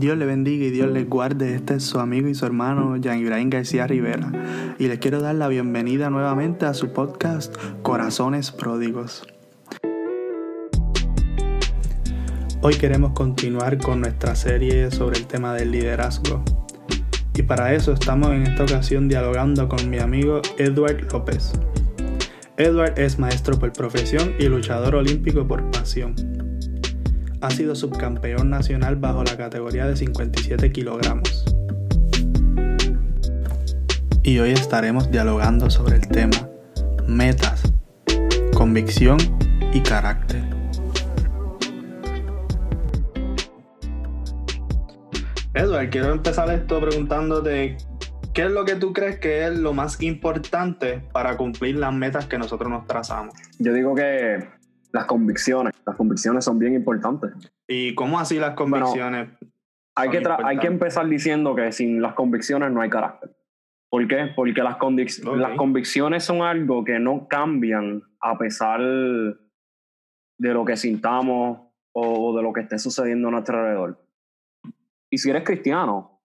Dios 0.00 0.16
le 0.16 0.24
bendiga 0.24 0.64
y 0.64 0.70
Dios 0.70 0.90
les 0.90 1.06
guarde. 1.06 1.54
Este 1.54 1.74
es 1.74 1.82
su 1.82 2.00
amigo 2.00 2.26
y 2.26 2.34
su 2.34 2.46
hermano 2.46 2.96
Jean 2.96 3.18
Ibrahim 3.18 3.50
García 3.50 3.86
Rivera. 3.86 4.32
Y 4.78 4.88
les 4.88 4.98
quiero 4.98 5.20
dar 5.20 5.34
la 5.34 5.46
bienvenida 5.46 6.08
nuevamente 6.08 6.64
a 6.64 6.72
su 6.72 6.94
podcast 6.94 7.54
Corazones 7.82 8.50
Pródigos. 8.50 9.26
Hoy 12.62 12.76
queremos 12.76 13.12
continuar 13.12 13.76
con 13.76 14.00
nuestra 14.00 14.34
serie 14.34 14.90
sobre 14.90 15.18
el 15.18 15.26
tema 15.26 15.52
del 15.52 15.70
liderazgo. 15.70 16.42
Y 17.34 17.42
para 17.42 17.74
eso 17.74 17.92
estamos 17.92 18.30
en 18.30 18.44
esta 18.44 18.62
ocasión 18.62 19.06
dialogando 19.06 19.68
con 19.68 19.90
mi 19.90 19.98
amigo 19.98 20.40
Edward 20.56 21.12
López. 21.12 21.52
Edward 22.56 22.98
es 22.98 23.18
maestro 23.18 23.58
por 23.58 23.70
profesión 23.74 24.32
y 24.38 24.46
luchador 24.46 24.94
olímpico 24.94 25.46
por 25.46 25.70
pasión 25.70 26.14
ha 27.40 27.50
sido 27.50 27.74
subcampeón 27.74 28.50
nacional 28.50 28.96
bajo 28.96 29.24
la 29.24 29.36
categoría 29.36 29.86
de 29.86 29.96
57 29.96 30.72
kilogramos. 30.72 31.44
Y 34.22 34.38
hoy 34.38 34.50
estaremos 34.50 35.10
dialogando 35.10 35.70
sobre 35.70 35.96
el 35.96 36.06
tema 36.08 36.48
metas, 37.06 37.62
convicción 38.54 39.18
y 39.72 39.80
carácter. 39.80 40.42
Edward, 45.54 45.90
quiero 45.90 46.12
empezar 46.12 46.50
esto 46.50 46.80
preguntándote 46.80 47.76
¿qué 48.32 48.42
es 48.42 48.52
lo 48.52 48.64
que 48.64 48.76
tú 48.76 48.92
crees 48.92 49.18
que 49.18 49.46
es 49.46 49.58
lo 49.58 49.72
más 49.72 50.00
importante 50.02 51.02
para 51.12 51.36
cumplir 51.36 51.76
las 51.76 51.92
metas 51.92 52.26
que 52.26 52.38
nosotros 52.38 52.70
nos 52.70 52.86
trazamos? 52.86 53.34
Yo 53.58 53.72
digo 53.72 53.94
que 53.94 54.59
las 54.92 55.06
convicciones. 55.06 55.72
Las 55.86 55.96
convicciones 55.96 56.44
son 56.44 56.58
bien 56.58 56.74
importantes. 56.74 57.32
¿Y 57.68 57.94
cómo 57.94 58.18
así 58.18 58.38
las 58.38 58.54
convicciones? 58.54 59.28
hay, 59.94 60.10
que 60.10 60.22
hay 60.44 60.58
que 60.58 60.66
empezar 60.66 61.08
diciendo 61.08 61.54
que 61.54 61.72
sin 61.72 62.00
las 62.00 62.14
convicciones 62.14 62.70
no 62.70 62.80
hay 62.80 62.90
carácter. 62.90 63.36
¿Por 63.90 64.06
qué? 64.06 64.30
Porque 64.34 64.62
las, 64.62 64.76
las 65.36 65.56
convicciones 65.56 66.24
son 66.24 66.42
algo 66.42 66.84
que 66.84 66.98
no 67.00 67.26
cambian 67.26 68.02
a 68.20 68.38
pesar 68.38 68.80
de 68.80 70.54
lo 70.54 70.64
que 70.64 70.76
sintamos 70.76 71.60
o 71.92 72.36
de 72.36 72.42
lo 72.42 72.52
que 72.52 72.60
esté 72.60 72.78
sucediendo 72.78 73.28
a 73.28 73.30
nuestro 73.32 73.58
alrededor. 73.58 74.06
Y 75.10 75.18
si 75.18 75.30
eres 75.30 75.42
cristiano, 75.42 76.22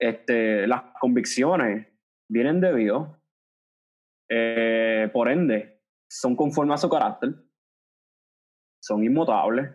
este, 0.00 0.66
las 0.68 0.82
convicciones 1.00 1.88
vienen 2.28 2.60
de 2.60 2.74
Dios, 2.76 3.08
eh, 4.30 5.10
por 5.12 5.28
ende, 5.28 5.82
son 6.08 6.36
conforme 6.36 6.74
a 6.74 6.78
su 6.78 6.88
carácter 6.88 7.34
son 8.80 9.04
inmutables. 9.04 9.70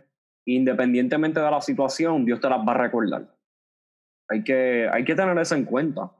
Independientemente 0.48 1.40
de 1.40 1.50
la 1.50 1.62
situación, 1.62 2.26
Dios 2.26 2.40
te 2.40 2.50
las 2.50 2.60
va 2.60 2.74
a 2.74 2.78
recordar. 2.78 3.36
Hay 4.30 4.44
que, 4.44 4.88
hay 4.92 5.04
que 5.04 5.16
tener 5.16 5.38
eso 5.38 5.56
en 5.56 5.66
cuenta. 5.66 6.12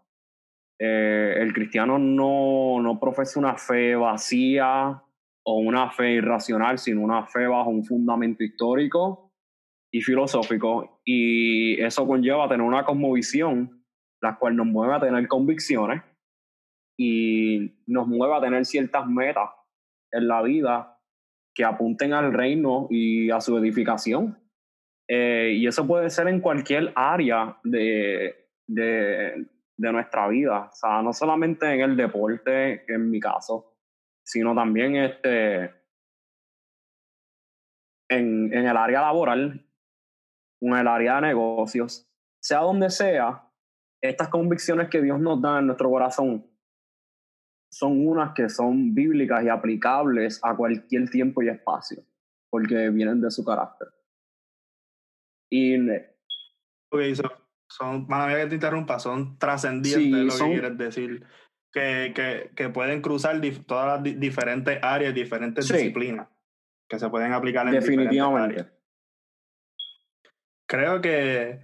Eh, 0.80 1.36
el 1.38 1.54
cristiano 1.54 1.98
no, 1.98 2.82
no 2.82 3.00
profesa 3.00 3.40
una 3.40 3.56
fe 3.56 3.96
vacía 3.96 5.02
o 5.46 5.58
una 5.60 5.92
fe 5.92 6.14
irracional, 6.14 6.80
sino 6.80 7.02
una 7.02 7.26
fe 7.26 7.48
bajo 7.48 7.70
un 7.70 7.86
fundamento 7.86 8.44
histórico 8.44 9.32
y 9.92 10.02
filosófico. 10.02 11.02
Y 11.06 11.80
eso 11.82 12.06
conlleva 12.08 12.50
tener 12.50 12.66
una 12.66 12.84
cosmovisión, 12.84 13.86
la 14.22 14.38
cual 14.38 14.56
nos 14.56 14.68
mueve 14.68 14.96
a 14.96 15.00
tener 15.00 15.28
convicciones 15.28 16.02
y 16.98 17.76
nos 17.88 18.08
mueve 18.08 18.36
a 18.36 18.42
tener 18.42 18.66
ciertas 18.66 19.06
metas 19.08 19.50
en 20.12 20.28
la 20.28 20.42
vida 20.42 20.95
que 21.56 21.64
apunten 21.64 22.14
al 22.14 22.34
reino 22.34 22.88
y 22.92 23.32
a 23.32 23.40
su 23.40 23.58
edificación. 23.58 24.38
Eh, 25.08 25.54
y 25.56 25.66
eso 25.66 25.88
puede 25.88 26.10
ser 26.10 26.28
en 26.28 26.42
cualquier 26.42 26.92
área 26.96 27.58
de, 27.64 28.50
de, 28.68 29.48
nuestra 29.78 30.28
vida, 30.28 30.70
o 30.72 30.76
sea, 30.76 31.02
no 31.02 31.14
solamente 31.14 31.72
en 31.72 31.82
el 31.82 31.96
deporte, 31.96 32.92
en 32.92 33.10
mi 33.10 33.20
caso, 33.20 33.78
sino 34.24 34.56
también 34.56 34.96
este, 34.96 35.66
en, 38.10 38.52
en 38.52 38.68
el 38.68 38.78
área 38.78 39.02
laboral, 39.02 39.64
en 40.60 40.74
el 40.74 40.88
área 40.88 41.16
de 41.16 41.28
negocios, 41.28 42.10
sea 42.42 42.62
donde 42.62 42.90
sea, 42.90 43.48
estas 44.02 44.30
convicciones 44.30 44.90
que 44.90 45.02
Dios 45.02 45.20
nos 45.20 45.40
da 45.42 45.60
en 45.60 45.68
nuestro 45.68 45.90
corazón 45.90 46.46
son 47.76 48.08
unas 48.08 48.34
que 48.34 48.48
son 48.48 48.96
bíblicas 48.96 49.44
y 49.44 49.50
aplicables 49.50 50.40
a 50.44 50.56
cualquier 50.56 51.10
tiempo 51.10 51.44
y 51.44 51.50
espacio, 51.50 52.06
porque 52.50 52.90
vienen 52.90 53.20
de 53.20 53.30
su 53.30 53.44
carácter. 53.44 53.90
Y. 55.52 55.78
Ok, 56.90 57.02
son, 57.16 57.32
son 57.70 58.08
mala 58.08 58.34
que 58.38 58.48
te 58.48 58.56
interrumpa, 58.56 58.98
son 58.98 59.38
trascendientes 59.38 60.40
lo 60.40 60.46
que 60.46 60.52
quieres 60.54 60.78
decir. 60.78 61.26
Que, 61.74 62.14
que, 62.16 62.52
que 62.56 62.70
pueden 62.70 63.02
cruzar 63.02 63.42
todas 63.68 64.02
las 64.02 64.20
diferentes 64.22 64.80
áreas, 64.82 65.14
diferentes 65.14 65.68
disciplinas, 65.68 66.30
que 66.90 66.98
se 66.98 67.10
pueden 67.10 67.34
aplicar 67.34 67.68
en 67.68 67.74
Definitivamente. 67.74 68.62
Áreas. 68.62 68.74
Creo 70.66 71.02
que 71.02 71.60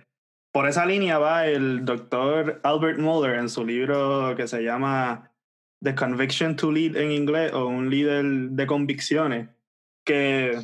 por 0.52 0.68
esa 0.68 0.86
línea 0.86 1.18
va 1.20 1.48
el 1.48 1.86
doctor 1.86 2.60
Albert 2.64 3.00
Muller 3.00 3.36
en 3.36 3.48
su 3.48 3.66
libro 3.66 4.36
que 4.36 4.48
se 4.48 4.62
llama 4.62 5.31
The 5.84 5.96
Conviction 5.96 6.56
to 6.58 6.72
Lead 6.72 6.96
en 6.96 7.12
inglés 7.12 7.54
o 7.54 7.66
un 7.66 7.90
líder 7.90 8.24
de 8.24 8.68
convicciones 8.68 9.50
que 10.06 10.60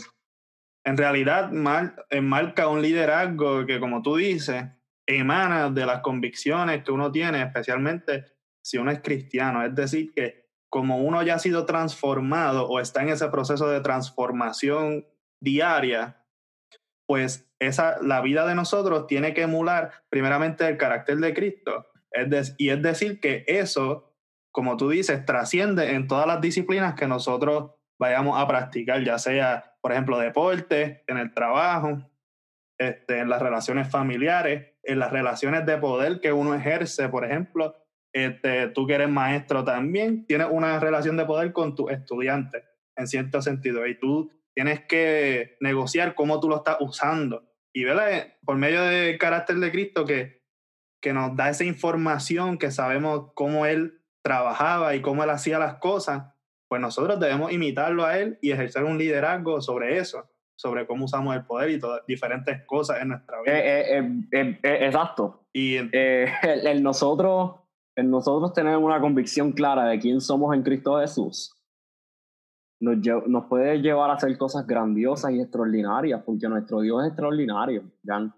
en 0.84 0.98
realidad 0.98 1.52
marca 1.52 2.68
un 2.68 2.82
liderazgo 2.82 3.66
que, 3.66 3.80
como 3.80 4.02
tú 4.02 4.16
dices, 4.18 4.66
emana 5.06 5.70
de 5.70 5.86
las 5.86 6.02
convicciones 6.02 6.84
que 6.84 6.92
uno 6.92 7.12
tiene, 7.12 7.42
especialmente 7.42 8.26
si 8.62 8.78
uno 8.78 8.92
es 8.92 9.02
cristiano. 9.02 9.66
Es 9.66 9.74
decir, 9.74 10.14
que 10.14 10.48
como 10.70 11.00
uno 11.00 11.24
ya 11.24 11.36
ha 11.36 11.40
sido 11.40 11.66
transformado 11.66 12.68
o 12.68 12.80
está 12.80 13.02
en 13.02 13.10
ese 13.10 13.28
proceso 13.30 13.70
de 13.70 13.82
transformación 13.82 15.06
diaria, 15.40 16.24
pues 17.06 17.50
esa, 17.60 18.02
la 18.02 18.22
vida 18.22 18.46
de 18.46 18.56
nosotros 18.56 19.08
tiene 19.08 19.34
que 19.34 19.44
emular 19.44 19.92
primeramente 20.10 20.68
el 20.68 20.78
carácter 20.78 21.18
de 21.18 21.34
Cristo. 21.34 21.88
Es 22.12 22.56
y 22.58 22.70
es 22.70 22.82
decir, 22.82 23.20
que 23.20 23.44
eso 23.48 24.07
como 24.58 24.76
tú 24.76 24.90
dices, 24.90 25.24
trasciende 25.24 25.92
en 25.92 26.08
todas 26.08 26.26
las 26.26 26.42
disciplinas 26.42 26.96
que 26.96 27.08
nosotros 27.08 27.76
vayamos 28.00 28.42
a 28.42 28.48
practicar, 28.48 29.04
ya 29.04 29.20
sea, 29.20 29.76
por 29.82 29.92
ejemplo, 29.92 30.18
deporte, 30.18 31.04
en 31.06 31.18
el 31.18 31.32
trabajo, 31.32 32.10
este, 32.80 33.20
en 33.20 33.30
las 33.30 33.40
relaciones 33.40 33.88
familiares, 33.88 34.74
en 34.82 34.98
las 34.98 35.12
relaciones 35.12 35.64
de 35.68 35.78
poder 35.78 36.22
que 36.22 36.34
uno 36.34 36.56
ejerce, 36.56 37.08
por 37.08 37.24
ejemplo, 37.24 37.76
este, 38.12 38.70
tú 38.70 38.88
que 38.88 38.96
eres 38.96 39.10
maestro 39.10 39.64
también, 39.64 40.26
tienes 40.26 40.48
una 40.50 40.80
relación 40.80 41.18
de 41.18 41.26
poder 41.26 41.54
con 41.54 41.76
tus 41.76 41.92
estudiantes, 41.92 42.64
en 42.96 43.06
cierto 43.06 43.44
sentido, 43.44 43.86
y 43.86 44.00
tú 44.00 44.32
tienes 44.56 44.88
que 44.88 45.56
negociar 45.60 46.16
cómo 46.16 46.40
tú 46.40 46.50
lo 46.50 46.56
estás 46.56 46.78
usando. 46.80 47.48
Y 47.76 47.84
¿verdad? 47.84 48.34
por 48.44 48.58
medio 48.58 48.82
del 48.82 49.20
carácter 49.20 49.58
de 49.58 49.70
Cristo 49.70 50.04
que, 50.04 50.42
que 51.00 51.14
nos 51.14 51.36
da 51.36 51.52
esa 51.52 51.64
información, 51.64 52.58
que 52.58 52.72
sabemos 52.72 53.34
cómo 53.36 53.68
Él 53.68 54.02
trabajaba 54.28 54.94
y 54.94 55.02
cómo 55.02 55.24
él 55.24 55.30
hacía 55.30 55.58
las 55.58 55.76
cosas, 55.76 56.34
pues 56.68 56.82
nosotros 56.82 57.18
debemos 57.18 57.50
imitarlo 57.54 58.04
a 58.04 58.20
él 58.20 58.38
y 58.42 58.52
ejercer 58.52 58.84
un 58.84 58.98
liderazgo 58.98 59.62
sobre 59.62 59.98
eso, 59.98 60.30
sobre 60.60 60.86
cómo 60.86 61.06
usamos 61.06 61.34
el 61.34 61.46
poder 61.46 61.70
y 61.70 61.80
todas 61.80 62.06
diferentes 62.06 62.62
cosas 62.66 63.02
en 63.02 63.08
nuestra 63.10 63.42
vida. 63.42 63.58
Eh, 63.58 64.00
eh, 64.00 64.60
eh, 64.62 64.78
exacto. 64.82 65.46
Y 65.54 65.78
el, 65.94 66.84
nosotros, 66.84 67.56
el 67.96 68.10
nosotros 68.10 68.52
tener 68.52 68.76
una 68.76 69.00
convicción 69.00 69.54
clara 69.54 69.86
de 69.86 69.98
quién 69.98 70.20
somos 70.20 70.54
en 70.54 70.62
Cristo 70.62 71.00
Jesús 71.00 71.54
nos, 72.82 72.98
nos 73.28 73.46
puede 73.46 73.78
llevar 73.82 74.10
a 74.10 74.16
hacer 74.16 74.38
cosas 74.38 74.68
grandiosas 74.68 75.32
y 75.32 75.40
extraordinarias, 75.40 76.22
porque 76.26 76.50
nuestro 76.50 76.82
Dios 76.82 77.02
es 77.04 77.08
extraordinario, 77.08 77.84
Jan. 78.06 78.34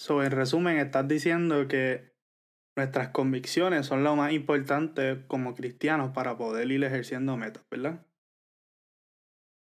So, 0.00 0.22
en 0.22 0.30
resumen, 0.30 0.78
estás 0.78 1.06
diciendo 1.06 1.68
que 1.68 2.15
nuestras 2.76 3.08
convicciones 3.08 3.86
son 3.86 4.04
lo 4.04 4.14
más 4.16 4.32
importante 4.32 5.24
como 5.26 5.54
cristianos 5.54 6.10
para 6.10 6.36
poder 6.36 6.70
ir 6.70 6.84
ejerciendo 6.84 7.36
metas, 7.36 7.64
¿verdad? 7.70 8.06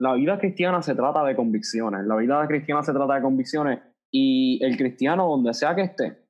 La 0.00 0.14
vida 0.14 0.38
cristiana 0.38 0.82
se 0.82 0.94
trata 0.94 1.22
de 1.22 1.36
convicciones, 1.36 2.04
la 2.06 2.16
vida 2.16 2.46
cristiana 2.48 2.82
se 2.82 2.92
trata 2.92 3.14
de 3.14 3.22
convicciones 3.22 3.80
y 4.10 4.58
el 4.64 4.76
cristiano 4.76 5.28
donde 5.28 5.52
sea 5.52 5.74
que 5.74 5.82
esté, 5.82 6.26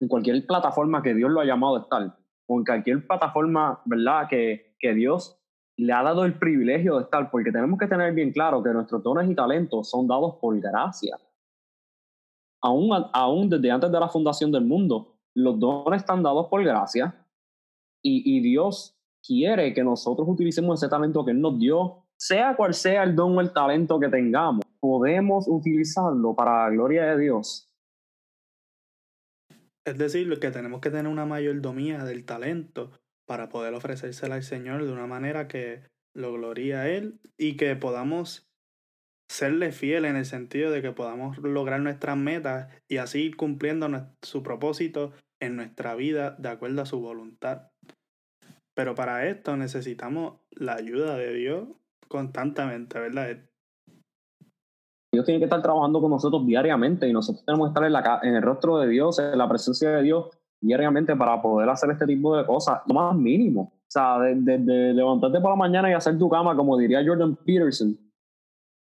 en 0.00 0.08
cualquier 0.08 0.44
plataforma 0.46 1.02
que 1.02 1.14
Dios 1.14 1.30
lo 1.30 1.40
ha 1.40 1.44
llamado 1.44 1.76
a 1.76 1.80
estar, 1.80 2.16
o 2.48 2.58
en 2.58 2.64
cualquier 2.64 3.06
plataforma, 3.06 3.82
¿verdad? 3.84 4.26
Que, 4.28 4.74
que 4.78 4.94
Dios 4.94 5.38
le 5.76 5.92
ha 5.92 6.02
dado 6.02 6.24
el 6.24 6.38
privilegio 6.38 6.96
de 6.96 7.04
estar, 7.04 7.30
porque 7.30 7.52
tenemos 7.52 7.78
que 7.78 7.86
tener 7.86 8.12
bien 8.12 8.32
claro 8.32 8.62
que 8.62 8.70
nuestros 8.70 9.02
dones 9.02 9.30
y 9.30 9.34
talentos 9.34 9.88
son 9.88 10.08
dados 10.08 10.36
por 10.40 10.58
gracia. 10.58 11.16
Aún, 12.62 12.90
aún 13.12 13.48
desde 13.48 13.70
antes 13.70 13.90
de 13.90 14.00
la 14.00 14.08
fundación 14.08 14.50
del 14.50 14.64
mundo, 14.64 15.09
los 15.34 15.58
dones 15.58 16.02
están 16.02 16.22
dados 16.22 16.48
por 16.48 16.62
gracia 16.64 17.26
y, 18.02 18.40
Dios 18.40 18.96
quiere 19.22 19.74
que 19.74 19.84
nosotros 19.84 20.26
utilicemos 20.28 20.80
ese 20.80 20.88
talento 20.88 21.24
que 21.24 21.32
Él 21.32 21.40
nos 21.40 21.58
dio, 21.58 22.06
sea 22.16 22.56
cual 22.56 22.72
sea 22.72 23.02
el 23.02 23.14
don 23.14 23.36
o 23.36 23.40
el 23.40 23.52
talento 23.52 24.00
que 24.00 24.08
tengamos, 24.08 24.64
podemos 24.80 25.46
utilizarlo 25.46 26.34
para 26.34 26.64
la 26.64 26.70
gloria 26.70 27.04
de 27.04 27.22
Dios. 27.22 27.70
Es 29.84 29.98
decir, 29.98 30.38
que 30.38 30.50
tenemos 30.50 30.80
que 30.80 30.90
tener 30.90 31.08
una 31.08 31.26
mayordomía 31.26 32.04
del 32.04 32.24
talento 32.24 32.90
para 33.26 33.48
poder 33.48 33.74
ofrecérsela 33.74 34.36
al 34.36 34.42
Señor 34.42 34.84
de 34.84 34.92
una 34.92 35.06
manera 35.06 35.48
que 35.48 35.82
lo 36.14 36.32
gloría 36.32 36.80
a 36.80 36.88
Él 36.88 37.20
y 37.36 37.56
que 37.56 37.76
podamos 37.76 38.49
serle 39.30 39.70
fiel 39.70 40.06
en 40.06 40.16
el 40.16 40.24
sentido 40.24 40.72
de 40.72 40.82
que 40.82 40.90
podamos 40.90 41.38
lograr 41.38 41.80
nuestras 41.80 42.16
metas 42.16 42.68
y 42.88 42.96
así 42.96 43.26
ir 43.26 43.36
cumpliendo 43.36 43.88
su 44.22 44.42
propósito 44.42 45.12
en 45.38 45.54
nuestra 45.54 45.94
vida 45.94 46.32
de 46.32 46.48
acuerdo 46.48 46.82
a 46.82 46.86
su 46.86 47.00
voluntad. 47.00 47.68
Pero 48.74 48.96
para 48.96 49.28
esto 49.28 49.56
necesitamos 49.56 50.40
la 50.50 50.74
ayuda 50.74 51.16
de 51.16 51.32
Dios 51.32 51.68
constantemente, 52.08 52.98
¿verdad? 52.98 53.36
Dios 55.12 55.24
tiene 55.24 55.38
que 55.38 55.44
estar 55.44 55.62
trabajando 55.62 56.00
con 56.00 56.10
nosotros 56.10 56.44
diariamente 56.44 57.08
y 57.08 57.12
nosotros 57.12 57.44
tenemos 57.44 57.68
que 57.68 57.84
estar 57.84 58.24
en, 58.24 58.34
el 58.34 58.42
rostro 58.42 58.78
de 58.78 58.88
Dios, 58.88 59.20
en 59.20 59.38
la 59.38 59.48
presencia 59.48 59.90
de 59.90 60.02
Dios 60.02 60.26
diariamente 60.60 61.14
para 61.14 61.40
poder 61.40 61.68
hacer 61.68 61.90
este 61.92 62.06
tipo 62.06 62.36
de 62.36 62.44
cosas, 62.44 62.80
lo 62.88 62.94
más 62.94 63.14
mínimo. 63.14 63.74
O 63.74 63.92
sea, 63.92 64.18
de, 64.18 64.58
levantarte 64.92 65.40
por 65.40 65.50
la 65.50 65.56
mañana 65.56 65.88
y 65.88 65.92
hacer 65.94 66.18
tu 66.18 66.28
cama, 66.28 66.56
como 66.56 66.76
diría 66.76 67.04
Jordan 67.06 67.36
Peterson, 67.36 67.96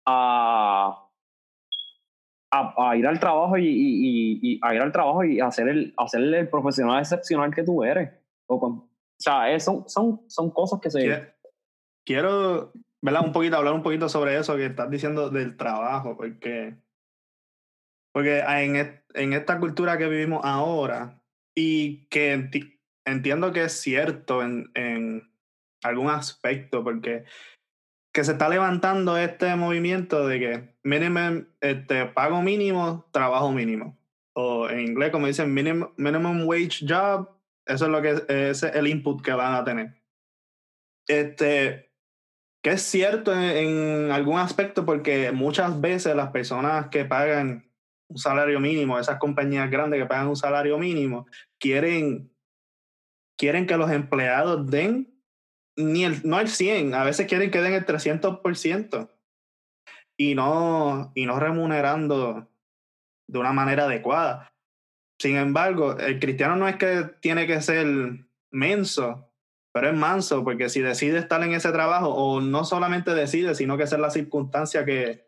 a, 0.06 1.08
a, 2.50 2.96
ir 2.96 3.06
al 3.06 3.18
trabajo 3.18 3.58
y, 3.58 4.58
a 4.62 4.74
ir 4.74 4.80
al 4.80 4.92
trabajo 4.92 5.24
y 5.24 5.40
hacer 5.40 5.68
el, 5.68 5.94
hacer 5.96 6.22
el 6.22 6.48
profesional 6.48 7.00
excepcional 7.00 7.54
que 7.54 7.64
tú 7.64 7.82
eres. 7.84 8.10
O, 8.46 8.56
o 8.56 8.88
sea, 9.18 9.58
son, 9.58 9.88
son, 9.88 10.22
son 10.28 10.50
cosas 10.50 10.80
que 10.80 10.90
se... 10.90 11.34
Quiero, 12.06 12.72
¿verdad? 13.02 13.24
Un 13.24 13.32
poquito, 13.32 13.56
hablar 13.56 13.74
un 13.74 13.82
poquito 13.82 14.08
sobre 14.08 14.38
eso 14.38 14.56
que 14.56 14.66
estás 14.66 14.88
diciendo 14.88 15.28
del 15.28 15.56
trabajo, 15.56 16.16
porque, 16.16 16.76
porque 18.12 18.38
en, 18.38 19.02
en 19.14 19.32
esta 19.32 19.58
cultura 19.58 19.98
que 19.98 20.06
vivimos 20.06 20.44
ahora, 20.44 21.20
y 21.56 22.06
que 22.08 22.48
entiendo 23.04 23.52
que 23.52 23.64
es 23.64 23.72
cierto 23.72 24.42
en, 24.42 24.70
en 24.74 25.28
algún 25.82 26.10
aspecto, 26.10 26.84
porque 26.84 27.24
que 28.16 28.24
se 28.24 28.32
está 28.32 28.48
levantando 28.48 29.18
este 29.18 29.54
movimiento 29.56 30.26
de 30.26 30.38
que 30.38 30.74
minimum, 30.84 31.44
este, 31.60 32.06
pago 32.06 32.40
mínimo, 32.40 33.04
trabajo 33.10 33.52
mínimo. 33.52 33.98
O 34.32 34.70
en 34.70 34.80
inglés, 34.80 35.10
como 35.10 35.26
dicen, 35.26 35.52
minimum, 35.52 35.90
minimum 35.98 36.48
wage 36.48 36.86
job, 36.88 37.28
eso 37.66 37.84
es 37.84 37.90
lo 37.90 38.00
que 38.00 38.22
es 38.28 38.62
el 38.62 38.86
input 38.86 39.20
que 39.20 39.32
van 39.32 39.54
a 39.54 39.64
tener. 39.64 40.00
Este, 41.06 41.92
que 42.62 42.70
es 42.70 42.80
cierto 42.80 43.38
en, 43.38 44.10
algún 44.10 44.38
aspecto 44.38 44.86
porque 44.86 45.30
muchas 45.32 45.78
veces 45.78 46.16
las 46.16 46.30
personas 46.30 46.88
que 46.88 47.04
pagan 47.04 47.70
un 48.08 48.16
salario 48.16 48.60
mínimo, 48.60 48.98
esas 48.98 49.18
compañías 49.18 49.70
grandes 49.70 50.00
que 50.00 50.06
pagan 50.06 50.28
un 50.28 50.36
salario 50.36 50.78
mínimo, 50.78 51.26
quieren, 51.58 52.32
quieren 53.36 53.66
que 53.66 53.76
los 53.76 53.90
empleados 53.90 54.70
den 54.70 55.15
ni 55.76 56.04
el, 56.04 56.26
no 56.26 56.40
el 56.40 56.48
100, 56.48 56.94
a 56.94 57.04
veces 57.04 57.26
quieren 57.26 57.50
que 57.50 57.60
den 57.60 57.74
el 57.74 57.86
300% 57.86 59.10
y 60.18 60.34
no, 60.34 61.12
y 61.14 61.26
no 61.26 61.38
remunerando 61.38 62.48
de 63.28 63.38
una 63.38 63.52
manera 63.52 63.84
adecuada. 63.84 64.52
Sin 65.20 65.36
embargo, 65.36 65.96
el 65.98 66.18
cristiano 66.18 66.56
no 66.56 66.68
es 66.68 66.76
que 66.76 67.04
tiene 67.20 67.46
que 67.46 67.60
ser 67.60 67.86
menso, 68.50 69.30
pero 69.72 69.90
es 69.90 69.94
manso, 69.94 70.44
porque 70.44 70.68
si 70.68 70.80
decide 70.80 71.18
estar 71.18 71.42
en 71.42 71.52
ese 71.52 71.72
trabajo, 71.72 72.08
o 72.08 72.40
no 72.40 72.64
solamente 72.64 73.14
decide, 73.14 73.54
sino 73.54 73.76
que 73.76 73.84
es 73.84 73.92
la 73.92 74.10
circunstancia 74.10 74.84
que, 74.84 75.26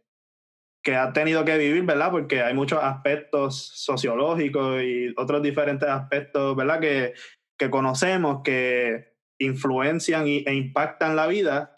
que 0.82 0.96
ha 0.96 1.12
tenido 1.12 1.44
que 1.44 1.58
vivir, 1.58 1.84
¿verdad? 1.84 2.10
Porque 2.10 2.42
hay 2.42 2.54
muchos 2.54 2.82
aspectos 2.82 3.72
sociológicos 3.74 4.82
y 4.82 5.14
otros 5.16 5.42
diferentes 5.42 5.88
aspectos, 5.88 6.56
¿verdad? 6.56 6.80
Que, 6.80 7.14
que 7.58 7.70
conocemos, 7.70 8.42
que 8.42 9.17
influencian 9.38 10.26
e 10.26 10.54
impactan 10.54 11.16
la 11.16 11.26
vida. 11.26 11.74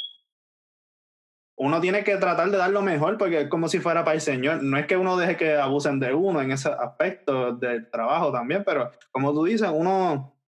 Uno 1.57 1.81
tiene 1.81 2.05
que 2.05 2.17
tratar 2.17 2.51
de 2.51 2.57
dar 2.57 2.71
lo 2.71 2.83
mejor 2.83 3.19
porque 3.19 3.43
es 3.43 3.49
como 3.49 3.69
si 3.69 3.81
fuera 3.81 4.05
para 4.05 4.15
el 4.15 4.21
Señor. 4.21 4.63
No 4.63 4.79
es 4.79 4.87
que 4.87 4.97
uno 4.97 5.17
deje 5.17 5.37
que 5.37 5.57
abusen 5.57 6.01
de 6.01 6.15
uno 6.15 6.41
en 6.41 6.53
ese 6.53 6.71
aspecto 6.71 7.53
del 7.53 7.91
trabajo 7.91 8.33
también, 8.33 8.65
pero 8.65 8.91
como 9.11 9.33
tú 9.33 9.45
dices, 9.45 9.69
uno 9.73 10.41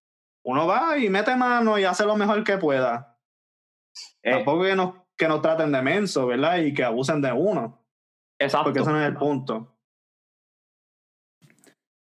uno 0.45 0.67
va 0.67 0.97
y 0.97 1.09
mete 1.09 1.35
mano 1.35 1.79
y 1.79 1.85
hace 1.85 2.05
lo 2.05 2.15
mejor 2.15 2.43
que 2.43 2.57
pueda. 2.57 3.17
Eh, 4.21 4.31
Tampoco 4.31 4.63
que 4.63 4.75
nos, 4.75 4.95
que 5.17 5.27
nos 5.27 5.41
traten 5.41 5.71
de 5.71 5.81
menso, 5.81 6.27
¿verdad? 6.27 6.57
Y 6.57 6.73
que 6.73 6.83
abusen 6.83 7.21
de 7.21 7.31
uno. 7.31 7.81
Exacto. 8.39 8.65
Porque 8.65 8.81
ese 8.81 8.91
no 8.91 9.01
es 9.01 9.07
el 9.07 9.15
punto. 9.15 9.77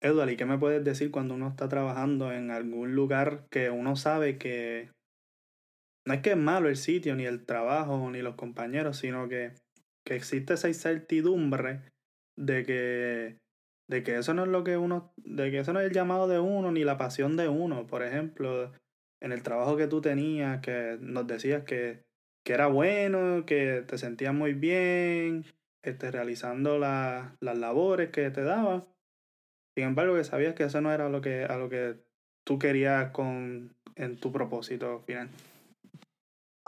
Edward, 0.01 0.31
¿y 0.31 0.37
qué 0.37 0.45
me 0.45 0.59
puedes 0.59 0.85
decir 0.85 1.11
cuando 1.11 1.35
uno 1.35 1.49
está 1.49 1.69
trabajando 1.69 2.31
en 2.31 2.51
algún 2.51 2.95
lugar 2.95 3.49
que 3.51 3.71
uno 3.71 3.97
sabe 3.97 4.37
que 4.37 4.91
no 6.07 6.15
es 6.15 6.21
que 6.21 6.31
es 6.31 6.37
malo 6.37 6.69
el 6.69 6.77
sitio, 6.77 7.15
ni 7.17 7.27
el 7.27 7.45
trabajo, 7.45 8.11
ni 8.11 8.23
los 8.23 8.37
compañeros, 8.37 8.99
sino 8.99 9.29
que, 9.29 9.53
que 10.05 10.17
existe 10.17 10.55
esa 10.55 10.69
incertidumbre 10.69 11.83
de 12.37 12.65
que 12.65 13.39
de 13.89 14.03
que 14.03 14.17
eso 14.17 14.35
no 14.35 14.45
es 14.45 14.49
lo 14.49 14.65
que 14.65 14.77
uno, 14.77 15.13
de 15.17 15.51
que 15.51 15.61
eso 15.61 15.73
no 15.73 15.81
es 15.81 15.87
el 15.87 15.93
llamado 15.93 16.27
de 16.29 16.39
uno 16.39 16.73
ni 16.73 16.85
la 16.85 16.99
pasión 16.99 17.37
de 17.37 17.49
uno. 17.49 17.87
Por 17.87 18.03
ejemplo, 18.03 18.73
en 19.21 19.33
el 19.33 19.43
trabajo 19.43 19.77
que 19.77 19.87
tú 19.87 20.01
tenías, 20.01 20.61
que 20.61 20.99
nos 21.01 21.27
decías 21.27 21.65
que, 21.65 22.05
que 22.45 22.53
era 22.53 22.67
bueno, 22.67 23.47
que 23.47 23.85
te 23.87 23.99
sentías 23.99 24.35
muy 24.35 24.55
bien, 24.55 25.45
este, 25.83 26.11
realizando 26.11 26.79
las 26.79 27.41
labores 27.41 28.11
que 28.11 28.31
te 28.31 28.43
daba. 28.43 28.87
Sin 29.77 29.85
embargo, 29.85 30.17
que 30.17 30.25
sabías 30.25 30.55
que 30.55 30.65
eso 30.65 30.81
no 30.81 30.93
era 30.93 31.09
lo 31.09 31.21
que, 31.21 31.45
a 31.45 31.57
lo 31.57 31.69
que 31.69 31.97
tú 32.45 32.59
querías 32.59 33.11
con, 33.11 33.77
en 33.95 34.17
tu 34.17 34.33
propósito 34.33 35.01
final. 35.07 35.29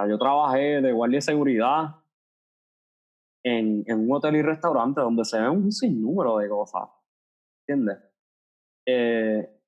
Yo 0.06 0.18
trabajé 0.18 0.80
de 0.80 0.92
guardia 0.92 1.16
de 1.16 1.22
seguridad 1.22 1.96
en, 3.44 3.82
en 3.86 4.00
un 4.00 4.12
hotel 4.12 4.36
y 4.36 4.42
restaurante 4.42 5.00
donde 5.00 5.24
se 5.24 5.40
ve 5.40 5.48
un 5.48 5.72
sinnúmero 5.72 6.38
de 6.38 6.48
cosas 6.48 6.88
¿entiendes? 7.68 7.98
Eh, 8.86 9.60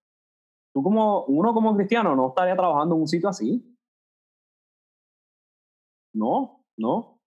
tú 0.75 0.83
como, 0.83 1.25
uno 1.25 1.53
como 1.53 1.77
cristiano 1.77 2.17
no 2.17 2.29
estaría 2.29 2.57
trabajando 2.57 2.95
en 2.95 3.03
un 3.03 3.09
sitio 3.09 3.29
así. 3.29 3.77
No, 6.15 6.65
no. 6.79 7.21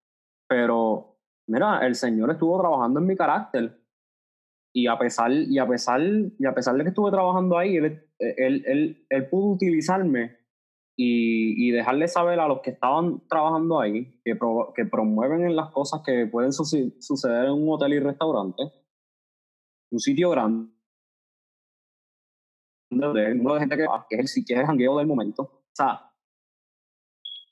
Pero, 0.48 1.18
mira, 1.48 1.86
el 1.86 1.96
Señor 1.96 2.32
estuvo 2.32 2.60
trabajando 2.60 3.00
en 3.00 3.06
mi 3.06 3.16
carácter. 3.16 3.80
Y 4.76 4.88
a 4.88 4.98
pesar, 4.98 5.32
y 5.32 5.60
a 5.60 5.68
pesar, 5.68 6.02
y 6.02 6.46
a 6.46 6.54
pesar 6.54 6.76
de 6.76 6.84
que 6.84 6.90
estuve 6.90 7.12
trabajando 7.12 7.58
ahí, 7.58 7.78
él, 7.78 8.10
él, 8.18 9.06
él, 9.08 9.30
pudo 9.30 9.52
utilizarme 9.54 10.38
y, 10.96 11.68
y, 11.68 11.72
dejarle 11.72 12.08
saber 12.08 12.40
a 12.40 12.48
los 12.48 12.62
que 12.62 12.70
estaban 12.70 13.28
trabajando 13.28 13.80
ahí, 13.80 14.20
que, 14.24 14.38
que 14.76 14.86
promueven 14.86 15.46
en 15.46 15.56
las 15.56 15.72
cosas 15.72 16.02
que 16.06 16.28
pueden 16.28 16.54
suceder 16.54 17.46
en 17.46 17.52
un 17.52 17.70
hotel 17.70 17.94
y 17.94 18.00
restaurante, 18.00 18.64
un 19.92 20.00
sitio 20.00 20.30
grande, 20.30 20.72
de, 22.92 23.34
de 23.34 23.60
gente 23.60 23.78
que, 23.78 23.86
que 24.10 24.16
es 24.18 24.38
el, 24.38 24.46
que 24.46 24.54
es 24.54 24.60
el 24.60 24.66
jangueo 24.66 24.98
del 24.98 25.08
momento. 25.08 25.44
O 25.44 25.76
sea, 25.76 26.12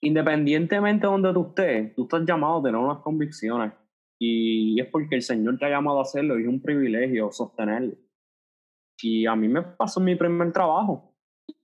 independientemente 0.02 1.08
de 1.08 1.12
donde 1.12 1.34
tú 1.34 1.48
estés, 1.50 1.96
tú 1.96 2.04
estás 2.04 2.24
llamado 2.26 2.60
a 2.60 2.64
tener 2.64 2.80
unas 2.80 3.00
convicciones. 3.00 3.74
Y 4.20 4.80
es 4.80 4.88
porque 4.88 5.16
el 5.16 5.24
Señor 5.24 5.58
te 5.58 5.66
ha 5.66 5.70
llamado 5.70 6.00
a 6.00 6.04
hacerlo 6.04 6.40
y 6.40 6.44
es 6.44 6.48
un 6.48 6.62
privilegio 6.62 7.32
sostenerlo. 7.32 7.96
Y 9.02 9.26
a 9.26 9.36
mí 9.36 9.48
me 9.48 9.64
pasó 9.64 10.00
mi 10.00 10.16
primer 10.16 10.54
trabajo. 10.54 11.11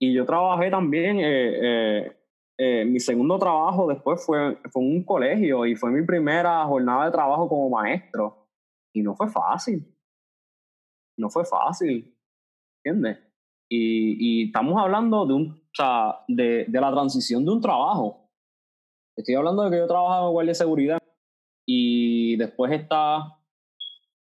Y 0.00 0.14
yo 0.14 0.24
trabajé 0.24 0.70
también, 0.70 1.18
eh, 1.20 2.04
eh, 2.04 2.16
eh, 2.58 2.84
mi 2.84 3.00
segundo 3.00 3.38
trabajo 3.38 3.88
después 3.88 4.24
fue, 4.24 4.56
fue 4.70 4.82
en 4.82 4.96
un 4.96 5.04
colegio 5.04 5.66
y 5.66 5.74
fue 5.74 5.90
mi 5.90 6.04
primera 6.04 6.64
jornada 6.64 7.06
de 7.06 7.12
trabajo 7.12 7.48
como 7.48 7.70
maestro. 7.70 8.48
Y 8.94 9.02
no 9.02 9.14
fue 9.14 9.28
fácil 9.28 9.84
no 11.18 11.28
fue 11.28 11.44
fácil, 11.44 12.16
¿entiendes? 12.82 13.18
Y, 13.68 14.16
y 14.18 14.46
estamos 14.46 14.80
hablando 14.80 15.26
de, 15.26 15.34
un, 15.34 15.50
o 15.50 15.74
sea, 15.74 16.20
de, 16.28 16.64
de, 16.66 16.80
la 16.80 16.90
transición 16.90 17.44
de 17.44 17.50
un 17.50 17.60
trabajo. 17.60 18.30
Estoy 19.16 19.34
hablando 19.34 19.64
de 19.64 19.70
que 19.70 19.76
yo 19.78 19.86
trabajaba 19.86 20.26
en 20.26 20.32
guardia 20.32 20.50
de 20.52 20.54
seguridad 20.54 20.98
y 21.66 22.36
después 22.36 22.72
está 22.72 23.36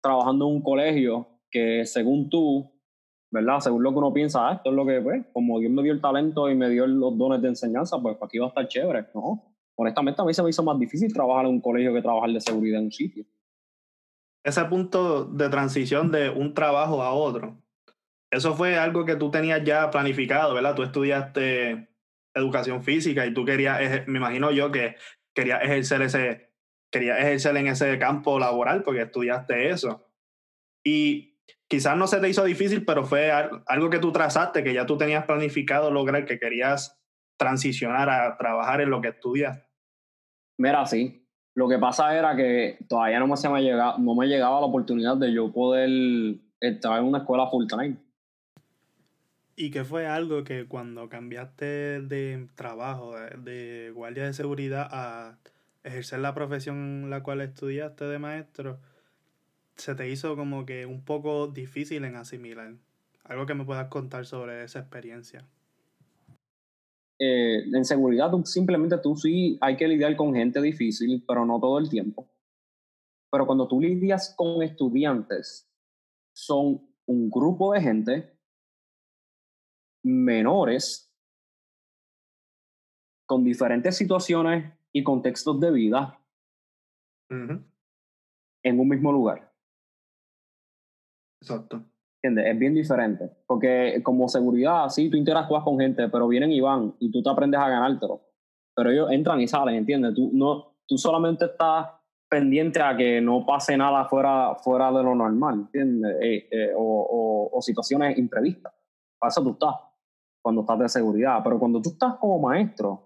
trabajando 0.01 0.47
en 0.47 0.57
un 0.57 0.63
colegio 0.63 1.27
que 1.51 1.85
según 1.87 2.29
tú, 2.29 2.71
¿verdad? 3.35 3.61
Según 3.61 3.83
lo 3.83 3.91
que 3.91 3.99
uno 3.99 4.13
piensa, 4.13 4.49
ah, 4.49 4.55
esto 4.55 4.71
es 4.71 4.77
lo 4.77 4.87
que, 4.87 5.01
pues, 5.01 5.27
como 5.33 5.61
Dios 5.61 5.73
me 5.73 5.83
dio 5.83 5.93
el 5.93 6.01
talento 6.01 6.49
y 6.49 6.55
me 6.55 6.71
dio 6.71 6.87
los 6.87 7.19
dones 7.19 7.43
de 7.43 7.49
enseñanza, 7.49 7.99
pues 8.01 8.17
aquí 8.23 8.39
va 8.39 8.47
a 8.47 8.49
estar 8.49 8.69
chévere. 8.69 9.07
No, 9.15 9.43
honestamente 9.77 10.23
a 10.23 10.25
mí 10.25 10.33
se 10.33 10.43
me 10.43 10.51
hizo 10.51 10.63
más 10.63 10.79
difícil 10.79 11.13
trabajar 11.13 11.45
en 11.45 11.53
un 11.53 11.61
colegio 11.61 11.93
que 11.93 12.01
trabajar 12.01 12.31
de 12.31 12.41
seguridad 12.41 12.79
en 12.79 12.87
un 12.87 12.93
sitio 12.93 13.25
ese 14.45 14.63
punto 14.67 15.25
de 15.25 15.49
transición 15.49 16.13
de 16.13 16.29
un 16.29 16.53
trabajo 16.53 17.03
a 17.03 17.13
otro, 17.15 17.57
eso 18.31 18.55
fue 18.55 18.77
algo 18.77 19.05
que 19.05 19.17
tú 19.17 19.31
tenías 19.31 19.65
ya 19.65 19.91
planificado, 19.91 20.55
¿verdad? 20.55 20.75
Tú 20.75 20.83
estudiaste 20.83 21.89
educación 22.35 22.83
física 22.83 23.25
y 23.27 23.33
tú 23.33 23.45
querías, 23.45 24.07
me 24.07 24.19
imagino 24.19 24.51
yo 24.51 24.71
que 24.71 24.97
querías 25.35 25.63
ejercer 25.63 26.03
ese, 26.03 26.51
querías 26.91 27.19
ejercer 27.21 27.57
en 27.57 27.69
ese 27.69 27.99
campo 27.99 28.39
laboral 28.39 28.83
porque 28.83 29.03
estudiaste 29.03 29.71
eso. 29.71 30.07
Y 30.85 31.34
quizás 31.69 31.97
no 31.97 32.07
se 32.07 32.21
te 32.21 32.29
hizo 32.29 32.45
difícil, 32.45 32.85
pero 32.85 33.05
fue 33.05 33.31
algo 33.31 33.91
que 33.91 33.99
tú 33.99 34.13
trazaste, 34.13 34.63
que 34.63 34.75
ya 34.75 34.87
tú 34.87 34.97
tenías 34.97 35.25
planificado 35.25 35.91
lograr, 35.91 36.25
que 36.25 36.39
querías 36.39 36.99
transicionar 37.37 38.09
a 38.11 38.37
trabajar 38.37 38.81
en 38.81 38.91
lo 38.91 39.01
que 39.01 39.09
estudias. 39.09 39.63
Mira, 40.59 40.87
sí. 40.87 41.27
Lo 41.55 41.69
que 41.69 41.79
pasa 41.79 42.17
era 42.17 42.35
que 42.35 42.79
todavía 42.89 43.21
no 43.21 43.29
me, 43.29 43.37
se 43.37 43.49
me, 43.49 43.63
llegaba, 43.63 43.97
no 43.99 44.15
me 44.15 44.27
llegaba 44.27 44.61
la 44.61 44.67
oportunidad 44.67 45.17
de 45.17 45.33
yo 45.33 45.53
poder 45.53 45.89
estar 46.61 46.99
en 46.99 47.05
una 47.05 47.19
escuela 47.19 47.49
full 47.49 47.67
time. 47.67 47.97
¿Y 49.57 49.71
qué 49.71 49.85
fue 49.85 50.07
algo 50.07 50.43
que 50.43 50.67
cuando 50.67 51.09
cambiaste 51.09 52.01
de 52.01 52.49
trabajo, 52.57 53.15
de, 53.39 53.93
guardia 53.95 54.25
de 54.25 54.33
seguridad 54.33 54.89
a 54.91 55.39
ejercer 55.85 56.19
la 56.19 56.35
profesión 56.35 57.09
la 57.09 57.23
cual 57.23 57.41
estudiaste 57.41 58.05
de 58.05 58.19
maestro, 58.19 58.81
se 59.77 59.95
te 59.95 60.09
hizo 60.09 60.37
como 60.37 60.65
que 60.67 60.87
un 60.87 61.05
poco 61.05 61.49
difícil 61.49 62.05
en 62.05 62.17
asimilar? 62.17 62.75
Algo 63.25 63.47
que 63.47 63.55
me 63.55 63.65
puedas 63.65 63.89
contar 63.89 64.27
sobre 64.27 64.65
esa 64.65 64.81
experiencia. 64.81 65.47
Eh, 67.19 67.65
en 67.73 67.85
seguridad 67.85 68.31
simplemente 68.45 68.99
tú 68.99 69.17
sí 69.17 69.57
hay 69.61 69.77
que 69.77 69.89
lidiar 69.89 70.17
con 70.17 70.35
gente 70.35 70.61
difícil, 70.61 71.25
pero 71.27 71.47
no 71.47 71.61
todo 71.61 71.79
el 71.79 71.89
tiempo. 71.89 72.29
Pero 73.31 73.47
cuando 73.47 73.67
tú 73.67 73.81
lidias 73.81 74.35
con 74.37 74.63
estudiantes, 74.63 75.69
son 76.33 76.81
un 77.07 77.31
grupo 77.31 77.73
de 77.73 77.81
gente 77.81 78.39
menores 80.03 81.11
con 83.27 83.43
diferentes 83.43 83.97
situaciones 83.97 84.73
y 84.93 85.03
contextos 85.03 85.59
de 85.61 85.71
vida 85.71 86.21
en 87.31 88.81
un 88.81 88.89
mismo 88.89 89.11
lugar. 89.11 89.54
Exacto. 91.45 91.85
Es 92.23 92.59
bien 92.59 92.73
diferente. 92.73 93.31
Porque 93.47 94.01
como 94.03 94.29
seguridad, 94.29 94.89
sí, 94.89 95.11
tú 95.11 95.17
interactúas 95.19 95.63
con 95.63 95.79
gente, 95.79 96.09
pero 96.09 96.27
vienen 96.27 96.53
y 96.53 96.61
van 96.61 96.95
y 96.99 97.11
tú 97.11 97.23
te 97.23 97.29
aprendes 97.29 97.61
a 97.61 97.69
ganártelo. 97.69 98.23
Pero 98.75 98.91
ellos 98.91 99.11
entran 99.13 99.41
y 99.41 99.47
salen, 99.47 99.75
¿entiendes? 99.75 100.15
Tú, 100.15 100.31
no, 100.33 100.75
tú 100.87 100.97
solamente 100.97 101.45
estás 101.45 101.89
pendiente 102.29 102.81
a 102.81 102.97
que 102.97 103.21
no 103.21 103.45
pase 103.45 103.77
nada 103.77 104.07
fuera, 104.07 104.55
fuera 104.55 104.91
de 104.91 105.03
lo 105.03 105.15
normal, 105.15 105.67
¿entiendes? 105.67 106.17
Eh, 106.23 106.49
eh, 106.51 106.73
o, 106.75 107.51
o, 107.53 107.61
situaciones 107.61 108.17
imprevistas. 108.17 108.73
Para 109.19 109.29
eso 109.29 109.43
tú 109.43 109.51
estás, 109.51 109.75
cuando 110.43 110.63
estás 110.63 110.79
de 110.79 110.89
seguridad. 110.89 111.41
Pero 111.45 111.59
cuando 111.59 111.83
tú 111.83 111.91
estás 111.91 112.15
como 112.15 112.39
maestro, 112.39 113.03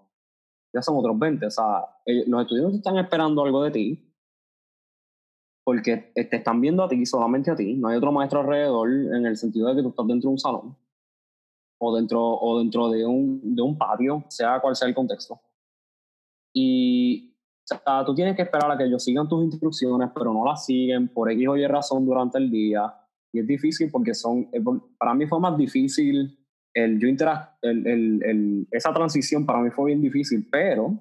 ya 0.73 0.81
son 0.81 0.95
otros 0.97 1.19
20. 1.19 1.45
O 1.45 1.51
sea, 1.51 1.85
los 2.05 2.41
estudiantes 2.41 2.77
están 2.77 2.97
esperando 2.97 3.43
algo 3.43 3.63
de 3.63 3.71
ti 3.71 4.08
porque 5.69 6.11
te 6.15 6.35
están 6.35 6.59
viendo 6.59 6.83
a 6.83 6.89
ti, 6.89 7.05
solamente 7.05 7.51
a 7.51 7.55
ti, 7.55 7.75
no 7.75 7.89
hay 7.89 7.97
otro 7.97 8.11
maestro 8.11 8.39
alrededor 8.39 8.89
en 8.89 9.23
el 9.27 9.37
sentido 9.37 9.67
de 9.67 9.75
que 9.75 9.83
tú 9.83 9.89
estás 9.89 10.07
dentro 10.07 10.29
de 10.29 10.31
un 10.31 10.39
salón 10.39 10.75
o 11.79 11.95
dentro, 11.95 12.19
o 12.19 12.57
dentro 12.57 12.89
de, 12.89 13.05
un, 13.05 13.55
de 13.55 13.61
un 13.61 13.77
patio, 13.77 14.25
sea 14.29 14.59
cual 14.61 14.75
sea 14.75 14.87
el 14.87 14.95
contexto. 14.95 15.39
Y 16.55 17.35
tú 18.03 18.15
tienes 18.15 18.35
que 18.35 18.41
esperar 18.41 18.71
a 18.71 18.79
que 18.79 18.85
ellos 18.85 19.03
sigan 19.03 19.29
tus 19.29 19.43
instrucciones, 19.43 20.09
pero 20.11 20.33
no 20.33 20.43
las 20.43 20.65
siguen 20.65 21.07
por 21.09 21.29
X 21.31 21.47
o 21.47 21.55
Y 21.55 21.67
razón 21.67 22.03
durante 22.03 22.39
el 22.39 22.49
día. 22.49 22.91
Y 23.31 23.41
es 23.41 23.45
difícil 23.45 23.91
porque 23.91 24.15
son, 24.15 24.49
para 24.97 25.13
mí 25.13 25.27
fue 25.27 25.39
más 25.39 25.55
difícil 25.55 26.35
el 26.73 26.99
yo 26.99 27.07
el, 27.07 27.87
el, 27.87 28.23
el, 28.23 28.67
esa 28.71 28.91
transición 28.91 29.45
para 29.45 29.59
mí 29.59 29.69
fue 29.69 29.91
bien 29.91 30.01
difícil, 30.01 30.47
pero 30.51 30.99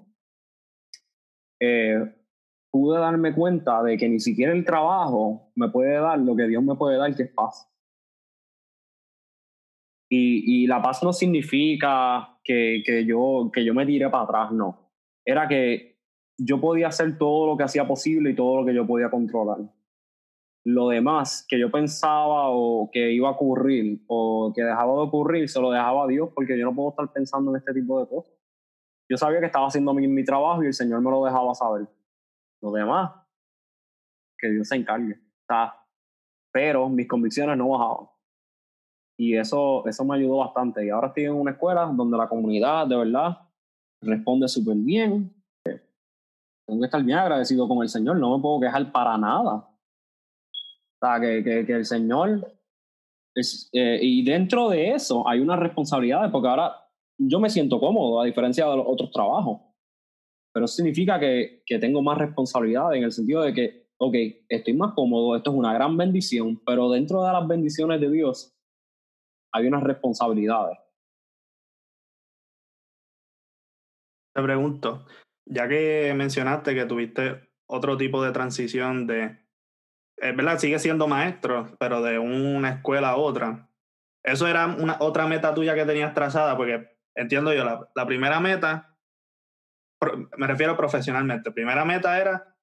eh, 1.59 2.18
pude 2.71 2.99
darme 2.99 3.35
cuenta 3.35 3.83
de 3.83 3.97
que 3.97 4.09
ni 4.09 4.21
siquiera 4.21 4.53
el 4.53 4.65
trabajo 4.65 5.51
me 5.55 5.69
puede 5.69 5.95
dar 5.95 6.19
lo 6.19 6.37
que 6.37 6.47
Dios 6.47 6.63
me 6.63 6.75
puede 6.77 6.99
dar, 6.99 7.15
que 7.15 7.25
es 7.25 7.33
paz. 7.33 7.71
Y, 10.11 10.63
y 10.63 10.67
la 10.67 10.81
paz 10.81 11.03
no 11.03 11.13
significa 11.13 12.39
que, 12.43 12.83
que, 12.85 13.05
yo, 13.05 13.51
que 13.53 13.65
yo 13.65 13.75
me 13.75 13.85
tire 13.85 14.09
para 14.09 14.25
atrás, 14.25 14.53
no. 14.53 14.91
Era 15.25 15.47
que 15.47 15.99
yo 16.39 16.61
podía 16.61 16.89
hacer 16.89 17.19
todo 17.19 17.47
lo 17.47 17.57
que 17.57 17.65
hacía 17.65 17.87
posible 17.87 18.31
y 18.31 18.35
todo 18.35 18.61
lo 18.61 18.67
que 18.67 18.75
yo 18.75 18.87
podía 18.87 19.11
controlar. 19.11 19.59
Lo 20.65 20.89
demás 20.89 21.47
que 21.49 21.59
yo 21.59 21.71
pensaba 21.71 22.51
o 22.51 22.91
que 22.91 23.13
iba 23.13 23.29
a 23.29 23.33
ocurrir 23.33 24.03
o 24.07 24.53
que 24.55 24.63
dejaba 24.63 24.95
de 24.95 25.01
ocurrir, 25.01 25.49
se 25.49 25.61
lo 25.61 25.71
dejaba 25.71 26.05
a 26.05 26.07
Dios 26.07 26.31
porque 26.35 26.59
yo 26.59 26.65
no 26.67 26.75
puedo 26.75 26.91
estar 26.91 27.13
pensando 27.13 27.51
en 27.51 27.59
este 27.59 27.75
tipo 27.75 28.01
de 28.01 28.09
cosas. 28.09 28.35
Yo 29.11 29.17
sabía 29.17 29.41
que 29.41 29.47
estaba 29.47 29.67
haciendo 29.67 29.95
mi, 29.95 30.07
mi 30.07 30.25
trabajo 30.25 30.63
y 30.63 30.67
el 30.67 30.75
Señor 30.75 31.01
me 31.01 31.11
lo 31.11 31.25
dejaba 31.25 31.55
saber 31.55 31.87
lo 32.61 32.73
demás, 32.73 33.13
que 34.39 34.51
Dios 34.51 34.69
se 34.69 34.77
encargue. 34.77 35.21
pero 36.53 36.89
mis 36.89 37.09
convicciones 37.09 37.57
no 37.57 37.69
bajaban. 37.69 38.09
Y 39.19 39.37
eso, 39.37 39.87
eso 39.87 40.05
me 40.05 40.17
ayudó 40.17 40.39
bastante. 40.39 40.85
Y 40.87 40.91
ahora 40.91 41.09
estoy 41.09 41.25
en 41.25 41.35
una 41.35 41.53
escuela 41.53 41.87
donde 41.87 42.17
la 42.17 42.29
comunidad 42.29 42.87
de 42.87 42.97
verdad 42.97 43.39
responde 44.01 44.49
súper 44.49 44.77
bien. 44.77 45.35
Tengo 46.67 46.81
que 46.81 46.87
estar 46.87 47.03
bien 47.03 47.19
agradecido 47.19 47.67
con 47.67 47.83
el 47.83 47.89
Señor, 47.89 48.17
no 48.19 48.37
me 48.37 48.43
puedo 48.43 48.61
quejar 48.61 48.93
para 48.93 49.17
nada. 49.17 49.69
O 51.01 51.21
que, 51.21 51.43
que, 51.43 51.67
que 51.67 51.73
el 51.73 51.85
Señor... 51.85 52.55
Es, 53.35 53.71
eh, 53.73 54.01
y 54.03 54.25
dentro 54.25 54.69
de 54.69 54.95
eso 54.95 55.27
hay 55.29 55.39
unas 55.39 55.61
responsabilidades, 55.61 56.31
porque 56.33 56.49
ahora 56.49 56.75
yo 57.19 57.39
me 57.39 57.51
siento 57.51 57.79
cómodo, 57.79 58.21
a 58.21 58.25
diferencia 58.25 58.67
de 58.67 58.77
los 58.77 58.87
otros 58.87 59.13
trabajos 59.13 59.61
pero 60.53 60.65
eso 60.65 60.77
significa 60.77 61.19
que, 61.21 61.63
que 61.65 61.79
tengo 61.79 62.03
más 62.03 62.19
responsabilidad 62.19 62.95
en 62.95 63.05
el 63.05 63.13
sentido 63.13 63.43
de 63.43 63.55
que, 63.55 63.89
ok, 63.99 64.15
estoy 64.49 64.75
más 64.75 64.95
cómodo, 64.95 65.37
esto 65.37 65.51
es 65.51 65.57
una 65.57 65.73
gran 65.73 65.97
bendición, 65.97 66.61
pero 66.65 66.91
dentro 66.91 67.25
de 67.25 67.33
las 67.33 67.47
bendiciones 67.47 68.01
de 68.01 68.11
Dios 68.11 68.55
hay 69.53 69.67
unas 69.67 69.83
responsabilidades. 69.83 70.79
Te 74.35 74.43
pregunto, 74.43 75.07
ya 75.47 75.69
que 75.69 76.13
mencionaste 76.15 76.75
que 76.75 76.85
tuviste 76.85 77.49
otro 77.67 77.97
tipo 77.97 78.23
de 78.23 78.33
transición 78.33 79.07
de, 79.07 79.37
es 80.17 80.37
verdad, 80.37 80.59
sigue 80.59 80.79
siendo 80.79 81.09
maestro, 81.09 81.77
pero 81.79 82.03
de 82.03 82.19
una 82.19 82.71
escuela 82.71 83.11
a 83.11 83.17
otra. 83.17 83.69
Eso 84.25 84.47
era 84.47 84.67
una 84.67 84.97
otra 85.01 85.27
meta 85.27 85.55
tuya 85.55 85.75
que 85.75 85.85
tenías 85.85 86.15
trazada, 86.15 86.57
porque 86.57 86.89
entiendo 87.15 87.53
yo, 87.53 87.65
la, 87.65 87.89
la 87.95 88.07
primera 88.07 88.41
meta 88.41 88.98
me 90.37 90.47
refiero 90.47 90.77
profesionalmente. 90.77 91.51
Primera 91.51 91.85
meta 91.85 92.19
era 92.19 92.57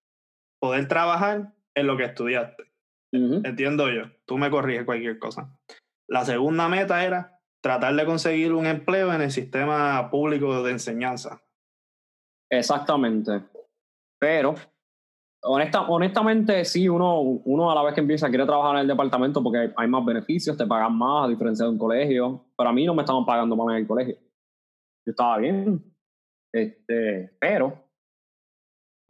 poder 0.60 0.88
trabajar 0.88 1.54
en 1.76 1.88
lo 1.88 1.98
que 1.98 2.06
estudiaste. 2.06 2.64
Entiendo 3.12 3.90
yo. 3.90 4.04
Tú 4.26 4.38
me 4.38 4.52
corriges 4.52 4.84
cualquier 4.84 5.20
cosa. 5.20 5.58
La 6.08 6.26
segunda 6.26 6.68
meta 6.68 7.04
era 7.06 7.40
tratar 7.62 7.96
de 7.96 8.06
conseguir 8.06 8.54
un 8.54 8.66
empleo 8.66 9.14
en 9.14 9.22
el 9.22 9.32
sistema 9.32 10.10
público 10.12 10.64
de 10.64 10.72
enseñanza. 10.72 11.42
Exactamente. 12.52 13.42
Pero, 14.20 14.56
honesta, 15.44 15.82
honestamente, 15.84 16.66
sí, 16.66 16.90
uno, 16.90 17.22
uno 17.22 17.72
a 17.72 17.76
la 17.76 17.84
vez 17.84 17.94
que 17.94 18.02
empieza 18.02 18.30
quiere 18.30 18.46
trabajar 18.46 18.76
en 18.76 18.82
el 18.82 18.88
departamento 18.88 19.42
porque 19.42 19.72
hay 19.76 19.88
más 19.88 20.06
beneficios, 20.06 20.58
te 20.58 20.68
pagan 20.68 20.98
más, 20.98 21.26
a 21.26 21.30
diferencia 21.30 21.66
de 21.66 21.72
un 21.72 21.78
colegio. 21.78 22.46
Pero 22.58 22.70
a 22.70 22.74
mí 22.74 22.86
no 22.86 22.94
me 22.94 23.02
estaban 23.02 23.26
pagando 23.26 23.56
más 23.56 23.74
en 23.74 23.82
el 23.82 23.88
colegio. 23.88 24.16
Yo 25.06 25.12
estaba 25.12 25.38
bien, 25.38 25.95
este, 26.56 27.36
pero 27.40 27.74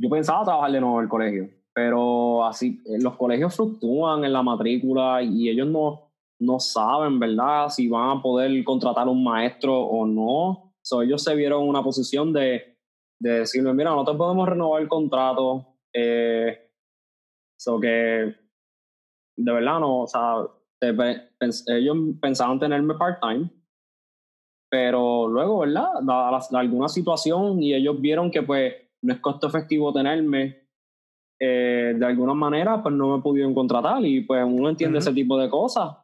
yo 0.01 0.09
pensaba 0.09 0.43
trabajar 0.43 0.71
de 0.71 0.81
nuevo 0.81 0.97
en 0.97 1.03
el 1.03 1.09
colegio, 1.09 1.49
pero 1.73 2.43
así, 2.43 2.81
eh, 2.85 2.99
los 2.99 3.15
colegios 3.17 3.55
fluctúan 3.55 4.25
en 4.25 4.33
la 4.33 4.41
matrícula 4.41 5.21
y 5.21 5.49
ellos 5.49 5.67
no, 5.67 6.11
no 6.39 6.59
saben, 6.59 7.19
¿verdad?, 7.19 7.69
si 7.69 7.87
van 7.87 8.17
a 8.17 8.21
poder 8.21 8.63
contratar 8.63 9.07
un 9.07 9.23
maestro 9.23 9.79
o 9.79 10.05
no. 10.07 10.73
So, 10.83 11.03
ellos 11.03 11.23
se 11.23 11.35
vieron 11.35 11.63
en 11.63 11.69
una 11.69 11.83
posición 11.83 12.33
de, 12.33 12.77
de 13.21 13.39
decirme, 13.39 13.73
mira, 13.73 13.91
no 13.91 14.03
te 14.03 14.13
podemos 14.13 14.49
renovar 14.49 14.81
el 14.81 14.87
contrato. 14.87 15.77
Eh, 15.93 16.71
so 17.59 17.79
que, 17.79 18.35
de 19.37 19.53
verdad, 19.53 19.79
no, 19.79 20.01
o 20.01 20.07
sea, 20.07 20.47
ellos 20.81 21.97
pensaban 22.19 22.59
tenerme 22.59 22.95
part-time 22.95 23.49
pero 24.75 25.29
luego, 25.29 25.59
¿verdad? 25.59 25.87
Dada 26.01 26.37
alguna 26.51 26.89
situación 26.89 27.63
y 27.63 27.73
ellos 27.73 28.01
vieron 28.01 28.29
que 28.29 28.43
pues 28.43 28.73
no 29.03 29.13
es 29.13 29.21
costo 29.21 29.47
efectivo 29.47 29.93
tenerme 29.93 30.67
eh, 31.39 31.93
de 31.97 32.05
alguna 32.05 32.33
manera, 32.33 32.83
pues 32.83 32.93
no 32.93 33.15
me 33.15 33.23
pudieron 33.23 33.53
contratar 33.53 34.03
y 34.03 34.25
pues 34.25 34.43
uno 34.45 34.67
entiende 34.67 34.99
ese 34.99 35.13
tipo 35.13 35.37
de 35.37 35.49
cosas. 35.49 35.95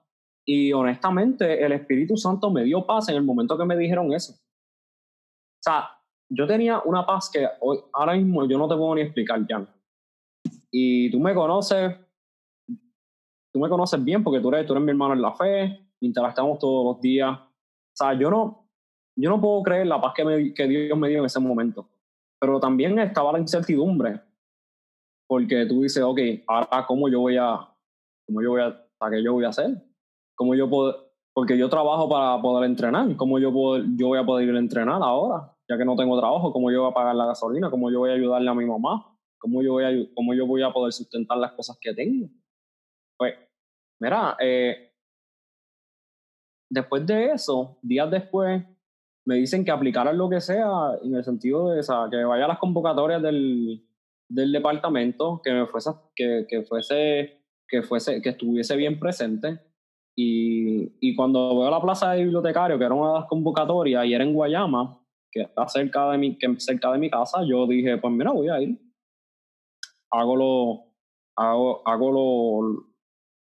Y 0.46 0.72
honestamente, 0.72 1.62
el 1.66 1.74
Espíritu 1.74 2.16
Santo 2.16 2.50
me 2.50 2.64
dio 2.64 2.86
paz 2.86 3.10
en 3.10 3.16
el 3.16 3.24
momento 3.24 3.58
que 3.58 3.66
me 3.66 3.76
dijeron 3.76 4.14
eso. 4.14 4.36
O 4.36 5.64
sea, 5.64 5.90
yo 6.30 6.48
tenía 6.48 6.80
una 6.86 7.06
paz 7.06 7.30
que 7.30 7.46
hoy, 7.60 7.78
ahora 7.92 8.14
mismo 8.14 8.48
yo 8.48 8.58
no 8.58 8.70
te 8.70 8.76
puedo 8.78 8.96
ni 8.96 9.02
explicar, 9.02 9.46
ya. 9.50 9.68
Y 10.72 11.12
tú 11.12 11.20
me 11.20 11.36
conoces, 11.36 11.94
tú 13.52 13.60
me 13.60 13.68
conoces 13.68 14.02
bien 14.02 14.24
porque 14.24 14.40
tú 14.40 14.48
eres, 14.48 14.66
tú 14.66 14.72
eres 14.72 14.86
mi 14.86 14.92
hermano 14.92 15.14
en 15.14 15.22
la 15.22 15.34
fe, 15.34 15.78
interactuamos 16.00 16.58
todos 16.58 16.86
los 16.86 17.02
días. 17.02 17.38
O 17.38 17.94
sea, 17.94 18.14
yo 18.14 18.32
no, 18.32 18.61
yo 19.22 19.30
no 19.30 19.40
puedo 19.40 19.62
creer 19.64 19.88
la 19.88 20.02
paz 20.02 20.14
que, 20.16 20.68
Dios 20.68 20.98
me 20.98 21.10
dio 21.10 21.20
en 21.20 21.26
ese 21.26 21.40
momento. 21.40 21.88
Pero 22.40 22.60
también 22.60 22.98
estaba 23.00 23.32
la 23.32 23.40
incertidumbre. 23.40 24.20
Porque 25.28 25.66
tú 25.66 25.82
dices, 25.82 26.04
ok, 26.04 26.20
ahora 26.48 26.86
cómo 26.88 27.08
yo 27.08 27.20
voy 27.22 27.38
a, 27.38 27.70
cómo 28.26 28.42
yo 28.42 28.50
voy 28.50 28.62
a 28.62 28.88
¿Para 29.02 29.16
qué 29.16 29.24
yo 29.24 29.34
voy 29.34 29.46
a 29.46 29.50
hacer? 29.50 29.82
¿Cómo 30.36 30.54
yo 30.54 30.70
puedo, 30.70 31.12
porque 31.34 31.58
yo 31.58 31.68
trabajo 31.70 32.08
para 32.08 32.40
poder 32.40 32.70
entrenar. 32.70 33.16
¿Cómo 33.16 33.40
yo, 33.40 33.52
puedo, 33.52 33.84
yo 33.98 34.10
voy 34.10 34.20
a 34.20 34.24
poder 34.24 34.48
ir 34.48 34.56
a 34.56 34.60
entrenar 34.60 35.02
ahora? 35.02 35.58
Ya 35.68 35.76
que 35.76 35.86
no 35.86 35.96
tengo 35.96 36.20
trabajo, 36.20 36.54
¿cómo 36.54 36.70
yo 36.70 36.82
voy 36.84 36.92
a 36.92 36.94
pagar 36.94 37.16
la 37.16 37.26
gasolina? 37.26 37.72
¿Cómo 37.72 37.90
yo 37.90 37.98
voy 37.98 38.12
a 38.12 38.14
ayudarle 38.14 38.48
a 38.48 38.54
mi 38.54 38.66
mamá? 38.66 39.18
¿Cómo 39.40 39.64
yo 39.64 39.72
voy 39.72 39.86
a, 39.86 40.14
cómo 40.14 40.36
yo 40.36 40.46
voy 40.46 40.62
a 40.62 40.72
poder 40.72 40.94
sustentar 40.94 41.36
las 41.40 41.54
cosas 41.54 41.80
que 41.82 41.96
tengo? 41.96 42.30
Pues, 43.18 43.34
mira, 44.00 44.38
eh, 44.40 44.94
después 46.70 47.04
de 47.08 47.32
eso, 47.32 47.80
días 47.82 48.12
después, 48.12 48.64
me 49.26 49.36
dicen 49.36 49.64
que 49.64 49.72
aplicaran 49.72 50.18
lo 50.18 50.30
que 50.30 50.42
sea 50.42 50.68
en 51.04 51.16
el 51.16 51.24
sentido 51.24 51.70
de 51.70 51.82
que 52.10 52.24
vaya 52.24 52.46
a 52.46 52.48
las 52.50 52.60
convocatorias 52.60 53.22
del, 53.22 53.86
del 54.30 54.52
departamento, 54.52 55.42
que 55.44 55.52
me 55.52 55.68
fuese, 55.68 55.92
que, 56.16 56.46
que 56.48 56.64
fuese, 56.64 57.42
que 57.68 57.84
fuese, 57.84 58.22
que 58.22 58.30
estuviese 58.30 58.76
bien 58.76 59.00
presente 59.00 59.60
y, 60.16 60.98
y, 61.00 61.16
cuando 61.16 61.58
veo 61.60 61.70
la 61.70 61.82
plaza 61.82 62.12
de 62.12 62.24
bibliotecario, 62.24 62.78
que 62.78 62.84
era 62.84 62.94
una 62.94 63.14
de 63.14 63.20
las 63.20 63.30
convocatorias, 63.30 64.06
y 64.06 64.14
era 64.14 64.24
en 64.24 64.34
Guayama, 64.34 65.00
que 65.32 65.42
está 65.42 65.68
cerca 65.68 66.12
de 66.12 66.18
mi, 66.18 66.38
que 66.38 66.60
cerca 66.60 66.92
de 66.92 67.00
mi 67.00 67.10
casa, 67.10 67.44
yo 67.46 67.66
dije, 67.66 67.98
pues 67.98 68.14
mira, 68.14 68.32
voy 68.32 68.50
a 68.50 68.62
ir. 68.62 68.78
Hago 70.12 70.36
lo, 70.36 70.84
hago, 71.38 71.88
hago 71.88 72.12
lo, 72.12 72.86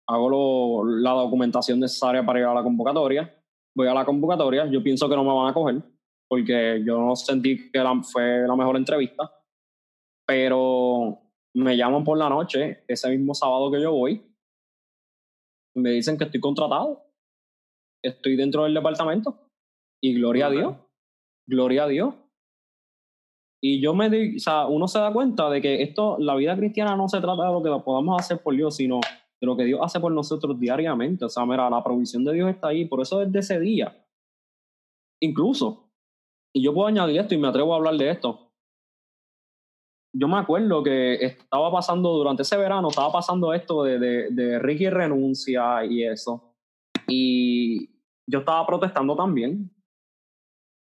hago 0.07 0.29
lo, 0.29 0.99
la 0.99 1.11
documentación 1.11 1.79
necesaria 1.81 2.25
para 2.25 2.39
ir 2.39 2.45
a 2.45 2.53
la 2.53 2.63
convocatoria. 2.63 3.33
Voy 3.75 3.87
a 3.87 3.93
la 3.93 4.05
convocatoria, 4.05 4.67
yo 4.67 4.83
pienso 4.83 5.09
que 5.09 5.15
no 5.15 5.23
me 5.23 5.33
van 5.33 5.49
a 5.49 5.53
coger, 5.53 5.81
porque 6.29 6.83
yo 6.85 6.99
no 6.99 7.15
sentí 7.15 7.71
que 7.71 7.83
fue 8.03 8.47
la 8.47 8.55
mejor 8.55 8.77
entrevista. 8.77 9.31
Pero 10.27 11.19
me 11.55 11.75
llaman 11.75 12.03
por 12.03 12.17
la 12.17 12.29
noche, 12.29 12.83
ese 12.87 13.09
mismo 13.09 13.33
sábado 13.33 13.71
que 13.71 13.81
yo 13.81 13.91
voy, 13.91 14.21
me 15.75 15.91
dicen 15.91 16.17
que 16.17 16.25
estoy 16.25 16.39
contratado, 16.39 17.03
estoy 18.03 18.35
dentro 18.35 18.63
del 18.63 18.73
departamento 18.73 19.49
y 20.01 20.13
gloria 20.13 20.47
a 20.47 20.49
Dios, 20.51 20.75
gloria 21.47 21.83
a 21.83 21.87
Dios. 21.87 22.15
Y 23.61 23.81
yo 23.81 23.93
me 23.93 24.09
di, 24.09 24.35
o 24.35 24.39
sea, 24.39 24.65
uno 24.65 24.87
se 24.87 24.99
da 24.99 25.13
cuenta 25.13 25.49
de 25.49 25.61
que 25.61 25.81
esto, 25.81 26.17
la 26.19 26.35
vida 26.35 26.55
cristiana 26.57 26.97
no 26.97 27.07
se 27.07 27.21
trata 27.21 27.47
de 27.47 27.53
lo 27.53 27.63
que 27.63 27.83
podamos 27.83 28.19
hacer 28.19 28.41
por 28.43 28.55
Dios, 28.55 28.75
sino 28.75 28.99
de 29.43 29.47
lo 29.47 29.57
que 29.57 29.65
Dios 29.65 29.81
hace 29.83 29.99
por 29.99 30.13
nosotros 30.13 30.57
diariamente. 30.57 31.25
O 31.25 31.29
sea, 31.29 31.45
mira, 31.45 31.69
la 31.69 31.83
provisión 31.83 32.23
de 32.23 32.31
Dios 32.31 32.49
está 32.49 32.69
ahí, 32.69 32.85
por 32.85 33.01
eso 33.01 33.19
desde 33.19 33.39
ese 33.39 33.59
día. 33.59 34.07
Incluso, 35.21 35.91
y 36.55 36.63
yo 36.63 36.73
puedo 36.73 36.87
añadir 36.87 37.19
esto 37.19 37.35
y 37.35 37.37
me 37.37 37.49
atrevo 37.49 37.73
a 37.73 37.77
hablar 37.77 37.97
de 37.97 38.09
esto, 38.09 38.53
yo 40.15 40.29
me 40.29 40.37
acuerdo 40.37 40.81
que 40.81 41.15
estaba 41.15 41.69
pasando 41.73 42.13
durante 42.13 42.43
ese 42.43 42.55
verano, 42.55 42.87
estaba 42.87 43.11
pasando 43.11 43.53
esto 43.53 43.83
de, 43.83 43.99
de, 43.99 44.29
de, 44.29 44.59
Ricky 44.59 44.89
renuncia 44.89 45.83
y 45.83 46.05
eso. 46.05 46.55
Y 47.07 47.99
yo 48.25 48.39
estaba 48.39 48.65
protestando 48.65 49.13
también, 49.13 49.69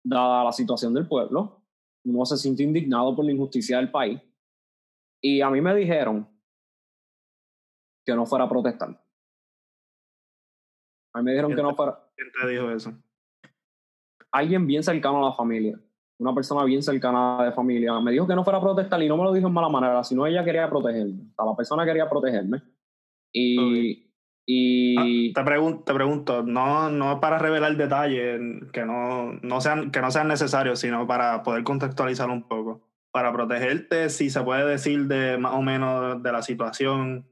dada 0.04 0.42
la 0.42 0.52
situación 0.52 0.94
del 0.94 1.06
pueblo. 1.06 1.62
Uno 2.04 2.24
se 2.24 2.36
siente 2.36 2.64
indignado 2.64 3.14
por 3.14 3.24
la 3.24 3.30
injusticia 3.30 3.76
del 3.76 3.92
país. 3.92 4.20
Y 5.22 5.42
a 5.42 5.50
mí 5.50 5.60
me 5.60 5.76
dijeron 5.76 6.26
que 8.08 8.16
no 8.16 8.26
fuera 8.26 8.46
a 8.46 8.48
protestar. 8.48 8.88
A 11.12 11.18
mí 11.18 11.24
me 11.24 11.32
dijeron 11.32 11.54
que 11.54 11.62
no 11.62 11.74
fuera. 11.74 11.98
¿Quién 12.16 12.28
te 12.32 12.48
dijo 12.48 12.70
eso? 12.70 12.92
Alguien 14.32 14.66
bien 14.66 14.82
cercano 14.82 15.18
a 15.18 15.30
la 15.30 15.36
familia 15.36 15.78
una 16.18 16.34
persona 16.34 16.64
bien 16.64 16.82
cercana 16.82 17.44
de 17.44 17.52
familia, 17.52 17.98
me 18.00 18.12
dijo 18.12 18.26
que 18.26 18.34
no 18.34 18.42
fuera 18.42 18.58
a 18.58 18.62
protestar 18.62 19.00
y 19.02 19.08
no 19.08 19.16
me 19.16 19.24
lo 19.24 19.32
dijo 19.32 19.46
en 19.46 19.54
mala 19.54 19.68
manera, 19.68 20.02
sino 20.02 20.26
ella 20.26 20.44
quería 20.44 20.68
protegerme. 20.68 21.22
O 21.30 21.34
sea, 21.34 21.46
la 21.46 21.56
persona 21.56 21.84
quería 21.84 22.10
protegerme. 22.10 22.62
Y. 23.32 24.10
y... 24.44 24.96
Ah, 24.98 25.40
te, 25.40 25.44
pregunto, 25.44 25.84
te 25.84 25.94
pregunto, 25.94 26.42
no, 26.42 26.90
no 26.90 27.20
para 27.20 27.38
revelar 27.38 27.76
detalles 27.76 28.40
que 28.72 28.84
no, 28.84 29.34
no 29.42 29.60
sean, 29.60 29.92
que 29.92 30.00
no 30.00 30.10
sean 30.10 30.28
necesarios, 30.28 30.80
sino 30.80 31.06
para 31.06 31.42
poder 31.42 31.62
contextualizar 31.62 32.28
un 32.30 32.42
poco. 32.42 32.82
Para 33.12 33.32
protegerte, 33.32 34.10
si 34.10 34.28
se 34.28 34.42
puede 34.42 34.66
decir 34.66 35.06
de 35.06 35.38
más 35.38 35.54
o 35.54 35.62
menos 35.62 36.22
de 36.22 36.32
la 36.32 36.42
situación, 36.42 37.26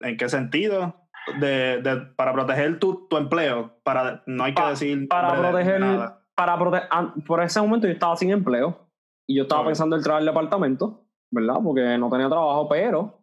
¿en 0.00 0.16
qué 0.16 0.28
sentido? 0.28 1.08
De, 1.40 1.82
de, 1.82 1.96
para 2.16 2.32
proteger 2.32 2.78
tu, 2.78 3.08
tu 3.08 3.16
empleo, 3.16 3.80
para 3.82 4.22
no 4.26 4.44
hay 4.44 4.54
que 4.54 4.62
decir 4.62 5.08
para 5.08 5.34
proteger 5.36 5.80
nada 5.80 6.26
para 6.36 6.58
por 7.26 7.42
ese 7.42 7.60
momento 7.60 7.86
yo 7.86 7.94
estaba 7.94 8.14
sin 8.16 8.30
empleo 8.30 8.88
y 9.26 9.36
yo 9.36 9.44
estaba 9.44 9.64
pensando 9.64 9.96
en 9.96 10.00
entrar 10.00 10.18
al 10.18 10.26
departamento, 10.26 11.06
¿verdad? 11.30 11.56
Porque 11.64 11.98
no 11.98 12.10
tenía 12.10 12.28
trabajo, 12.28 12.68
pero... 12.68 13.22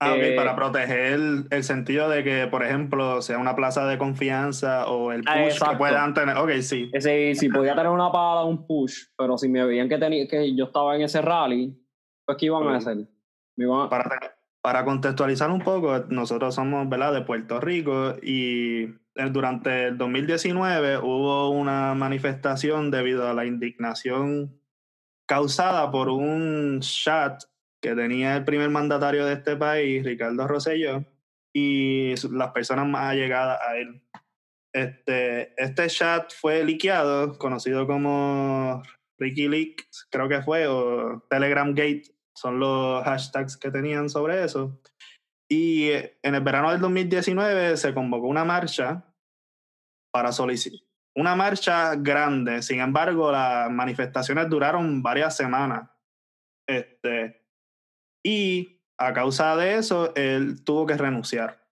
Ah, 0.00 0.12
ok, 0.12 0.36
para 0.36 0.52
eh, 0.52 0.56
proteger 0.56 1.20
el 1.50 1.64
sentido 1.64 2.08
de 2.08 2.24
que, 2.24 2.46
por 2.48 2.62
ejemplo, 2.64 3.22
sea 3.22 3.38
una 3.38 3.54
plaza 3.54 3.86
de 3.86 3.96
confianza 3.96 4.88
o 4.88 5.12
el 5.12 5.22
push 5.22 5.58
que 5.58 5.76
puedan 5.76 6.12
tener. 6.12 6.36
Ok, 6.36 6.50
sí. 6.60 6.90
Sí, 6.98 7.34
sí, 7.34 7.48
podía 7.48 7.74
tener 7.74 7.90
una 7.90 8.10
pala, 8.10 8.44
un 8.44 8.66
push, 8.66 9.04
pero 9.16 9.38
si 9.38 9.48
me 9.48 9.64
veían 9.64 9.88
que, 9.88 9.96
tenía, 9.96 10.26
que 10.26 10.54
yo 10.54 10.64
estaba 10.64 10.96
en 10.96 11.02
ese 11.02 11.22
rally, 11.22 11.78
pues 12.26 12.36
¿qué 12.36 12.46
iban 12.46 12.66
a 12.66 12.76
hacer? 12.76 13.06
Para, 13.88 14.35
para 14.66 14.84
contextualizar 14.84 15.48
un 15.48 15.60
poco, 15.60 16.06
nosotros 16.08 16.56
somos, 16.56 16.88
¿verdad?, 16.88 17.12
de 17.12 17.20
Puerto 17.20 17.60
Rico 17.60 18.16
y 18.20 18.86
durante 19.30 19.84
el 19.86 19.96
2019 19.96 20.98
hubo 20.98 21.50
una 21.50 21.94
manifestación 21.94 22.90
debido 22.90 23.28
a 23.28 23.32
la 23.32 23.46
indignación 23.46 24.60
causada 25.24 25.88
por 25.92 26.08
un 26.08 26.80
chat 26.80 27.44
que 27.80 27.94
tenía 27.94 28.38
el 28.38 28.44
primer 28.44 28.68
mandatario 28.70 29.24
de 29.24 29.34
este 29.34 29.54
país, 29.54 30.04
Ricardo 30.04 30.48
Rosselló, 30.48 31.04
y 31.52 32.16
las 32.32 32.50
personas 32.50 32.88
más 32.88 33.12
allegadas 33.12 33.60
a 33.64 33.76
él. 33.76 34.02
Este, 34.72 35.62
este 35.62 35.86
chat 35.86 36.32
fue 36.34 36.64
liqueado, 36.64 37.38
conocido 37.38 37.86
como 37.86 38.82
Ricky 39.16 39.76
creo 40.10 40.28
que 40.28 40.42
fue, 40.42 40.66
o 40.66 41.24
Telegram 41.30 41.72
Gate, 41.72 42.15
son 42.36 42.60
los 42.60 43.02
hashtags 43.04 43.56
que 43.56 43.70
tenían 43.70 44.08
sobre 44.08 44.44
eso. 44.44 44.78
Y 45.50 45.90
en 45.90 46.34
el 46.34 46.40
verano 46.40 46.70
del 46.70 46.80
2019 46.80 47.76
se 47.76 47.94
convocó 47.94 48.26
una 48.26 48.44
marcha 48.44 49.04
para 50.12 50.32
solicitar. 50.32 50.80
Una 51.16 51.34
marcha 51.34 51.94
grande, 51.96 52.62
sin 52.62 52.80
embargo, 52.80 53.32
las 53.32 53.70
manifestaciones 53.70 54.50
duraron 54.50 55.02
varias 55.02 55.34
semanas. 55.36 55.88
Este, 56.68 57.46
y 58.22 58.82
a 58.98 59.12
causa 59.12 59.56
de 59.56 59.76
eso, 59.76 60.14
él 60.14 60.62
tuvo 60.64 60.84
que 60.84 60.96
renunciar. 60.96 61.64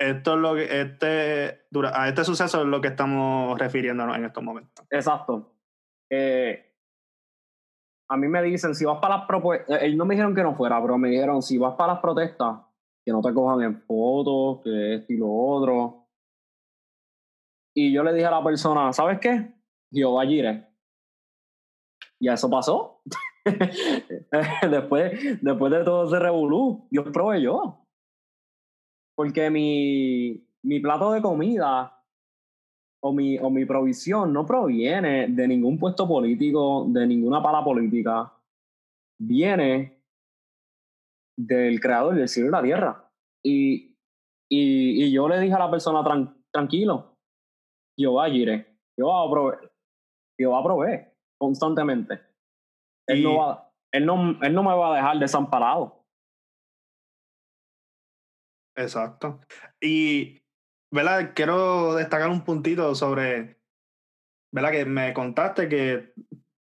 Esto 0.00 0.34
es 0.34 0.40
lo 0.40 0.54
que, 0.54 0.80
este, 0.80 1.66
a 1.92 2.08
este 2.08 2.24
suceso 2.24 2.62
es 2.62 2.66
lo 2.66 2.80
que 2.80 2.88
estamos 2.88 3.58
refiriéndonos 3.58 4.16
en 4.16 4.24
estos 4.24 4.44
momentos. 4.44 4.86
Exacto. 4.90 5.54
Eh, 6.10 6.67
a 8.10 8.16
mí 8.16 8.26
me 8.28 8.42
dicen, 8.42 8.74
si 8.74 8.84
vas 8.84 8.98
para 9.00 9.18
las 9.18 9.26
propuestas, 9.26 9.82
ellos 9.82 9.96
no 9.96 10.06
me 10.06 10.14
dijeron 10.14 10.34
que 10.34 10.42
no 10.42 10.54
fuera, 10.54 10.80
pero 10.80 10.96
me 10.96 11.10
dijeron, 11.10 11.42
si 11.42 11.58
vas 11.58 11.74
para 11.74 11.94
las 11.94 12.02
protestas, 12.02 12.60
que 13.04 13.12
no 13.12 13.20
te 13.20 13.32
cojan 13.34 13.62
en 13.62 13.82
fotos, 13.82 14.62
que 14.62 14.94
esto 14.94 15.12
y 15.12 15.16
lo 15.16 15.30
otro. 15.30 16.08
Y 17.74 17.92
yo 17.92 18.02
le 18.02 18.12
dije 18.12 18.26
a 18.26 18.30
la 18.30 18.42
persona, 18.42 18.92
¿sabes 18.92 19.18
qué? 19.20 19.54
Jehová 19.92 20.26
Jireh. 20.26 20.66
Y 22.18 22.28
eso 22.28 22.50
pasó. 22.50 23.02
después, 24.70 25.40
después 25.42 25.72
de 25.72 25.84
todo 25.84 26.06
ese 26.06 26.18
revolú, 26.18 26.88
Dios 26.90 27.06
proveyó. 27.12 27.78
Porque 29.14 29.50
mi, 29.50 30.46
mi 30.62 30.80
plato 30.80 31.12
de 31.12 31.22
comida 31.22 31.97
o 33.00 33.12
mi, 33.12 33.38
o 33.38 33.50
mi 33.50 33.64
provisión 33.64 34.32
no 34.32 34.44
proviene 34.44 35.28
de 35.28 35.48
ningún 35.48 35.78
puesto 35.78 36.06
político, 36.06 36.86
de 36.88 37.06
ninguna 37.06 37.42
pala 37.42 37.62
política. 37.62 38.32
Viene 39.20 40.02
del 41.38 41.80
creador 41.80 42.14
del 42.14 42.28
cielo 42.28 42.48
y 42.48 42.52
la 42.52 42.62
tierra. 42.62 43.10
Y, 43.44 43.96
y, 44.50 45.04
y 45.04 45.12
yo 45.12 45.28
le 45.28 45.40
dije 45.40 45.54
a 45.54 45.58
la 45.60 45.70
persona, 45.70 46.02
tranquilo, 46.52 47.16
yo 47.98 48.14
va 48.14 48.24
a 48.24 48.28
ir, 48.28 48.66
yo 48.98 49.08
va 49.08 49.24
a 49.24 49.30
proveer, 49.30 49.72
yo 50.40 50.50
va 50.50 50.58
a 50.60 50.64
proveer 50.64 51.16
constantemente. 51.40 52.20
Él, 53.08 53.22
no 53.22 53.36
va, 53.38 53.72
él, 53.92 54.04
no, 54.04 54.38
él 54.42 54.54
no 54.54 54.62
me 54.62 54.74
va 54.74 54.92
a 54.92 54.96
dejar 54.96 55.18
desamparado. 55.18 56.04
Exacto. 58.76 59.40
Y, 59.80 60.40
¿verdad? 60.90 61.32
Quiero 61.34 61.94
destacar 61.94 62.28
un 62.28 62.44
puntito 62.44 62.94
sobre, 62.94 63.60
¿verdad? 64.52 64.70
Que 64.70 64.84
me 64.84 65.12
contaste 65.12 65.68
que 65.68 66.12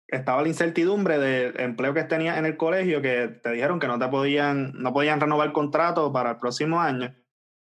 estaba 0.08 0.42
la 0.42 0.48
incertidumbre 0.48 1.18
del 1.18 1.58
empleo 1.60 1.94
que 1.94 2.04
tenías 2.04 2.38
en 2.38 2.46
el 2.46 2.56
colegio, 2.56 3.02
que 3.02 3.28
te 3.28 3.50
dijeron 3.50 3.80
que 3.80 3.88
no 3.88 3.98
te 3.98 4.08
podían, 4.08 4.72
no 4.74 4.92
podían 4.92 5.20
renovar 5.20 5.48
el 5.48 5.52
contrato 5.52 6.12
para 6.12 6.32
el 6.32 6.38
próximo 6.38 6.80
año, 6.80 7.14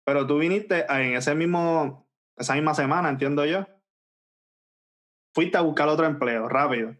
pero 0.05 0.25
tú 0.25 0.39
viniste 0.39 0.85
en 0.89 1.15
ese 1.15 1.35
mismo, 1.35 2.09
esa 2.37 2.53
misma 2.55 2.73
semana, 2.73 3.09
entiendo 3.09 3.45
yo, 3.45 3.67
fuiste 5.33 5.57
a 5.57 5.61
buscar 5.61 5.87
otro 5.89 6.05
empleo 6.05 6.47
rápido. 6.47 6.95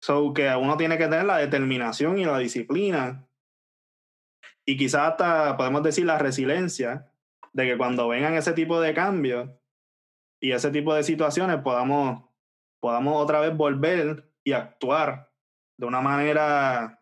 So 0.00 0.34
que 0.34 0.48
uno 0.56 0.76
tiene 0.76 0.98
que 0.98 1.06
tener 1.06 1.24
la 1.24 1.38
determinación 1.38 2.18
y 2.18 2.24
la 2.24 2.38
disciplina 2.38 3.28
y 4.64 4.76
quizás 4.76 5.12
hasta 5.12 5.56
podemos 5.56 5.82
decir 5.82 6.04
la 6.06 6.18
resiliencia 6.18 7.11
de 7.54 7.66
que 7.66 7.76
cuando 7.76 8.08
vengan 8.08 8.34
ese 8.34 8.52
tipo 8.52 8.80
de 8.80 8.94
cambios 8.94 9.50
y 10.40 10.52
ese 10.52 10.70
tipo 10.70 10.94
de 10.94 11.02
situaciones 11.02 11.58
podamos, 11.58 12.24
podamos 12.80 13.22
otra 13.22 13.40
vez 13.40 13.56
volver 13.56 14.32
y 14.44 14.52
actuar 14.52 15.30
de 15.78 15.86
una 15.86 16.00
manera 16.00 17.00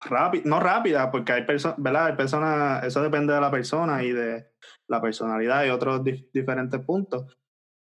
rápida, 0.00 0.42
no 0.46 0.60
rápida, 0.60 1.10
porque 1.10 1.32
hay 1.32 1.44
personas, 1.44 1.76
¿verdad? 1.78 2.06
Hay 2.06 2.16
personas, 2.16 2.84
eso 2.84 3.02
depende 3.02 3.34
de 3.34 3.40
la 3.40 3.50
persona 3.50 4.02
y 4.04 4.12
de 4.12 4.46
la 4.88 5.00
personalidad 5.00 5.64
y 5.64 5.70
otros 5.70 6.02
diferentes 6.32 6.80
puntos, 6.80 7.36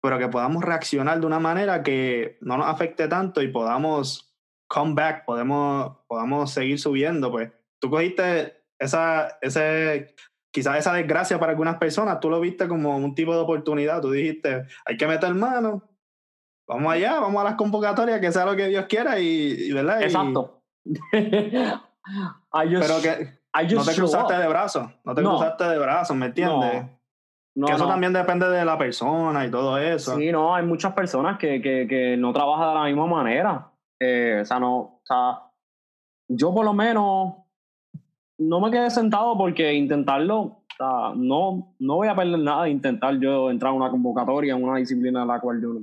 pero 0.03 0.19
que 0.19 0.29
podamos 0.29 0.65
reaccionar 0.65 1.21
de 1.21 1.27
una 1.27 1.41
manera 1.41 1.83
que 1.83 2.39
no 2.41 2.57
nos 2.57 2.67
afecte 2.67 3.09
tanto 3.09 3.43
y 3.43 3.49
podamos 3.49 4.31
come 4.71 4.95
back, 4.95 5.25
podemos, 5.25 5.99
podamos 6.07 6.53
seguir 6.53 6.79
subiendo, 6.79 7.31
pues 7.31 7.51
tú 7.81 7.91
cogiste 7.91 8.63
esa, 8.79 9.39
ese, 9.41 10.15
quizás 10.51 10.79
esa 10.79 10.93
desgracia 10.93 11.39
para 11.39 11.53
algunas 11.53 11.77
personas, 11.77 12.21
tú 12.21 12.31
lo 12.31 12.41
viste 12.41 12.69
como 12.69 12.97
un 12.97 13.15
tipo 13.15 13.35
de 13.35 13.41
oportunidad, 13.41 14.01
tú 14.01 14.11
dijiste, 14.11 14.67
hay 14.85 14.97
que 14.97 15.07
meter 15.07 15.33
mano, 15.35 15.83
vamos 16.69 16.93
allá, 16.93 17.21
vamos 17.21 17.41
a 17.41 17.45
las 17.45 17.55
convocatorias, 17.55 18.21
que 18.21 18.33
sea 18.33 18.45
lo 18.45 18.57
que 18.57 18.69
Dios 18.69 18.87
quiera 18.87 19.19
y, 19.19 19.73
¿verdad? 19.73 20.03
Exacto. 20.03 20.63
pero 20.85 21.81
que 23.03 23.75
no 23.75 23.85
te 23.85 23.95
cruzaste 23.95 24.35
de 24.35 24.49
brazos, 24.49 24.89
no 25.05 25.15
te 25.15 25.23
cruzaste 25.23 25.65
de 25.65 25.79
brazos, 25.79 26.17
¿me 26.17 26.27
entiendes? 26.27 26.85
No. 27.53 27.67
que 27.67 27.73
eso 27.73 27.89
también 27.89 28.13
depende 28.13 28.49
de 28.49 28.65
la 28.65 28.79
persona 28.79 29.45
y 29.45 29.51
todo 29.51 29.77
eso. 29.77 30.17
Sí, 30.17 30.31
no, 30.31 30.55
hay 30.55 30.65
muchas 30.65 30.93
personas 30.93 31.37
que, 31.37 31.61
que, 31.61 31.89
que 31.89 32.17
no 32.17 32.33
trabajan 32.33 32.69
de 32.69 32.75
la 32.75 32.85
misma 32.85 33.07
manera. 33.07 33.73
Eh, 34.01 34.39
o 34.41 34.45
sea, 34.45 34.61
no, 34.61 34.79
o 34.79 35.03
sea, 35.05 35.51
yo 36.29 36.55
por 36.55 36.65
lo 36.65 36.73
menos 36.73 37.35
no 38.41 38.59
me 38.59 38.71
quedé 38.71 38.91
sentado 38.91 39.37
porque 39.37 39.75
intentarlo, 39.75 40.63
no, 41.15 41.75
no 41.79 41.97
voy 41.97 42.09
a 42.09 42.17
perder 42.17 42.39
nada 42.39 42.65
de 42.65 42.71
intentar 42.71 43.19
yo 43.21 43.51
entrar 43.51 43.71
a 43.71 43.77
una 43.77 43.91
convocatoria 43.91 44.55
en 44.55 44.65
una 44.65 44.79
disciplina 44.79 45.23
en 45.23 45.29
la 45.29 45.41
cual 45.41 45.61
yo, 45.61 45.75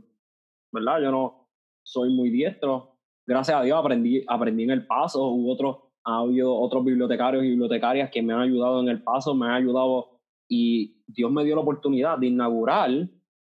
¿verdad? 0.72 1.02
Yo 1.02 1.12
no 1.12 1.48
soy 1.84 2.13
muy 2.13 2.32
diestro. 2.32 2.98
Gracias 3.28 3.60
a 3.60 3.62
Dios 3.62 3.78
aprendí, 3.78 4.24
aprendí 4.28 4.63
en 4.63 4.72
el 4.72 4.88
paso, 4.88 5.28
hubo 5.28 5.54
otros 5.54 5.78
ha 6.04 6.22
otros 6.22 6.86
bibliotecarios 6.86 7.43
y 7.43 7.50
bibliotecarias 7.50 8.10
que 8.10 8.22
me 8.22 8.34
han 8.34 8.39
ayudado 8.39 8.80
en 8.80 8.88
el 8.88 9.04
paso, 9.04 9.36
me 9.36 9.46
han 9.48 9.56
ayudado 9.56 10.22
y 10.48 11.04
Dios 11.06 11.30
me 11.30 11.43
dio 11.43 11.56
la 11.56 11.62
oportunidad 11.62 12.17
de 12.17 12.28
inaugurar 12.28 12.89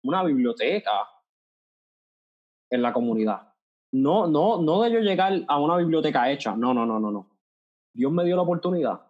una 0.03 0.24
biblioteca 0.24 0.90
en 2.70 2.83
la 2.83 2.92
comunidad. 2.92 3.53
No, 3.92 4.27
no, 4.27 4.62
no 4.62 4.83
de 4.83 4.92
yo 4.92 5.00
llegar 5.00 5.44
a 5.46 5.61
una 5.61 5.77
biblioteca 5.77 6.33
hecha, 6.33 6.57
no, 6.57 6.72
no, 6.72 6.87
no, 6.87 6.98
no, 6.98 7.11
no. 7.11 7.34
Dios 7.94 8.12
me 8.12 8.24
dio 8.24 8.37
la 8.37 8.42
oportunidad 8.42 9.00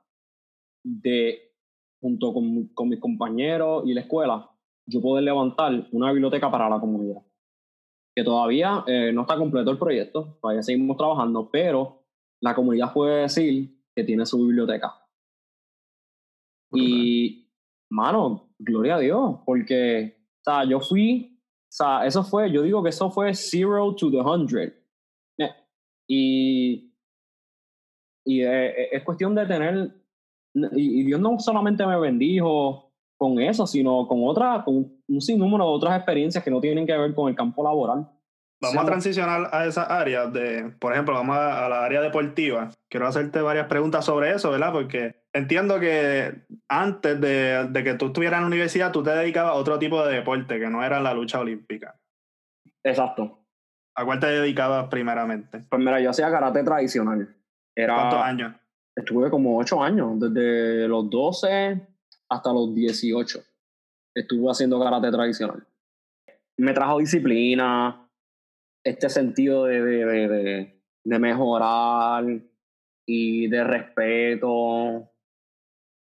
de, 0.84 1.54
junto 2.00 2.32
con, 2.32 2.68
con 2.68 2.88
mis 2.88 3.00
compañeros 3.00 3.84
y 3.86 3.94
la 3.94 4.02
escuela, 4.02 4.50
yo 4.86 5.00
poder 5.00 5.24
levantar 5.24 5.88
una 5.92 6.12
biblioteca 6.12 6.50
para 6.50 6.68
la 6.68 6.78
comunidad. 6.78 7.22
Que 8.14 8.22
todavía 8.22 8.84
eh, 8.86 9.10
no 9.12 9.22
está 9.22 9.36
completo 9.36 9.70
el 9.70 9.78
proyecto, 9.78 10.38
todavía 10.40 10.62
seguimos 10.62 10.96
trabajando, 10.96 11.50
pero 11.50 12.04
la 12.40 12.54
comunidad 12.54 12.92
puede 12.92 13.22
decir 13.22 13.82
que 13.94 14.04
tiene 14.04 14.26
su 14.26 14.38
biblioteca. 14.38 14.94
Y, 16.72 17.48
mano, 17.90 18.50
gloria 18.58 18.96
a 18.96 18.98
Dios, 18.98 19.40
porque, 19.46 20.16
o 20.40 20.42
sea, 20.44 20.64
yo 20.64 20.80
fui, 20.80 21.40
o 21.40 21.66
sea, 21.70 22.04
eso 22.04 22.22
fue, 22.24 22.50
yo 22.50 22.62
digo 22.62 22.82
que 22.82 22.90
eso 22.90 23.10
fue 23.10 23.32
zero 23.34 23.94
to 23.94 24.10
the 24.10 24.20
hundred. 24.20 24.74
Eh, 25.38 25.50
y, 26.08 26.93
y 28.24 28.42
eh, 28.42 28.66
eh, 28.66 28.88
es 28.92 29.02
cuestión 29.02 29.34
de 29.34 29.46
tener, 29.46 29.90
y, 30.54 31.04
Dios 31.04 31.20
no 31.20 31.38
solamente 31.38 31.86
me 31.86 31.98
bendijo 31.98 32.92
con 33.18 33.38
eso, 33.40 33.66
sino 33.66 34.06
con 34.08 34.20
otra, 34.24 34.62
con 34.64 34.92
un 35.06 35.20
sinnúmero 35.20 35.64
de 35.64 35.70
otras 35.70 35.96
experiencias 35.96 36.42
que 36.42 36.50
no 36.50 36.60
tienen 36.60 36.86
que 36.86 36.96
ver 36.96 37.14
con 37.14 37.28
el 37.28 37.36
campo 37.36 37.62
laboral. 37.62 38.08
Vamos 38.60 38.82
a 38.82 38.86
transicionar 38.86 39.50
a 39.52 39.66
esa 39.66 39.82
área 39.82 40.26
de, 40.26 40.72
por 40.78 40.92
ejemplo, 40.92 41.14
vamos 41.14 41.36
a, 41.36 41.68
la 41.68 41.84
área 41.84 42.00
deportiva. 42.00 42.70
Quiero 42.88 43.06
hacerte 43.06 43.42
varias 43.42 43.66
preguntas 43.66 44.06
sobre 44.06 44.30
eso, 44.30 44.50
¿verdad? 44.50 44.72
Porque 44.72 45.16
entiendo 45.34 45.78
que 45.78 46.46
antes 46.68 47.20
de, 47.20 47.68
de, 47.68 47.84
que 47.84 47.94
tú 47.94 48.06
estuvieras 48.06 48.38
en 48.38 48.44
la 48.44 48.48
universidad, 48.48 48.90
tú 48.90 49.02
te 49.02 49.10
dedicabas 49.10 49.52
a 49.52 49.56
otro 49.56 49.78
tipo 49.78 50.02
de 50.06 50.14
deporte, 50.14 50.58
que 50.58 50.70
no 50.70 50.82
era 50.82 51.00
la 51.00 51.12
lucha 51.12 51.40
olímpica. 51.40 51.96
Exacto. 52.82 53.44
¿A 53.96 54.04
cuál 54.04 54.18
te 54.18 54.26
dedicabas 54.26 54.88
primeramente? 54.88 55.60
Pues 55.68 55.80
mira, 55.80 56.00
yo 56.00 56.10
hacía 56.10 56.30
karate 56.30 56.62
tradicional. 56.62 57.34
Era, 57.76 57.94
¿Cuántos 57.94 58.20
años? 58.20 58.54
Estuve 58.96 59.30
como 59.30 59.58
ocho 59.58 59.82
años, 59.82 60.20
desde 60.20 60.86
los 60.86 61.10
12 61.10 61.86
hasta 62.28 62.52
los 62.52 62.74
18. 62.74 63.42
Estuve 64.14 64.50
haciendo 64.50 64.80
karate 64.80 65.10
tradicional. 65.10 65.66
Me 66.56 66.72
trajo 66.72 66.98
disciplina, 66.98 68.08
este 68.84 69.08
sentido 69.08 69.64
de, 69.64 69.82
de, 69.82 70.72
de, 71.04 71.18
mejorar 71.18 72.24
y 73.06 73.48
de 73.48 73.64
respeto, 73.64 75.10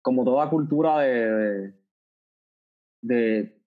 como 0.02 0.26
toda 0.26 0.50
cultura 0.50 1.00
de, 1.00 1.74
de, 3.04 3.62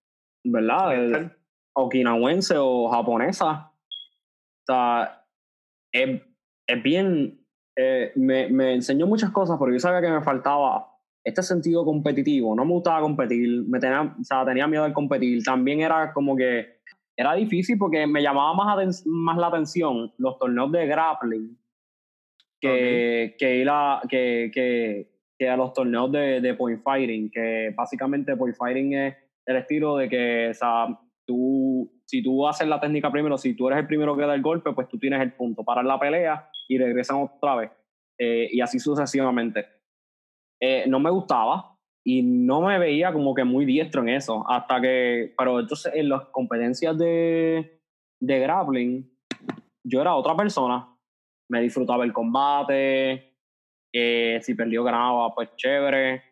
¿verdad? 0.45 1.33
okinawense 1.75 2.55
o 2.59 2.89
japonesa. 2.89 3.71
O 3.71 4.67
sea, 4.67 5.27
es, 5.93 6.23
es 6.67 6.83
bien, 6.83 7.44
eh, 7.77 8.13
me, 8.17 8.49
me 8.49 8.75
enseñó 8.75 9.07
muchas 9.07 9.31
cosas, 9.31 9.57
pero 9.59 9.73
yo 9.73 9.79
sabía 9.79 10.01
que 10.01 10.15
me 10.15 10.23
faltaba 10.23 10.95
este 11.25 11.43
sentido 11.43 11.85
competitivo. 11.85 12.55
No 12.55 12.65
me 12.65 12.73
gustaba 12.73 13.01
competir, 13.01 13.65
me 13.67 13.81
tenía, 13.81 14.03
o 14.03 14.25
sea, 14.25 14.45
tenía 14.45 14.67
miedo 14.67 14.85
de 14.85 14.93
competir. 14.93 15.43
También 15.43 15.81
era 15.81 16.13
como 16.13 16.37
que 16.37 16.75
era 17.17 17.35
difícil 17.35 17.79
porque 17.79 18.07
me 18.07 18.23
llamaba 18.23 18.55
más, 18.55 19.05
más 19.07 19.39
la 19.39 19.47
atención 19.47 20.13
los 20.19 20.39
torneos 20.39 20.71
de 20.73 20.87
grappling 20.87 21.59
que, 22.61 23.37
que 23.39 23.57
ir 23.57 23.69
a, 23.71 24.01
que, 24.09 24.51
que, 24.53 25.11
que, 25.39 25.49
a 25.49 25.57
los 25.57 25.73
torneos 25.73 26.11
de, 26.11 26.41
de, 26.41 26.55
point 26.55 26.83
fighting, 26.83 27.31
que 27.31 27.73
básicamente 27.77 28.37
point 28.37 28.57
fighting 28.57 28.95
es 28.95 29.15
el 29.47 29.57
estilo 29.57 29.97
de 29.99 30.09
que, 30.09 30.49
o 30.51 30.55
sea, 30.55 31.01
tú, 31.27 31.64
si 32.07 32.23
tú 32.23 32.47
haces 32.47 32.69
la 32.69 32.81
técnica 32.81 33.11
primero, 33.11 33.39
si 33.39 33.55
tú 33.55 33.69
eres 33.69 33.81
el 33.81 33.87
primero 33.87 34.17
que 34.17 34.27
da 34.27 34.35
el 34.35 34.43
golpe, 34.43 34.73
pues 34.73 34.89
tú 34.89 34.99
tienes 34.99 35.21
el 35.21 35.33
punto, 35.33 35.65
para 35.65 35.83
la 35.83 35.99
pelea 35.99 36.51
y 36.69 36.79
regresan 36.79 37.23
otra 37.23 37.57
vez. 37.57 37.71
Eh, 38.19 38.49
y 38.53 38.61
así 38.61 38.79
sucesivamente. 38.79 39.67
Eh, 40.61 40.85
no 40.87 41.01
me 41.01 41.11
gustaba, 41.11 41.75
y 42.07 42.23
no 42.23 42.61
me 42.61 42.79
veía 42.79 43.13
como 43.13 43.35
que 43.35 43.45
muy 43.45 43.65
diestro 43.65 44.03
en 44.03 44.11
eso, 44.11 44.45
hasta 44.49 44.81
que, 44.81 45.33
pero 45.37 45.61
entonces 45.61 45.93
en 45.95 46.11
las 46.11 46.27
competencias 46.27 46.97
de, 46.99 47.81
de 48.21 48.39
grappling, 48.41 49.11
yo 49.83 50.03
era 50.03 50.15
otra 50.15 50.37
persona, 50.37 50.87
me 51.51 51.63
disfrutaba 51.63 52.05
el 52.05 52.13
combate, 52.13 53.39
eh, 53.93 54.39
si 54.43 54.55
perdió 54.55 54.85
ganaba, 54.85 55.35
pues 55.35 55.57
chévere, 55.57 56.23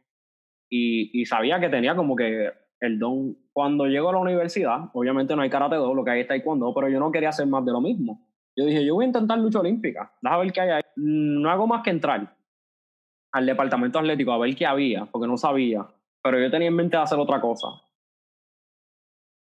y, 0.71 1.21
y, 1.21 1.25
sabía 1.25 1.59
que 1.59 1.69
tenía 1.69 1.95
como 1.95 2.17
que 2.17 2.51
el 2.83 2.99
don. 2.99 3.37
Cuando 3.53 3.87
llego 3.87 4.11
a 4.11 4.13
la 4.13 4.19
universidad, 4.19 4.91
obviamente 4.93 5.35
no 5.37 5.43
hay 5.43 5.51
karate 5.51 5.77
do, 5.77 5.95
lo 5.95 6.05
que 6.05 6.11
hay 6.11 6.21
es 6.21 6.27
taekwondo, 6.27 6.75
pero 6.75 6.89
yo 6.89 6.99
no 6.99 7.13
quería 7.13 7.31
hacer 7.31 7.47
más 7.47 7.65
de 7.65 7.73
lo 7.73 7.81
mismo. 7.81 8.21
Yo 8.57 8.67
dije, 8.67 8.85
yo 8.85 8.95
voy 8.95 9.05
a 9.05 9.07
intentar 9.07 9.39
lucha 9.39 9.61
olímpica, 9.61 10.13
déjame 10.21 10.45
ver 10.45 10.53
qué 10.53 10.61
hay 10.61 10.71
ahí. 10.71 10.83
No 10.97 11.51
hago 11.51 11.67
más 11.67 11.83
que 11.83 11.91
entrar 11.91 12.37
al 13.33 13.47
departamento 13.47 13.99
atlético 13.99 14.33
a 14.33 14.39
ver 14.39 14.55
qué 14.55 14.67
había, 14.67 15.07
porque 15.07 15.29
no 15.29 15.39
sabía, 15.39 15.87
pero 16.23 16.39
yo 16.39 16.51
tenía 16.51 16.69
en 16.69 16.77
mente 16.77 16.97
hacer 16.97 17.19
otra 17.19 17.41
cosa. 17.41 17.69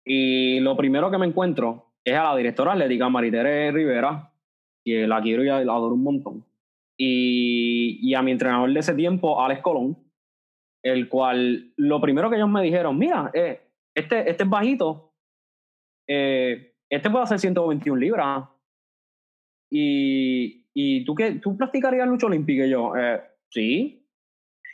Y 0.04 0.60
lo 0.60 0.76
primero 0.76 1.10
que 1.10 1.18
me 1.18 1.26
encuentro 1.26 1.86
es 2.04 2.14
a 2.14 2.22
la 2.22 2.36
directora 2.36 2.72
atlética 2.72 3.08
Maritere 3.08 3.72
Rivera, 3.72 4.32
que 4.84 5.06
la 5.06 5.20
quiero 5.20 5.42
y 5.42 5.46
la 5.46 5.56
adoro 5.56 5.94
un 5.94 6.04
montón. 6.04 6.44
Y, 6.96 7.98
y 8.00 8.14
a 8.14 8.22
mi 8.22 8.30
entrenador 8.30 8.72
de 8.72 8.80
ese 8.80 8.94
tiempo, 8.94 9.42
Alex 9.42 9.60
Colón, 9.60 10.05
el 10.86 11.08
cual 11.08 11.72
lo 11.76 12.00
primero 12.00 12.30
que 12.30 12.36
ellos 12.36 12.48
me 12.48 12.62
dijeron, 12.62 12.96
mira, 12.98 13.30
eh, 13.34 13.60
este, 13.94 14.30
este 14.30 14.44
es 14.44 14.48
bajito, 14.48 15.12
eh, 16.08 16.74
este 16.88 17.10
puede 17.10 17.24
hacer 17.24 17.38
121 17.38 17.98
libras. 17.98 18.48
Y, 19.70 20.66
y 20.72 21.04
tú, 21.04 21.14
qué, 21.14 21.32
tú 21.32 21.56
practicarías 21.56 22.06
lucha 22.06 22.26
olímpica 22.26 22.64
y 22.64 22.70
yo, 22.70 22.94
eh, 22.96 23.20
sí. 23.50 24.06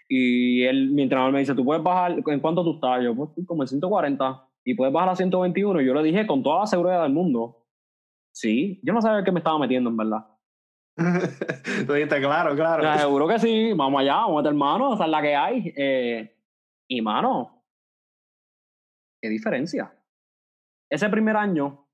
Y 0.08 0.64
él, 0.64 0.90
mi 0.90 1.02
entrenador 1.02 1.32
me 1.32 1.38
dice, 1.38 1.54
¿tú 1.54 1.64
puedes 1.64 1.82
bajar? 1.82 2.22
¿En 2.26 2.40
cuánto 2.40 2.62
tú 2.62 2.74
estás? 2.74 3.02
Yo, 3.02 3.14
pues 3.14 3.30
como 3.46 3.62
en 3.62 3.68
140. 3.68 4.48
¿Y 4.64 4.74
puedes 4.74 4.92
bajar 4.92 5.08
a 5.08 5.16
121? 5.16 5.80
Y 5.80 5.86
yo 5.86 5.94
le 5.94 6.02
dije 6.02 6.26
con 6.26 6.42
toda 6.42 6.60
la 6.60 6.66
seguridad 6.66 7.02
del 7.02 7.12
mundo, 7.12 7.64
sí. 8.32 8.80
Yo 8.84 8.92
no 8.92 9.00
sabía 9.00 9.24
qué 9.24 9.32
me 9.32 9.40
estaba 9.40 9.58
metiendo, 9.58 9.88
en 9.88 9.96
verdad. 9.96 10.26
Tú 11.86 11.92
dijiste, 11.92 12.20
claro, 12.20 12.54
claro. 12.54 12.98
seguro 12.98 13.28
que 13.28 13.38
sí. 13.38 13.72
Vamos 13.74 14.00
allá, 14.00 14.16
vamos 14.16 14.38
a 14.38 14.42
meter 14.42 14.54
mano, 14.54 14.94
esa 14.94 15.04
es 15.04 15.10
la 15.10 15.22
que 15.22 15.34
hay. 15.34 15.72
Eh, 15.76 16.36
y 16.88 17.00
mano, 17.00 17.64
qué 19.22 19.28
diferencia. 19.28 19.92
Ese 20.90 21.08
primer 21.08 21.36
año, 21.36 21.86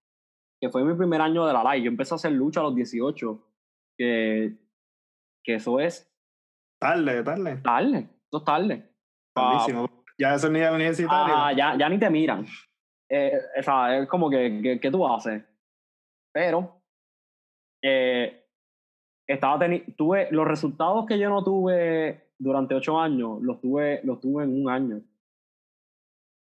que 0.61 0.69
fue 0.69 0.85
mi 0.85 0.95
primer 0.95 1.21
año 1.21 1.47
de 1.47 1.53
la 1.53 1.63
live, 1.63 1.85
yo 1.85 1.91
empecé 1.91 2.15
a 2.15 2.17
hacer 2.17 2.33
lucha 2.33 2.61
a 2.61 2.65
los 2.65 2.75
18, 2.75 3.47
que, 3.97 4.59
que 5.45 5.55
eso 5.55 5.79
es 5.79 6.09
Tarde, 6.81 7.25
tarde. 7.25 7.57
Tarde, 7.57 7.99
eso 7.99 8.39
es 8.39 8.45
tarde. 8.45 8.89
Ya 10.19 10.35
es 10.35 10.45
un 10.45 10.53
nivel 10.53 10.75
universitario. 10.75 11.35
Ah, 11.37 11.53
ya, 11.53 11.77
ya 11.77 11.89
ni 11.89 11.99
te 11.99 12.09
miran. 12.11 12.47
Eh, 13.09 13.33
o 13.59 13.63
sea, 13.63 13.99
es 13.99 14.09
como 14.09 14.31
que, 14.31 14.79
que, 14.81 14.91
tú 14.91 15.07
haces. 15.07 15.43
Pero 16.33 16.83
eh, 17.83 18.48
estaba 19.29 19.59
tuve 19.97 20.29
los 20.31 20.49
resultados 20.49 21.07
que 21.07 21.19
yo 21.19 21.29
no 21.29 21.45
tuve 21.45 22.33
durante 22.39 22.75
ocho 22.75 22.99
años, 22.99 23.41
los 23.43 23.61
tuve, 23.61 24.01
los 24.03 24.21
tuve 24.21 24.45
en 24.45 24.63
un 24.63 24.71
año. 24.71 25.01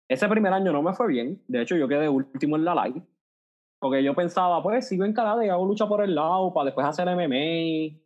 Ese 0.10 0.27
primer 0.27 0.53
año 0.53 0.71
no 0.71 0.81
me 0.81 0.93
fue 0.93 1.07
bien. 1.07 1.43
De 1.47 1.62
hecho, 1.62 1.75
yo 1.75 1.88
quedé 1.88 2.10
último 2.10 2.55
en 2.55 2.65
la 2.65 2.86
live. 2.86 3.01
Porque 3.79 4.03
yo 4.03 4.13
pensaba, 4.13 4.62
pues 4.62 4.88
sigo 4.88 5.05
en 5.05 5.13
karate 5.13 5.45
y 5.45 5.49
hago 5.49 5.65
lucha 5.65 5.88
por 5.88 6.03
el 6.03 6.15
lado 6.15 6.53
para 6.53 6.65
después 6.65 6.86
hacer 6.86 7.07
MMA. 7.07 7.99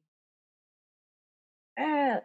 Eh, 1.78 2.21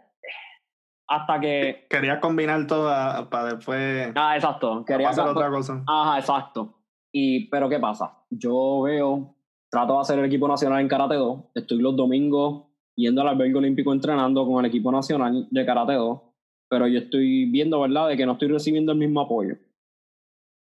hasta 1.09 1.40
que... 1.40 1.87
Quería 1.90 2.20
combinar 2.20 2.66
todo 2.66 2.88
para 3.29 3.55
después... 3.55 4.12
Ah, 4.14 4.37
exacto. 4.37 4.85
Quería 4.85 5.09
hacer 5.09 5.24
otra 5.24 5.50
cosa. 5.50 5.83
Ajá, 5.87 6.18
exacto. 6.18 6.81
Y, 7.12 7.48
pero 7.48 7.68
¿qué 7.68 7.81
pasa? 7.81 8.18
Yo 8.31 8.83
veo, 8.83 9.35
trato 9.71 9.95
de 9.95 10.01
hacer 10.01 10.19
el 10.19 10.25
equipo 10.25 10.49
nacional 10.49 10.81
en 10.81 10.89
Karate 10.89 11.15
2. 11.15 11.41
Estoy 11.55 11.79
los 11.79 11.97
domingos 11.97 12.65
yendo 12.97 13.23
al 13.23 13.29
albergue 13.29 13.57
olímpico 13.57 13.93
entrenando 13.93 14.47
con 14.47 14.65
el 14.65 14.69
equipo 14.69 14.91
nacional 14.91 15.47
de 15.51 15.67
Karate 15.67 15.95
2. 15.95 16.21
Pero 16.69 16.87
yo 16.87 16.99
estoy 16.99 17.47
viendo, 17.47 17.81
¿verdad?, 17.81 18.09
de 18.09 18.17
que 18.17 18.27
no 18.27 18.33
estoy 18.33 18.49
recibiendo 18.49 18.93
el 18.93 18.99
mismo 18.99 19.21
apoyo. 19.21 19.57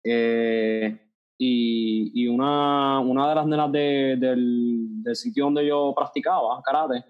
Eh, 0.04 0.98
y, 1.38 2.12
y 2.14 2.28
una, 2.28 3.00
una 3.00 3.28
de 3.28 3.34
las 3.34 3.46
nenas 3.46 3.70
de, 3.72 4.16
del, 4.18 5.02
del 5.02 5.16
sitio 5.16 5.44
donde 5.44 5.66
yo 5.66 5.92
practicaba 5.94 6.62
karate 6.62 7.04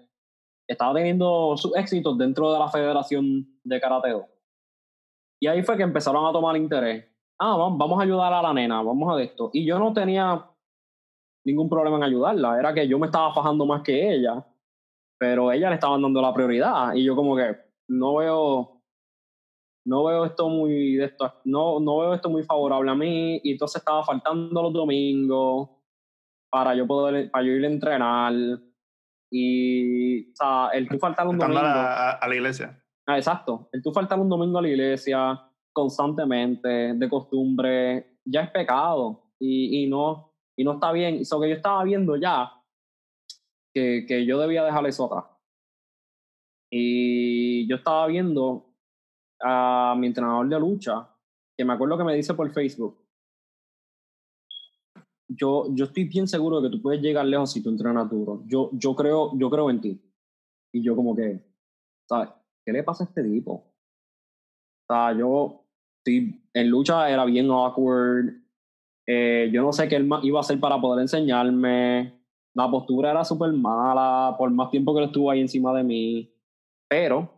estaba 0.67 0.93
teniendo 0.93 1.55
sus 1.55 1.75
éxitos 1.77 2.17
dentro 2.17 2.51
de 2.51 2.59
la 2.59 2.69
Federación 2.69 3.47
de 3.63 3.79
Karateo. 3.79 4.27
Y 5.39 5.47
ahí 5.47 5.63
fue 5.63 5.77
que 5.77 5.83
empezaron 5.83 6.25
a 6.25 6.33
tomar 6.33 6.57
interés. 6.57 7.05
Ah, 7.39 7.55
vamos 7.55 7.99
a 7.99 8.03
ayudar 8.03 8.33
a 8.33 8.41
la 8.41 8.53
nena, 8.53 8.81
vamos 8.81 9.15
a 9.15 9.21
esto. 9.21 9.49
Y 9.53 9.65
yo 9.65 9.79
no 9.79 9.93
tenía 9.93 10.45
ningún 11.47 11.69
problema 11.69 11.95
en 11.95 12.03
ayudarla. 12.03 12.59
Era 12.59 12.73
que 12.73 12.87
yo 12.87 12.99
me 12.99 13.05
estaba 13.07 13.33
fajando 13.33 13.65
más 13.65 13.81
que 13.81 14.13
ella, 14.13 14.45
pero 15.17 15.51
ella 15.51 15.69
le 15.69 15.75
estaban 15.75 16.01
dando 16.01 16.21
la 16.21 16.33
prioridad. 16.33 16.93
Y 16.93 17.05
yo 17.05 17.15
como 17.15 17.37
que 17.37 17.55
no 17.87 18.15
veo, 18.15 18.81
no 19.85 20.03
veo 20.03 20.25
esto 20.25 20.49
muy 20.49 20.95
de 20.95 21.05
esto, 21.05 21.33
no, 21.45 21.79
no 21.79 21.99
veo 21.99 22.13
esto 22.13 22.29
muy 22.29 22.43
favorable 22.43 22.91
a 22.91 22.95
mí. 22.95 23.39
Y 23.43 23.53
entonces 23.53 23.79
estaba 23.79 24.03
faltando 24.03 24.61
los 24.61 24.73
domingos 24.73 25.69
para 26.51 26.75
yo 26.75 26.85
poder, 26.85 27.31
para 27.31 27.45
yo 27.45 27.53
ir 27.53 27.63
a 27.63 27.67
entrenar. 27.67 28.33
Y, 29.31 30.29
o 30.31 30.35
sea, 30.35 30.69
el 30.73 30.89
tú 30.89 30.99
faltar 30.99 31.27
un 31.27 31.37
domingo. 31.37 31.61
A, 31.61 32.19
la 32.27 32.35
iglesia. 32.35 32.77
Ah, 33.05 33.17
exacto. 33.17 33.69
El 33.71 33.81
tú 33.81 33.93
faltar 33.93 34.19
un 34.19 34.27
domingo 34.27 34.59
a 34.59 34.61
la 34.61 34.67
iglesia 34.67 35.41
constantemente, 35.71 36.93
de 36.93 37.09
costumbre, 37.09 38.17
ya 38.25 38.41
es 38.41 38.51
pecado. 38.51 39.31
Y, 39.39 39.83
y 39.83 39.87
no, 39.87 40.27
y 40.57 40.63
no 40.63 40.73
está 40.73 40.91
bien. 40.91 41.15
Eso 41.15 41.39
que 41.39 41.49
yo 41.49 41.55
estaba 41.55 41.83
viendo 41.83 42.17
ya, 42.17 42.51
que, 43.73 44.05
que 44.07 44.25
yo 44.25 44.39
debía 44.39 44.63
dejar 44.65 44.85
eso 44.87 45.05
atrás. 45.05 45.25
Y 46.69 47.67
yo 47.67 47.77
estaba 47.77 48.07
viendo 48.07 48.65
a 49.41 49.95
mi 49.97 50.07
entrenador 50.07 50.49
de 50.49 50.59
lucha, 50.59 51.07
que 51.57 51.63
me 51.63 51.73
acuerdo 51.73 51.97
que 51.97 52.03
me 52.03 52.15
dice 52.15 52.33
por 52.33 52.51
Facebook, 52.51 52.97
yo, 55.29 55.67
yo 55.73 55.85
estoy 55.85 56.05
bien 56.05 56.27
seguro 56.27 56.61
de 56.61 56.69
que 56.69 56.77
tú 56.77 56.81
puedes 56.81 57.01
llegar 57.01 57.25
lejos 57.25 57.51
si 57.51 57.61
tú 57.61 57.69
entrenas 57.69 58.09
duro. 58.09 58.43
Yo, 58.47 58.69
yo, 58.73 58.95
creo, 58.95 59.37
yo 59.37 59.49
creo 59.49 59.69
en 59.69 59.81
ti. 59.81 60.01
Y 60.73 60.81
yo 60.81 60.95
como 60.95 61.15
que, 61.15 61.43
¿sabes? 62.07 62.29
¿Qué 62.65 62.71
le 62.71 62.83
pasa 62.83 63.03
a 63.03 63.07
este 63.07 63.23
tipo? 63.23 63.51
O 63.51 64.93
sea, 64.93 65.17
yo 65.17 65.65
estoy, 65.97 66.41
en 66.53 66.69
lucha 66.69 67.09
era 67.09 67.25
bien 67.25 67.49
awkward. 67.51 68.46
Eh, 69.07 69.49
yo 69.53 69.61
no 69.61 69.71
sé 69.71 69.87
qué 69.87 69.95
él 69.95 70.09
iba 70.23 70.39
a 70.39 70.41
hacer 70.41 70.59
para 70.59 70.79
poder 70.79 71.01
enseñarme. 71.01 72.21
La 72.53 72.69
postura 72.69 73.11
era 73.11 73.23
súper 73.23 73.51
mala 73.53 74.35
por 74.37 74.49
más 74.51 74.69
tiempo 74.69 74.93
que 74.93 74.99
él 75.01 75.05
estuvo 75.05 75.31
ahí 75.31 75.41
encima 75.41 75.73
de 75.73 75.83
mí. 75.83 76.33
Pero 76.89 77.29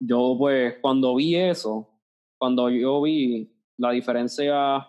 yo 0.00 0.36
pues 0.38 0.76
cuando 0.80 1.14
vi 1.16 1.36
eso, 1.36 1.88
cuando 2.38 2.70
yo 2.70 3.02
vi 3.02 3.52
la 3.76 3.90
diferencia 3.90 4.86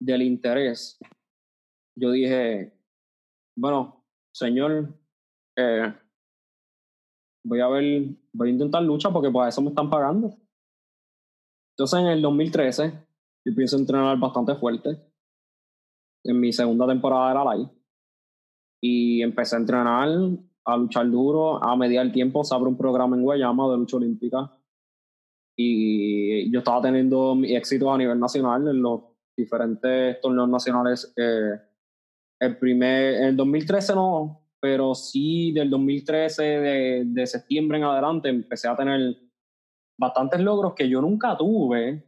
del 0.00 0.22
interés 0.22 0.98
yo 1.98 2.12
dije, 2.12 2.72
bueno, 3.56 4.04
señor, 4.32 4.94
eh, 5.56 5.92
voy 7.44 7.60
a 7.60 7.68
ver, 7.68 8.08
voy 8.32 8.48
a 8.48 8.52
intentar 8.52 8.82
lucha 8.82 9.10
porque 9.10 9.30
por 9.30 9.48
eso 9.48 9.60
me 9.62 9.70
están 9.70 9.90
pagando. 9.90 10.32
Entonces 11.72 12.00
en 12.00 12.06
el 12.06 12.22
2013 12.22 12.92
yo 13.44 13.52
a 13.56 13.76
entrenar 13.76 14.18
bastante 14.18 14.54
fuerte 14.54 15.07
en 16.24 16.40
mi 16.40 16.52
segunda 16.52 16.86
temporada 16.86 17.28
de 17.28 17.34
la 17.34 17.54
live 17.54 17.70
y 18.80 19.22
empecé 19.22 19.56
a 19.56 19.58
entrenar, 19.58 20.08
a 20.64 20.76
luchar 20.76 21.10
duro, 21.10 21.62
a 21.62 21.76
mediar 21.76 22.12
tiempo, 22.12 22.44
se 22.44 22.54
abre 22.54 22.68
un 22.68 22.76
programa 22.76 23.16
en 23.16 23.22
Guayama 23.22 23.70
de 23.70 23.76
lucha 23.78 23.96
olímpica. 23.96 24.52
Y 25.56 26.50
yo 26.52 26.60
estaba 26.60 26.82
teniendo 26.82 27.34
mi 27.34 27.56
éxito 27.56 27.92
a 27.92 27.98
nivel 27.98 28.20
nacional 28.20 28.68
en 28.68 28.80
los 28.80 29.02
diferentes 29.36 30.20
torneos 30.20 30.48
nacionales 30.48 31.12
eh, 31.16 31.60
el 32.40 32.56
primer, 32.58 33.14
en 33.14 33.24
el 33.24 33.36
2013 33.36 33.94
no, 33.94 34.44
pero 34.60 34.94
sí 34.94 35.52
del 35.52 35.70
2013, 35.70 36.42
de, 36.42 37.02
de 37.06 37.26
septiembre 37.26 37.78
en 37.78 37.84
adelante, 37.84 38.28
empecé 38.28 38.68
a 38.68 38.76
tener 38.76 39.16
bastantes 39.98 40.40
logros 40.40 40.74
que 40.74 40.88
yo 40.88 41.00
nunca 41.00 41.36
tuve, 41.36 42.04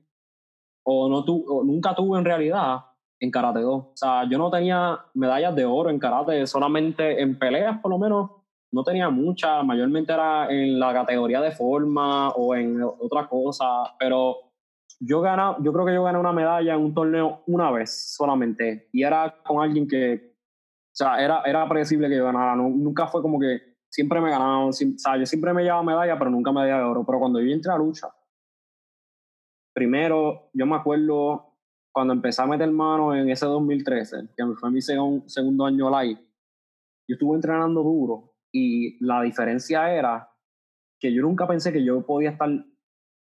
o, 0.84 1.08
no 1.08 1.24
tu, 1.24 1.64
nunca 1.64 1.94
tuve 1.94 2.18
en 2.18 2.24
realidad 2.24 2.78
en 3.20 3.30
Karate 3.30 3.60
2. 3.60 3.72
O 3.72 3.92
sea, 3.94 4.28
yo 4.28 4.38
no 4.38 4.50
tenía 4.50 4.98
medallas 5.14 5.54
de 5.54 5.66
oro 5.66 5.90
en 5.90 5.98
Karate, 5.98 6.46
solamente 6.46 7.20
en 7.20 7.38
peleas 7.38 7.78
por 7.80 7.90
lo 7.90 7.98
menos 7.98 8.30
no 8.72 8.84
tenía 8.84 9.10
muchas, 9.10 9.64
mayormente 9.64 10.12
era 10.12 10.50
en 10.50 10.78
la 10.78 10.92
categoría 10.92 11.40
de 11.40 11.50
forma 11.50 12.30
o 12.30 12.54
en 12.54 12.82
otra 12.82 13.28
cosa, 13.28 13.66
pero 13.98 14.36
yo 15.00 15.20
gané, 15.20 15.56
yo 15.60 15.72
creo 15.72 15.86
que 15.86 15.94
yo 15.94 16.04
gané 16.04 16.18
una 16.18 16.32
medalla 16.32 16.74
en 16.74 16.80
un 16.80 16.94
torneo 16.94 17.42
una 17.46 17.70
vez 17.70 18.14
solamente 18.14 18.88
y 18.92 19.02
era 19.02 19.34
con 19.44 19.62
alguien 19.62 19.88
que, 19.88 20.34
o 20.34 20.94
sea, 20.94 21.22
era, 21.22 21.42
era 21.44 21.68
predecible 21.68 22.08
que 22.08 22.16
yo 22.16 22.24
ganara, 22.24 22.54
nunca 22.54 23.08
fue 23.08 23.22
como 23.22 23.40
que 23.40 23.60
siempre 23.90 24.20
me 24.20 24.30
ganaban, 24.30 24.68
o 24.68 24.72
sea, 24.72 25.16
yo 25.16 25.26
siempre 25.26 25.52
me 25.52 25.64
llevaba 25.64 25.82
medalla, 25.82 26.16
pero 26.16 26.30
nunca 26.30 26.52
medalla 26.52 26.78
de 26.78 26.84
oro, 26.84 27.04
pero 27.04 27.18
cuando 27.18 27.40
yo 27.40 27.52
entré 27.52 27.72
a 27.72 27.76
lucha, 27.76 28.08
primero, 29.74 30.50
yo 30.52 30.66
me 30.66 30.76
acuerdo 30.76 31.49
cuando 31.92 32.14
empecé 32.14 32.42
a 32.42 32.46
meter 32.46 32.70
mano 32.70 33.14
en 33.14 33.28
ese 33.30 33.46
2013, 33.46 34.28
que 34.36 34.44
fue 34.58 34.70
mi 34.70 34.80
segundo 34.80 35.64
año 35.64 35.90
live, 36.00 36.20
yo 37.08 37.14
estuve 37.14 37.34
entrenando 37.34 37.82
duro 37.82 38.34
y 38.52 39.04
la 39.04 39.22
diferencia 39.22 39.92
era 39.92 40.28
que 40.98 41.12
yo 41.12 41.22
nunca 41.22 41.46
pensé 41.46 41.72
que 41.72 41.84
yo 41.84 42.04
podía 42.04 42.30
estar, 42.30 42.50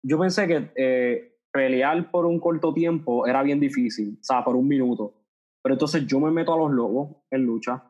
yo 0.04 0.20
pensé 0.20 0.48
que... 0.48 0.72
Eh, 0.76 1.34
pelear 1.58 2.12
por 2.12 2.28
un 2.28 2.40
corto 2.40 2.72
tiempo 2.72 3.26
era 3.26 3.42
bien 3.42 3.60
difícil, 3.60 4.20
o 4.22 4.24
sea, 4.24 4.44
por 4.44 4.56
un 4.56 4.68
minuto. 4.68 5.24
Pero 5.64 5.74
entonces 5.74 6.06
yo 6.06 6.20
me 6.20 6.30
meto 6.30 6.54
a 6.54 6.58
los 6.58 6.72
lobos 6.72 7.18
en 7.32 7.46
lucha. 7.46 7.84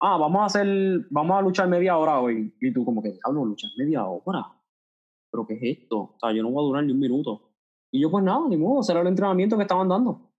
Ah, 0.00 0.16
vamos 0.16 0.40
a 0.40 0.44
hacer, 0.46 1.06
vamos 1.10 1.38
a 1.38 1.42
luchar 1.42 1.68
media 1.68 1.98
hora 1.98 2.18
hoy. 2.18 2.54
Y 2.58 2.72
tú 2.72 2.82
como 2.82 3.02
que, 3.02 3.18
no 3.30 3.44
luchar 3.44 3.70
media 3.76 4.06
hora. 4.06 4.46
¿Pero 5.30 5.46
qué 5.46 5.54
es 5.54 5.78
esto? 5.80 5.98
O 5.98 6.16
sea, 6.18 6.32
yo 6.32 6.42
no 6.42 6.50
voy 6.50 6.64
a 6.64 6.66
durar 6.66 6.84
ni 6.84 6.92
un 6.92 6.98
minuto. 6.98 7.53
Y 7.94 8.00
yo 8.00 8.10
pues 8.10 8.24
nada, 8.24 8.40
ni 8.48 8.56
modo, 8.56 8.82
será 8.82 9.02
el 9.02 9.06
entrenamiento 9.06 9.56
que 9.56 9.62
estaban 9.62 9.88
dando. 9.88 10.10
O 10.10 10.32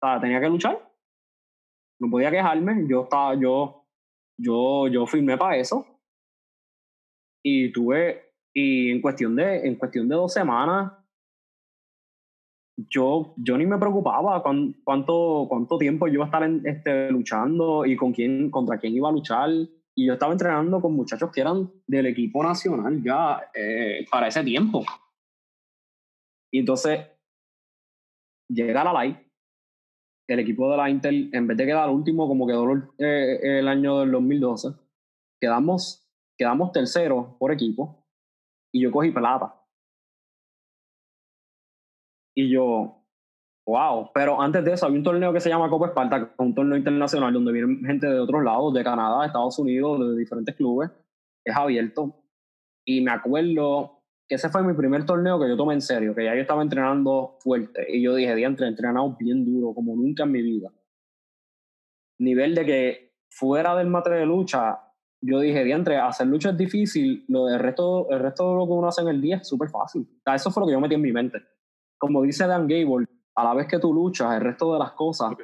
sea, 0.00 0.20
tenía 0.20 0.40
que 0.40 0.48
luchar. 0.48 0.76
No 2.00 2.10
podía 2.10 2.32
quejarme. 2.32 2.84
Yo 2.88 3.04
estaba, 3.04 3.36
yo, 3.36 3.86
yo, 4.36 4.88
yo 4.88 5.06
firmé 5.06 5.38
para 5.38 5.56
eso. 5.56 5.86
Y 7.44 7.70
tuve, 7.70 8.32
y 8.52 8.90
en 8.90 9.00
cuestión 9.00 9.36
de, 9.36 9.68
en 9.68 9.76
cuestión 9.76 10.08
de 10.08 10.16
dos 10.16 10.32
semanas, 10.32 10.94
yo, 12.76 13.34
yo 13.36 13.56
ni 13.56 13.66
me 13.66 13.78
preocupaba 13.78 14.42
cuánto, 14.42 15.46
cuánto 15.48 15.78
tiempo 15.78 16.08
yo 16.08 16.14
iba 16.14 16.24
a 16.24 16.26
estar 16.26 16.42
este, 16.64 17.12
luchando 17.12 17.86
y 17.86 17.94
con 17.94 18.12
quién, 18.12 18.50
contra 18.50 18.78
quién 18.78 18.94
iba 18.96 19.08
a 19.08 19.12
luchar. 19.12 19.50
Y 19.94 20.06
yo 20.06 20.14
estaba 20.14 20.32
entrenando 20.32 20.80
con 20.80 20.94
muchachos 20.94 21.30
que 21.30 21.42
eran 21.42 21.70
del 21.86 22.06
equipo 22.06 22.42
nacional 22.42 23.00
ya 23.00 23.48
eh, 23.54 24.04
para 24.10 24.26
ese 24.26 24.42
tiempo. 24.42 24.84
Y 26.56 26.60
entonces 26.60 27.06
llega 28.48 28.82
la 28.82 29.04
live, 29.04 29.30
el 30.26 30.38
equipo 30.38 30.70
de 30.70 30.78
la 30.78 30.88
Intel, 30.88 31.28
en 31.34 31.46
vez 31.46 31.54
de 31.58 31.66
quedar 31.66 31.90
último 31.90 32.26
como 32.26 32.46
quedó 32.46 32.66
eh, 32.96 33.58
el 33.58 33.68
año 33.68 34.00
del 34.00 34.10
2012, 34.12 34.68
quedamos, 35.38 36.08
quedamos 36.38 36.72
tercero 36.72 37.36
por 37.38 37.52
equipo 37.52 38.08
y 38.72 38.80
yo 38.80 38.90
cogí 38.90 39.10
plata. 39.10 39.54
Y 42.34 42.50
yo, 42.50 43.04
wow. 43.66 44.10
Pero 44.14 44.40
antes 44.40 44.64
de 44.64 44.72
eso 44.72 44.86
había 44.86 44.96
un 44.96 45.04
torneo 45.04 45.34
que 45.34 45.40
se 45.40 45.50
llama 45.50 45.68
Copa 45.68 45.88
Esparta, 45.88 46.34
un 46.38 46.54
torneo 46.54 46.78
internacional 46.78 47.34
donde 47.34 47.52
vienen 47.52 47.84
gente 47.84 48.06
de 48.06 48.18
otros 48.18 48.42
lados, 48.42 48.72
de 48.72 48.82
Canadá, 48.82 49.20
de 49.20 49.26
Estados 49.26 49.58
Unidos, 49.58 50.00
de 50.00 50.16
diferentes 50.16 50.56
clubes. 50.56 50.90
Es 51.44 51.54
abierto. 51.54 52.24
Y 52.86 53.02
me 53.02 53.10
acuerdo 53.10 53.95
que 54.28 54.34
ese 54.34 54.48
fue 54.48 54.62
mi 54.62 54.74
primer 54.74 55.04
torneo 55.04 55.38
que 55.38 55.48
yo 55.48 55.56
tomé 55.56 55.74
en 55.74 55.80
serio, 55.80 56.14
que 56.14 56.24
ya 56.24 56.34
yo 56.34 56.40
estaba 56.40 56.62
entrenando 56.62 57.36
fuerte. 57.40 57.86
Y 57.88 58.02
yo 58.02 58.14
dije, 58.14 58.34
diantre, 58.34 58.66
he 58.66 58.68
entrenado 58.68 59.16
bien 59.18 59.44
duro, 59.44 59.72
como 59.74 59.94
nunca 59.94 60.24
en 60.24 60.32
mi 60.32 60.42
vida. 60.42 60.72
Nivel 62.18 62.54
de 62.54 62.64
que 62.64 63.12
fuera 63.30 63.76
del 63.76 63.88
matre 63.88 64.16
de 64.16 64.26
lucha, 64.26 64.80
yo 65.20 65.40
dije, 65.40 65.64
diantre, 65.64 65.98
hacer 65.98 66.26
lucha 66.26 66.50
es 66.50 66.56
difícil, 66.56 67.24
lo 67.28 67.46
del 67.46 67.58
resto, 67.58 68.10
el 68.10 68.20
resto 68.20 68.50
de 68.50 68.56
lo 68.56 68.66
que 68.66 68.72
uno 68.72 68.88
hace 68.88 69.02
en 69.02 69.08
el 69.08 69.20
día 69.20 69.36
es 69.36 69.48
súper 69.48 69.68
fácil. 69.68 70.02
O 70.02 70.22
sea, 70.24 70.34
eso 70.34 70.50
fue 70.50 70.62
lo 70.62 70.66
que 70.66 70.72
yo 70.72 70.80
metí 70.80 70.94
en 70.94 71.02
mi 71.02 71.12
mente. 71.12 71.38
Como 71.98 72.22
dice 72.22 72.46
Dan 72.46 72.66
Gable, 72.66 73.06
a 73.34 73.44
la 73.44 73.54
vez 73.54 73.68
que 73.68 73.78
tú 73.78 73.92
luchas, 73.92 74.34
el 74.34 74.40
resto 74.40 74.72
de 74.72 74.78
las 74.78 74.92
cosas 74.92 75.34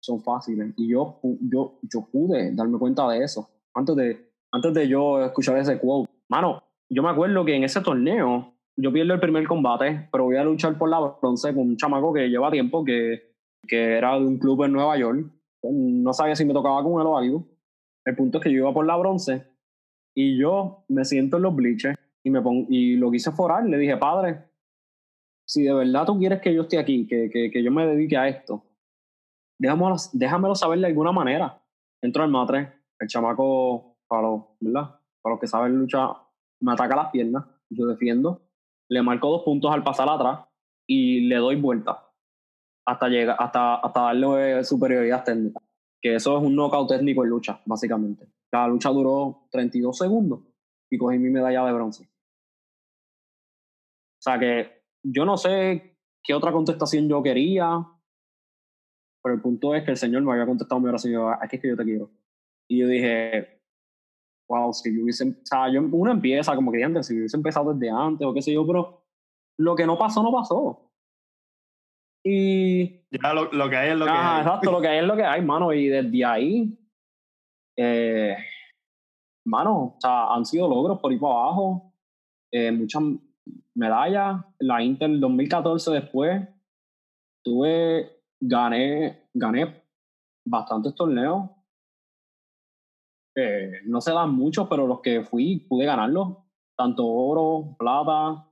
son 0.00 0.22
fáciles. 0.22 0.72
Y 0.76 0.88
yo, 0.88 1.20
yo, 1.40 1.78
yo 1.82 2.08
pude 2.10 2.54
darme 2.54 2.78
cuenta 2.78 3.08
de 3.08 3.24
eso 3.24 3.50
antes 3.74 3.96
de, 3.96 4.32
antes 4.52 4.72
de 4.72 4.88
yo 4.88 5.24
escuchar 5.24 5.58
ese 5.58 5.78
quote. 5.78 6.10
Mano, 6.28 6.62
yo 6.88 7.02
me 7.02 7.10
acuerdo 7.10 7.44
que 7.44 7.54
en 7.54 7.64
ese 7.64 7.80
torneo 7.80 8.54
yo 8.76 8.92
pierdo 8.92 9.14
el 9.14 9.20
primer 9.20 9.46
combate, 9.46 10.08
pero 10.12 10.24
voy 10.24 10.36
a 10.36 10.44
luchar 10.44 10.76
por 10.76 10.88
la 10.88 11.00
bronce 11.00 11.54
con 11.54 11.68
un 11.68 11.76
chamaco 11.76 12.12
que 12.12 12.28
lleva 12.28 12.50
tiempo, 12.50 12.84
que, 12.84 13.34
que 13.66 13.96
era 13.96 14.18
de 14.18 14.26
un 14.26 14.38
club 14.38 14.64
en 14.64 14.72
Nueva 14.72 14.96
York. 14.98 15.26
No 15.62 16.12
sabía 16.12 16.36
si 16.36 16.44
me 16.44 16.52
tocaba 16.52 16.82
con 16.82 17.00
él 17.00 17.06
o 17.06 17.16
algo. 17.16 17.48
El 18.04 18.14
punto 18.14 18.38
es 18.38 18.44
que 18.44 18.52
yo 18.52 18.58
iba 18.58 18.74
por 18.74 18.86
la 18.86 18.96
bronce 18.96 19.46
y 20.14 20.38
yo 20.38 20.84
me 20.88 21.04
siento 21.04 21.38
en 21.38 21.42
los 21.42 21.54
bleachers 21.56 21.98
y, 22.22 22.30
me 22.30 22.40
pongo, 22.40 22.66
y 22.68 22.96
lo 22.96 23.10
quise 23.10 23.32
forar. 23.32 23.64
Le 23.66 23.78
dije, 23.78 23.96
padre, 23.96 24.44
si 25.46 25.62
de 25.62 25.74
verdad 25.74 26.04
tú 26.04 26.18
quieres 26.18 26.40
que 26.40 26.54
yo 26.54 26.62
esté 26.62 26.78
aquí, 26.78 27.06
que, 27.06 27.30
que, 27.30 27.50
que 27.50 27.62
yo 27.62 27.72
me 27.72 27.86
dedique 27.86 28.16
a 28.16 28.28
esto, 28.28 28.62
déjamelo, 29.58 29.96
déjamelo 30.12 30.54
saber 30.54 30.78
de 30.80 30.86
alguna 30.86 31.12
manera. 31.12 31.62
Entro 32.02 32.22
al 32.22 32.30
matre, 32.30 32.72
el 33.00 33.08
chamaco. 33.08 33.94
Para 34.08 34.28
los 34.28 35.40
que 35.40 35.48
saben 35.48 35.76
luchar, 35.76 36.10
me 36.60 36.72
ataca 36.72 36.96
las 36.96 37.10
piernas, 37.10 37.44
yo 37.70 37.86
defiendo, 37.86 38.42
le 38.88 39.02
marco 39.02 39.30
dos 39.30 39.42
puntos 39.42 39.72
al 39.72 39.82
pasar 39.82 40.08
atrás 40.08 40.46
y 40.86 41.22
le 41.22 41.36
doy 41.36 41.56
vuelta 41.56 42.06
hasta, 42.86 43.08
llegar, 43.08 43.36
hasta, 43.38 43.76
hasta 43.76 44.00
darle 44.00 44.64
superioridad 44.64 45.24
técnica. 45.24 45.60
Que 46.00 46.14
eso 46.14 46.38
es 46.38 46.44
un 46.44 46.54
knockout 46.54 46.88
técnico 46.88 47.24
en 47.24 47.30
lucha, 47.30 47.60
básicamente. 47.64 48.28
La 48.52 48.68
lucha 48.68 48.90
duró 48.90 49.48
32 49.50 49.98
segundos 49.98 50.40
y 50.90 50.98
cogí 50.98 51.18
mi 51.18 51.30
medalla 51.30 51.64
de 51.64 51.72
bronce. 51.72 52.04
O 52.04 54.22
sea 54.22 54.38
que 54.38 54.82
yo 55.02 55.24
no 55.24 55.36
sé 55.36 55.96
qué 56.22 56.34
otra 56.34 56.52
contestación 56.52 57.08
yo 57.08 57.22
quería, 57.22 57.84
pero 59.22 59.34
el 59.34 59.40
punto 59.40 59.74
es 59.74 59.84
que 59.84 59.92
el 59.92 59.96
Señor 59.96 60.22
me 60.22 60.32
había 60.32 60.46
contestado 60.46 60.80
mi 60.80 60.88
oración, 60.88 61.34
aquí 61.40 61.56
es 61.56 61.62
que 61.62 61.68
yo 61.68 61.76
te 61.76 61.84
quiero. 61.84 62.10
Y 62.68 62.78
yo 62.78 62.88
dije, 62.88 63.55
wow, 64.48 64.72
si 64.72 64.94
yo 64.94 65.02
hubiese, 65.02 65.28
o 65.28 65.34
sea, 65.44 65.70
yo, 65.72 65.80
uno 65.82 66.10
empieza 66.10 66.54
como 66.54 66.72
que 66.72 66.82
antes, 66.82 67.06
si 67.06 67.16
hubiese 67.16 67.36
empezado 67.36 67.74
desde 67.74 67.90
antes 67.90 68.26
o 68.26 68.32
qué 68.32 68.42
sé 68.42 68.52
yo, 68.52 68.66
pero 68.66 69.04
lo 69.58 69.74
que 69.74 69.86
no 69.86 69.98
pasó, 69.98 70.22
no 70.22 70.32
pasó. 70.32 70.90
Y... 72.24 73.06
Ya 73.10 73.32
lo, 73.32 73.50
lo 73.52 73.70
que 73.70 73.76
hay 73.76 73.90
es 73.90 73.96
lo 73.96 74.04
que 74.04 74.10
hay. 74.10 74.40
Exacto, 74.40 74.70
lo 74.72 74.80
que 74.80 74.88
hay 74.88 74.98
es 74.98 75.04
lo 75.04 75.16
que 75.16 75.24
hay, 75.24 75.42
mano, 75.42 75.72
y 75.72 75.88
desde 75.88 76.24
ahí, 76.24 76.78
eh, 77.76 78.36
mano, 79.46 79.94
o 79.96 79.96
sea, 80.00 80.34
han 80.34 80.44
sido 80.44 80.68
logros 80.68 80.98
por 81.00 81.12
ir 81.12 81.20
para 81.20 81.34
abajo, 81.34 81.94
eh, 82.52 82.72
muchas 82.72 83.02
medallas, 83.74 84.44
la 84.58 84.82
Inter 84.82 85.18
2014 85.18 85.90
después, 85.92 86.48
tuve, 87.44 88.22
gané, 88.40 89.28
gané 89.34 89.82
bastantes 90.44 90.94
torneos, 90.94 91.50
eh, 93.38 93.82
no 93.84 94.00
se 94.00 94.12
dan 94.12 94.34
muchos, 94.34 94.66
pero 94.68 94.86
los 94.86 95.00
que 95.02 95.22
fui 95.22 95.60
pude 95.68 95.84
ganarlos. 95.84 96.38
Tanto 96.76 97.06
oro, 97.06 97.76
plata. 97.78 98.50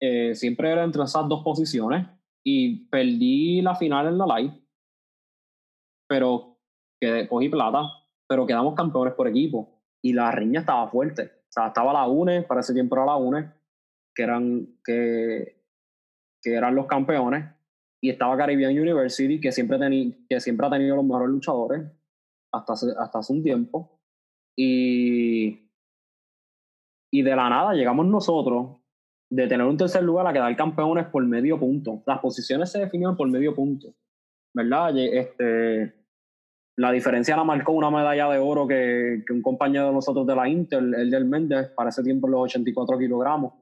Eh, 0.00 0.34
siempre 0.34 0.70
era 0.70 0.84
entre 0.84 1.02
esas 1.02 1.26
dos 1.28 1.42
posiciones. 1.42 2.06
Y 2.44 2.86
perdí 2.88 3.62
la 3.62 3.74
final 3.74 4.06
en 4.08 4.18
la 4.18 4.38
live. 4.38 4.54
Pero 6.06 6.58
quedé, 7.00 7.26
cogí 7.26 7.48
plata. 7.48 7.84
Pero 8.28 8.46
quedamos 8.46 8.74
campeones 8.74 9.14
por 9.14 9.28
equipo. 9.28 9.82
Y 10.02 10.12
la 10.12 10.30
riña 10.30 10.60
estaba 10.60 10.86
fuerte. 10.88 11.22
O 11.22 11.52
sea, 11.54 11.68
estaba 11.68 11.94
la 11.94 12.06
UNE, 12.06 12.42
para 12.42 12.60
ese 12.60 12.74
tiempo 12.74 12.96
era 12.96 13.06
la 13.06 13.16
UNE, 13.16 13.50
que 14.14 14.22
eran, 14.22 14.78
que, 14.84 15.62
que 16.42 16.54
eran 16.54 16.74
los 16.74 16.86
campeones. 16.86 17.46
Y 18.02 18.10
estaba 18.10 18.36
Caribbean 18.36 18.78
University, 18.78 19.40
que 19.40 19.52
siempre, 19.52 19.78
que 20.28 20.40
siempre 20.40 20.66
ha 20.66 20.70
tenido 20.70 20.96
los 20.96 21.04
mejores 21.06 21.30
luchadores 21.30 21.90
hasta 22.54 22.72
hace, 22.74 22.86
hasta 22.98 23.18
hace 23.18 23.32
un 23.32 23.42
tiempo. 23.42 24.00
Y, 24.56 25.70
y 27.12 27.22
de 27.22 27.36
la 27.36 27.48
nada 27.48 27.74
llegamos 27.74 28.06
nosotros 28.06 28.76
de 29.30 29.48
tener 29.48 29.66
un 29.66 29.76
tercer 29.76 30.02
lugar 30.02 30.26
a 30.26 30.32
quedar 30.32 30.54
campeones 30.56 31.06
por 31.06 31.24
medio 31.24 31.58
punto. 31.58 32.02
Las 32.06 32.20
posiciones 32.20 32.70
se 32.70 32.78
definieron 32.78 33.16
por 33.16 33.28
medio 33.28 33.54
punto. 33.54 33.94
¿Verdad? 34.54 34.96
Este, 34.96 35.92
la 36.76 36.92
diferencia 36.92 37.36
la 37.36 37.42
marcó 37.42 37.72
una 37.72 37.90
medalla 37.90 38.28
de 38.30 38.38
oro 38.38 38.68
que, 38.68 39.24
que 39.26 39.32
un 39.32 39.42
compañero 39.42 39.88
de 39.88 39.92
nosotros 39.92 40.26
de 40.26 40.36
la 40.36 40.48
Inter, 40.48 40.78
el 40.78 41.10
del 41.10 41.24
Méndez, 41.24 41.70
para 41.70 41.90
ese 41.90 42.04
tiempo 42.04 42.28
los 42.28 42.42
84 42.42 42.98
kilogramos, 42.98 43.54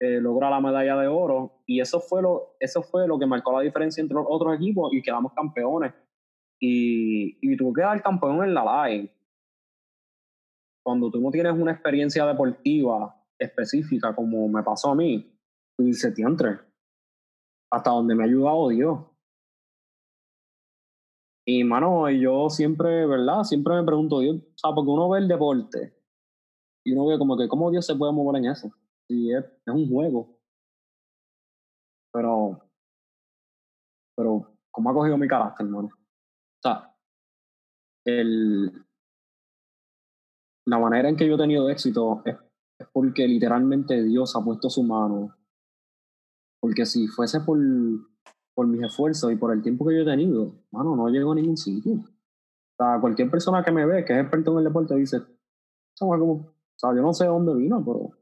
eh, 0.00 0.20
logra 0.20 0.50
la 0.50 0.60
medalla 0.60 0.96
de 0.98 1.08
oro. 1.08 1.62
Y 1.66 1.80
eso 1.80 2.00
fue, 2.00 2.20
lo, 2.20 2.56
eso 2.60 2.82
fue 2.82 3.08
lo 3.08 3.18
que 3.18 3.26
marcó 3.26 3.52
la 3.52 3.62
diferencia 3.62 4.02
entre 4.02 4.16
los 4.16 4.26
otros 4.28 4.54
equipos 4.54 4.92
y 4.92 5.00
quedamos 5.00 5.32
campeones 5.32 5.94
y, 6.60 7.38
y 7.40 7.56
tú 7.56 7.72
quedas 7.72 8.02
campeón 8.02 8.44
en 8.44 8.54
la 8.54 8.88
live. 8.88 9.12
Cuando 10.84 11.10
tú 11.10 11.20
no 11.20 11.30
tienes 11.30 11.52
una 11.52 11.72
experiencia 11.72 12.26
deportiva 12.26 13.14
específica, 13.38 14.14
como 14.14 14.48
me 14.48 14.62
pasó 14.62 14.92
a 14.92 14.94
mí, 14.94 15.38
tú 15.76 15.84
dices, 15.84 16.18
entre 16.18 16.68
hasta 17.70 17.90
donde 17.90 18.14
me 18.14 18.24
ha 18.24 18.26
ayudado 18.26 18.68
Dios. 18.68 18.98
Y 21.46 21.64
mano, 21.64 22.10
yo 22.10 22.50
siempre, 22.50 23.06
¿verdad? 23.06 23.42
Siempre 23.42 23.74
me 23.74 23.84
pregunto, 23.84 24.20
Dios, 24.20 24.36
o 24.36 24.58
sea, 24.58 24.74
porque 24.74 24.90
uno 24.90 25.08
ve 25.08 25.18
el 25.20 25.28
deporte 25.28 25.94
y 26.84 26.92
uno 26.92 27.06
ve 27.06 27.18
como 27.18 27.36
que 27.36 27.48
cómo 27.48 27.70
Dios 27.70 27.86
se 27.86 27.94
puede 27.94 28.12
mover 28.12 28.42
en 28.42 28.50
eso. 28.50 28.70
Si 29.06 29.32
es, 29.32 29.44
es 29.44 29.74
un 29.74 29.88
juego. 29.88 30.38
Pero, 32.12 32.60
pero, 34.14 34.58
¿cómo 34.70 34.90
ha 34.90 34.94
cogido 34.94 35.16
mi 35.16 35.28
carácter, 35.28 35.66
hermano? 35.66 35.90
O 36.58 36.68
sea, 36.68 36.94
el, 38.04 38.72
la 40.66 40.78
manera 40.78 41.08
en 41.08 41.16
que 41.16 41.26
yo 41.26 41.34
he 41.34 41.38
tenido 41.38 41.68
éxito 41.68 42.22
es, 42.24 42.36
porque 42.92 43.26
literalmente 43.26 44.02
Dios 44.02 44.34
ha 44.36 44.44
puesto 44.44 44.68
su 44.68 44.82
mano. 44.82 45.34
Porque 46.60 46.84
si 46.86 47.06
fuese 47.06 47.40
por, 47.40 47.58
por 48.54 48.66
mis 48.66 48.82
esfuerzos 48.82 49.32
y 49.32 49.36
por 49.36 49.52
el 49.52 49.62
tiempo 49.62 49.86
que 49.86 49.94
yo 49.94 50.02
he 50.02 50.04
tenido, 50.04 50.54
mano, 50.72 50.96
no 50.96 51.08
llego 51.08 51.32
a 51.32 51.34
ningún 51.36 51.56
sitio. 51.56 51.92
O 51.94 52.84
sea, 52.84 53.00
cualquier 53.00 53.30
persona 53.30 53.62
que 53.62 53.72
me 53.72 53.86
ve, 53.86 54.04
que 54.04 54.12
es 54.14 54.20
experto 54.20 54.52
en 54.52 54.58
el 54.58 54.64
deporte, 54.64 54.94
dice, 54.96 55.22
como, 55.98 56.34
o 56.34 56.54
sea, 56.76 56.94
yo 56.94 57.02
no 57.02 57.12
sé 57.12 57.26
dónde 57.26 57.54
vino, 57.54 57.84
pero 57.84 57.98
o 58.00 58.14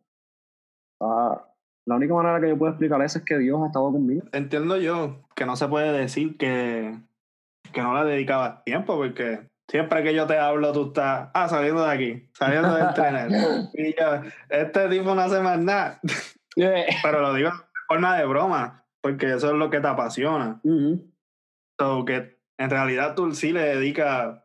sea, 0.98 1.46
la 1.86 1.96
única 1.96 2.14
manera 2.14 2.40
que 2.40 2.48
yo 2.48 2.58
puedo 2.58 2.72
explicar 2.72 3.00
eso 3.02 3.18
es 3.18 3.24
que 3.24 3.38
Dios 3.38 3.60
ha 3.62 3.66
estado 3.66 3.92
conmigo. 3.92 4.22
Entiendo 4.32 4.76
yo 4.76 5.22
que 5.34 5.46
no 5.46 5.56
se 5.56 5.68
puede 5.68 5.92
decir 5.92 6.36
que 6.36 6.98
que 7.72 7.82
no 7.82 8.02
le 8.02 8.10
dedicabas 8.10 8.64
tiempo, 8.64 8.96
porque 8.96 9.48
siempre 9.68 10.02
que 10.02 10.14
yo 10.14 10.26
te 10.26 10.38
hablo, 10.38 10.72
tú 10.72 10.88
estás, 10.88 11.30
ah, 11.34 11.48
saliendo 11.48 11.84
de 11.84 11.92
aquí, 11.92 12.28
saliendo 12.32 12.74
del 12.74 12.94
tren. 12.94 13.30
y 13.74 13.94
yo, 13.98 14.22
este 14.48 14.88
tipo 14.88 15.14
no 15.14 15.20
hace 15.20 15.40
más 15.40 15.58
nada. 15.58 16.00
Pero 16.54 17.20
lo 17.20 17.34
digo 17.34 17.50
de 17.50 17.80
forma 17.88 18.16
de 18.16 18.26
broma, 18.26 18.84
porque 19.00 19.34
eso 19.34 19.48
es 19.48 19.54
lo 19.54 19.70
que 19.70 19.80
te 19.80 19.88
apasiona. 19.88 20.60
Uh 20.62 20.98
que 22.06 22.38
en 22.58 22.70
realidad 22.70 23.14
tú 23.14 23.32
sí 23.34 23.52
le 23.52 23.60
dedicas 23.60 24.42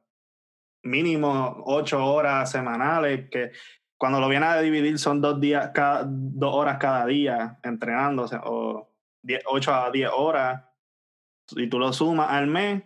mínimo 0.84 1.64
ocho 1.66 2.04
horas 2.06 2.52
semanales, 2.52 3.30
que 3.30 3.52
cuando 3.98 4.20
lo 4.20 4.28
vienes 4.28 4.50
a 4.50 4.60
dividir 4.60 4.98
son 4.98 5.22
dos 5.22 5.40
días, 5.40 5.72
cada, 5.74 6.04
dos 6.08 6.54
horas 6.54 6.78
cada 6.78 7.06
día 7.06 7.60
entrenándose, 7.64 8.38
o 8.44 8.92
ocho 9.46 9.74
a 9.74 9.92
diez 9.92 10.10
horas, 10.14 10.64
y 11.56 11.68
tú 11.68 11.80
lo 11.80 11.94
sumas 11.94 12.32
al 12.32 12.48
mes, 12.48 12.84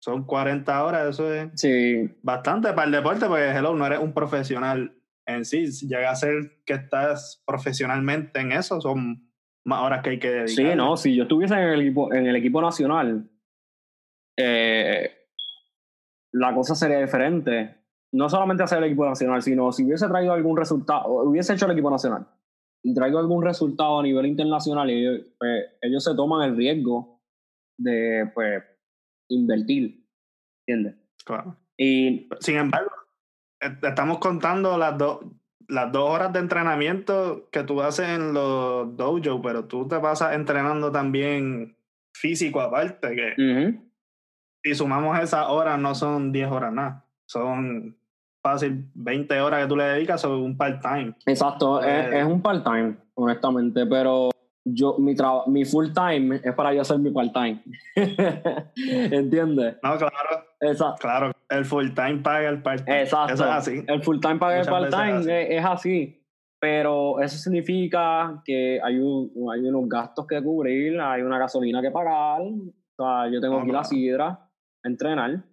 son 0.00 0.24
40 0.24 0.84
horas, 0.84 1.08
eso 1.08 1.32
es 1.32 1.50
sí. 1.54 2.08
bastante 2.22 2.72
para 2.72 2.86
el 2.86 2.92
deporte, 2.92 3.26
porque 3.26 3.50
hello, 3.50 3.74
no 3.74 3.86
eres 3.86 3.98
un 3.98 4.12
profesional 4.12 4.94
en 5.26 5.44
sí. 5.44 5.66
llega 5.86 6.10
a 6.10 6.16
ser 6.16 6.62
que 6.64 6.74
estás 6.74 7.42
profesionalmente 7.46 8.40
en 8.40 8.52
eso, 8.52 8.80
son 8.80 9.30
más 9.64 9.82
horas 9.82 10.02
que 10.02 10.10
hay 10.10 10.18
que 10.18 10.30
dedicar. 10.30 10.72
Sí, 10.72 10.76
no, 10.76 10.96
si 10.96 11.14
yo 11.14 11.24
estuviese 11.24 11.54
en 11.54 11.60
el 11.60 11.80
equipo, 11.80 12.12
en 12.12 12.26
el 12.26 12.36
equipo 12.36 12.62
nacional, 12.62 13.30
eh, 14.38 15.10
la 16.32 16.54
cosa 16.54 16.74
sería 16.74 17.00
diferente. 17.00 17.76
No 18.12 18.30
solamente 18.30 18.62
hacer 18.62 18.78
el 18.78 18.84
equipo 18.84 19.04
nacional, 19.04 19.42
sino 19.42 19.70
si 19.70 19.84
hubiese 19.84 20.08
traído 20.08 20.32
algún 20.32 20.56
resultado, 20.56 21.08
hubiese 21.08 21.52
hecho 21.52 21.66
el 21.66 21.72
equipo 21.72 21.90
nacional 21.90 22.26
y 22.82 22.94
traigo 22.94 23.18
algún 23.18 23.44
resultado 23.44 23.98
a 23.98 24.02
nivel 24.02 24.26
internacional, 24.26 24.88
y 24.88 25.04
ellos, 25.04 25.26
pues, 25.38 25.64
ellos 25.82 26.04
se 26.04 26.14
toman 26.14 26.48
el 26.48 26.56
riesgo 26.56 27.20
de, 27.76 28.30
pues, 28.34 28.62
invertir, 29.28 30.04
¿entiendes? 30.66 30.96
Claro. 31.24 31.56
Y, 31.76 32.28
Sin 32.40 32.56
embargo, 32.56 32.90
estamos 33.60 34.18
contando 34.18 34.76
las 34.78 34.98
dos, 34.98 35.20
las 35.68 35.92
dos 35.92 36.10
horas 36.10 36.32
de 36.32 36.40
entrenamiento 36.40 37.48
que 37.50 37.62
tú 37.62 37.82
haces 37.82 38.08
en 38.08 38.32
los 38.32 38.96
dojo, 38.96 39.42
pero 39.42 39.66
tú 39.66 39.86
te 39.86 39.98
pasas 40.00 40.34
entrenando 40.34 40.90
también 40.90 41.76
físico 42.14 42.60
aparte, 42.60 43.14
que 43.14 43.78
si 44.64 44.74
sumamos 44.74 45.18
esas 45.20 45.46
horas 45.48 45.78
no 45.78 45.94
son 45.94 46.32
10 46.32 46.50
horas 46.50 46.72
nada, 46.72 47.04
son 47.26 47.96
fácil 48.42 48.90
20 48.94 49.40
horas 49.40 49.62
que 49.62 49.68
tú 49.68 49.76
le 49.76 49.84
dedicas 49.84 50.20
sobre 50.20 50.42
un 50.42 50.56
part-time. 50.56 51.14
Exacto, 51.26 51.80
es, 51.82 51.86
Eh, 51.86 52.20
es 52.20 52.24
un 52.24 52.40
part-time, 52.42 52.96
honestamente, 53.14 53.86
pero 53.86 54.30
yo 54.74 54.96
mi 54.98 55.14
mi 55.46 55.64
full 55.64 55.88
time 55.92 56.40
es 56.42 56.54
para 56.54 56.72
yo 56.72 56.82
hacer 56.82 56.98
mi 56.98 57.10
part-time. 57.10 57.62
¿Entiendes? 58.76 59.76
No, 59.82 59.96
claro, 59.96 60.44
Exacto. 60.60 60.96
claro, 61.00 61.32
el 61.48 61.64
full-time 61.64 62.18
paga 62.18 62.48
el 62.48 62.62
part-time. 62.62 63.02
Exacto. 63.02 63.34
Eso 63.34 63.44
es 63.44 63.50
así. 63.50 63.84
El 63.86 64.02
full 64.02 64.18
time 64.20 64.36
paga 64.36 64.60
el 64.60 64.66
part 64.66 64.90
time 64.90 65.18
es 65.20 65.26
es, 65.26 65.46
es 65.58 65.64
así. 65.64 66.14
Pero 66.60 67.20
eso 67.20 67.38
significa 67.38 68.42
que 68.44 68.80
hay, 68.82 68.98
un, 68.98 69.30
hay 69.52 69.60
unos 69.60 69.88
gastos 69.88 70.26
que 70.26 70.42
cubrir, 70.42 71.00
hay 71.00 71.22
una 71.22 71.38
gasolina 71.38 71.80
que 71.80 71.90
pagar. 71.92 72.40
O 72.42 72.72
sea, 72.96 73.30
yo 73.30 73.40
tengo 73.40 73.58
No, 73.58 73.62
que 73.62 73.68
ir 73.68 73.76
a 73.76 73.78
claro. 73.80 73.84
Sidra 73.88 74.26
a 74.26 74.88
entrenar. 74.88 75.44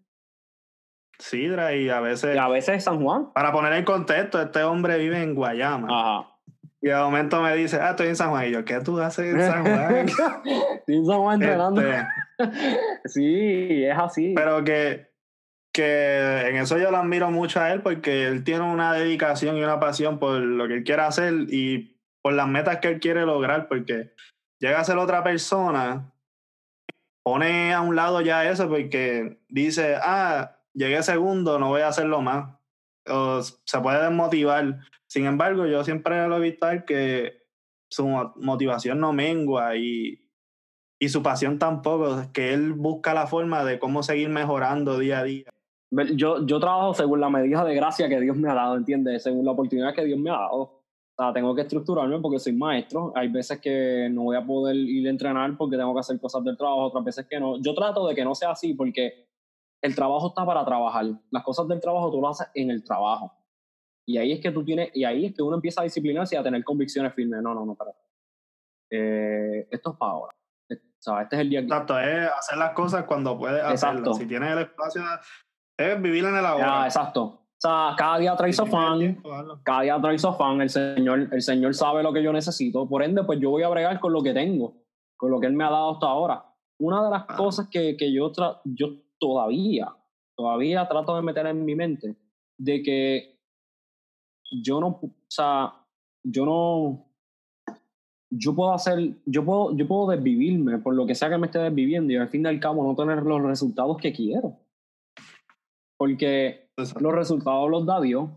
Sidra 1.20 1.76
y 1.76 1.90
a 1.90 2.00
veces, 2.02 2.36
Y 2.36 2.38
a 2.40 2.48
veces 2.50 2.84
San 2.84 3.02
Juan. 3.04 3.32
para 3.34 3.52
poner 3.52 3.74
en 3.74 3.86
contexto, 3.86 4.42
este 4.42 4.64
hombre 4.64 4.98
vive 4.98 5.22
en 5.22 5.36
Guayama. 5.36 5.88
Ajá. 5.90 6.35
Y 6.82 6.90
de 6.90 6.96
momento 6.96 7.42
me 7.42 7.56
dice, 7.56 7.78
ah, 7.82 7.92
estoy 7.92 8.08
en 8.08 8.16
San 8.16 8.30
Juan. 8.30 8.48
Y 8.48 8.52
yo, 8.52 8.66
¿qué 8.66 8.80
tú 8.82 9.00
haces 9.00 9.34
en 9.34 9.42
San 9.42 9.64
Juan? 9.64 10.08
Sí, 10.86 11.06
San 11.06 11.20
Juan 11.20 11.42
entrenando. 11.42 11.82
Este, 11.82 12.06
Sí, 13.06 13.84
es 13.86 13.98
así. 13.98 14.34
pero 14.36 14.64
que, 14.64 15.08
que 15.74 16.48
en 16.48 16.58
eso 16.58 16.78
yo 16.78 16.92
lo 16.92 16.98
admiro 16.98 17.32
mucho 17.32 17.60
a 17.60 17.72
él 17.72 17.82
porque 17.82 18.28
él 18.28 18.44
tiene 18.44 18.62
una 18.62 18.94
dedicación 18.94 19.58
y 19.58 19.64
una 19.64 19.80
pasión 19.80 20.20
por 20.20 20.40
lo 20.40 20.68
que 20.68 20.76
él 20.76 20.84
quiere 20.84 21.02
hacer 21.02 21.34
y 21.50 21.98
por 22.22 22.34
las 22.34 22.48
metas 22.48 22.80
que 22.80 22.90
él 22.90 23.00
quiere 23.00 23.26
lograr 23.26 23.68
porque 23.68 24.14
llega 24.60 24.80
a 24.80 24.84
ser 24.84 24.98
otra 24.98 25.24
persona, 25.24 26.12
pone 27.24 27.74
a 27.74 27.82
un 27.82 27.96
lado 27.96 28.22
ya 28.22 28.50
eso 28.50 28.68
porque 28.70 29.40
dice, 29.50 29.96
ah, 30.02 30.58
llegué 30.74 31.02
segundo, 31.04 31.58
no 31.60 31.70
voy 31.70 31.82
a 31.82 31.88
hacerlo 31.88 32.22
más. 32.22 32.56
O 33.08 33.42
se 33.42 33.80
puede 33.82 34.04
desmotivar. 34.04 34.80
Sin 35.16 35.28
embargo, 35.28 35.66
yo 35.66 35.82
siempre 35.86 36.28
lo 36.28 36.36
he 36.36 36.42
visto 36.42 36.68
que 36.86 37.48
su 37.90 38.06
mo- 38.06 38.34
motivación 38.36 39.00
no 39.00 39.14
mengua 39.14 39.78
y, 39.78 40.30
y 41.00 41.08
su 41.08 41.24
pasión 41.24 41.58
tampoco, 41.58 42.22
que 42.34 42.54
él 42.54 42.74
busca 42.74 43.14
la 43.14 43.26
forma 43.26 43.64
de 43.64 43.80
cómo 43.80 44.04
seguir 44.04 44.28
mejorando 44.28 45.00
día 45.00 45.20
a 45.20 45.24
día. 45.24 45.46
Yo, 46.16 46.46
yo 46.46 46.60
trabajo 46.60 46.94
según 46.94 47.22
la 47.22 47.30
medida 47.30 47.64
de 47.64 47.76
gracia 47.76 48.10
que 48.10 48.20
Dios 48.20 48.36
me 48.36 48.50
ha 48.50 48.56
dado, 48.56 48.76
¿entiendes? 48.76 49.24
Según 49.24 49.46
la 49.46 49.52
oportunidad 49.52 49.96
que 49.96 50.04
Dios 50.04 50.20
me 50.20 50.32
ha 50.32 50.34
dado. 50.34 50.58
O 50.58 50.84
sea, 51.18 51.32
tengo 51.32 51.56
que 51.56 51.62
estructurarme 51.62 52.20
porque 52.20 52.40
soy 52.40 52.52
maestro. 52.52 53.14
Hay 53.16 53.30
veces 53.30 53.62
que 53.62 54.10
no 54.12 54.24
voy 54.24 54.36
a 54.36 54.46
poder 54.46 54.76
ir 54.76 55.08
a 55.08 55.12
entrenar 55.12 55.56
porque 55.56 55.78
tengo 55.78 55.94
que 55.94 56.02
hacer 56.02 56.20
cosas 56.20 56.44
del 56.44 56.58
trabajo, 56.58 56.88
otras 56.88 57.06
veces 57.06 57.26
que 57.30 57.40
no. 57.40 57.58
Yo 57.62 57.74
trato 57.74 58.06
de 58.06 58.14
que 58.16 58.26
no 58.26 58.36
sea 58.36 58.52
así 58.52 58.74
porque 58.74 59.30
el 59.82 59.96
trabajo 59.96 60.28
está 60.28 60.46
para 60.46 60.66
trabajar. 60.66 61.06
Las 61.32 61.44
cosas 61.44 61.70
del 61.70 61.80
trabajo 61.80 62.12
tú 62.12 62.20
lo 62.20 62.28
haces 62.28 62.48
en 62.54 62.70
el 62.70 62.84
trabajo. 62.84 63.32
Y 64.08 64.18
ahí 64.18 64.32
es 64.34 64.40
que 64.40 64.52
tú 64.52 64.64
tienes, 64.64 64.90
y 64.94 65.04
ahí 65.04 65.26
es 65.26 65.34
que 65.34 65.42
uno 65.42 65.56
empieza 65.56 65.82
a 65.82 65.84
disciplinarse 65.84 66.36
y 66.36 66.38
a 66.38 66.44
tener 66.44 66.64
convicciones 66.64 67.14
firmes. 67.14 67.42
No, 67.42 67.54
no, 67.56 67.66
no, 67.66 67.72
espérate. 67.74 67.98
Eh, 68.92 69.68
esto 69.72 69.92
es 69.92 69.98
para 69.98 70.12
ahora. 70.12 70.36
O 70.72 70.76
sea, 71.00 71.22
este 71.22 71.36
es 71.36 71.42
el 71.42 71.50
día 71.50 71.60
que... 71.62 71.66
Exacto, 71.66 72.00
es 72.00 72.30
hacer 72.32 72.58
las 72.58 72.72
cosas 72.74 73.06
cuando 73.06 73.38
puedes 73.38 73.60
Exacto. 73.60 74.12
hacerlas. 74.12 74.18
Si 74.18 74.26
tienes 74.28 74.52
el 74.52 74.60
espacio, 74.60 75.02
es 75.78 76.02
vivir 76.02 76.26
en 76.26 76.36
el 76.36 76.46
ahora. 76.46 76.84
Ah, 76.84 76.86
exacto. 76.86 77.24
O 77.24 77.58
sea, 77.58 77.96
cada 77.98 78.18
día 78.20 78.36
trae 78.36 78.52
afán. 78.52 79.00
tiempo, 79.00 79.30
cada 79.64 79.82
día 79.82 80.00
trae 80.02 80.18
su 80.20 80.28
afán, 80.28 80.62
el 80.62 80.70
señor, 80.70 81.30
el 81.32 81.42
señor 81.42 81.74
sabe 81.74 82.04
lo 82.04 82.12
que 82.12 82.22
yo 82.22 82.32
necesito, 82.34 82.88
por 82.88 83.02
ende, 83.02 83.24
pues 83.24 83.40
yo 83.40 83.50
voy 83.50 83.64
a 83.64 83.70
bregar 83.70 84.00
con 84.00 84.14
lo 84.14 84.22
que 84.22 84.34
tengo, 84.34 84.84
con 85.18 85.32
lo 85.32 85.40
que 85.40 85.48
él 85.48 85.54
me 85.54 85.64
ha 85.64 85.70
dado 85.70 85.94
hasta 85.94 86.06
ahora. 86.08 86.46
Una 86.80 87.04
de 87.06 87.10
las 87.12 87.24
Ah. 87.28 87.36
cosas 87.38 87.68
que, 87.70 87.96
que 87.98 88.12
yo, 88.12 88.32
tra- 88.32 88.60
yo 88.66 88.88
todavía, 89.20 89.88
todavía 90.36 90.88
trato 90.88 91.16
de 91.16 91.22
meter 91.22 91.48
en 91.48 91.64
mi 91.64 91.76
mente, 91.76 92.16
de 92.58 92.84
que 92.84 93.35
yo 94.62 94.80
no, 94.80 94.88
o 94.88 95.12
sea, 95.28 95.74
yo 96.24 96.46
no, 96.46 97.06
yo 98.30 98.56
puedo 98.56 98.74
hacer, 98.74 99.18
yo 99.26 99.46
puedo, 99.46 99.76
yo 99.76 99.88
puedo 99.88 100.10
desvivirme 100.10 100.80
por 100.80 100.96
lo 100.96 101.06
que 101.06 101.16
sea 101.16 101.30
que 101.30 101.38
me 101.38 101.48
esté 101.48 101.60
desviviendo 101.60 102.14
y 102.14 102.18
al 102.18 102.30
fin 102.30 102.46
y 102.46 102.48
al 102.48 102.60
cabo 102.60 102.84
no 102.84 102.96
tener 102.96 103.24
los 103.24 103.42
resultados 103.42 103.98
que 103.98 104.14
quiero. 104.14 104.60
Porque 105.98 106.70
Exacto. 106.78 107.04
los 107.04 107.14
resultados 107.14 107.70
los 107.70 107.86
da 107.86 108.02
Dios 108.02 108.30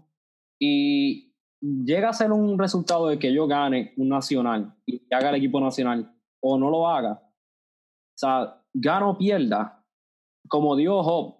y 0.61 1.35
llega 1.61 2.11
a 2.11 2.13
ser 2.13 2.33
un 2.33 2.59
resultado 2.59 3.09
de 3.09 3.19
que 3.19 3.33
yo 3.33 3.47
gane 3.47 3.93
un 3.97 4.09
nacional 4.09 4.75
y 4.87 5.03
haga 5.13 5.31
el 5.31 5.37
equipo 5.37 5.61
nacional 5.61 6.15
o 6.41 6.59
no 6.59 6.71
lo 6.71 6.89
haga. 6.89 7.21
O 7.23 8.19
sea, 8.19 8.63
gana 8.73 9.09
o 9.09 9.19
pierda, 9.19 9.85
como 10.49 10.77
dio 10.77 11.03
Job 11.03 11.37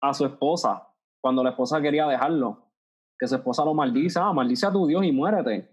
a 0.00 0.14
su 0.14 0.24
esposa 0.26 0.88
cuando 1.20 1.44
la 1.44 1.50
esposa 1.50 1.80
quería 1.80 2.06
dejarlo, 2.06 2.69
que 3.20 3.28
su 3.28 3.34
esposa 3.34 3.64
lo 3.64 3.74
maldice, 3.74 4.18
ah, 4.18 4.32
maldice 4.32 4.66
a 4.66 4.72
tu 4.72 4.86
Dios 4.86 5.04
y 5.04 5.12
muérete. 5.12 5.68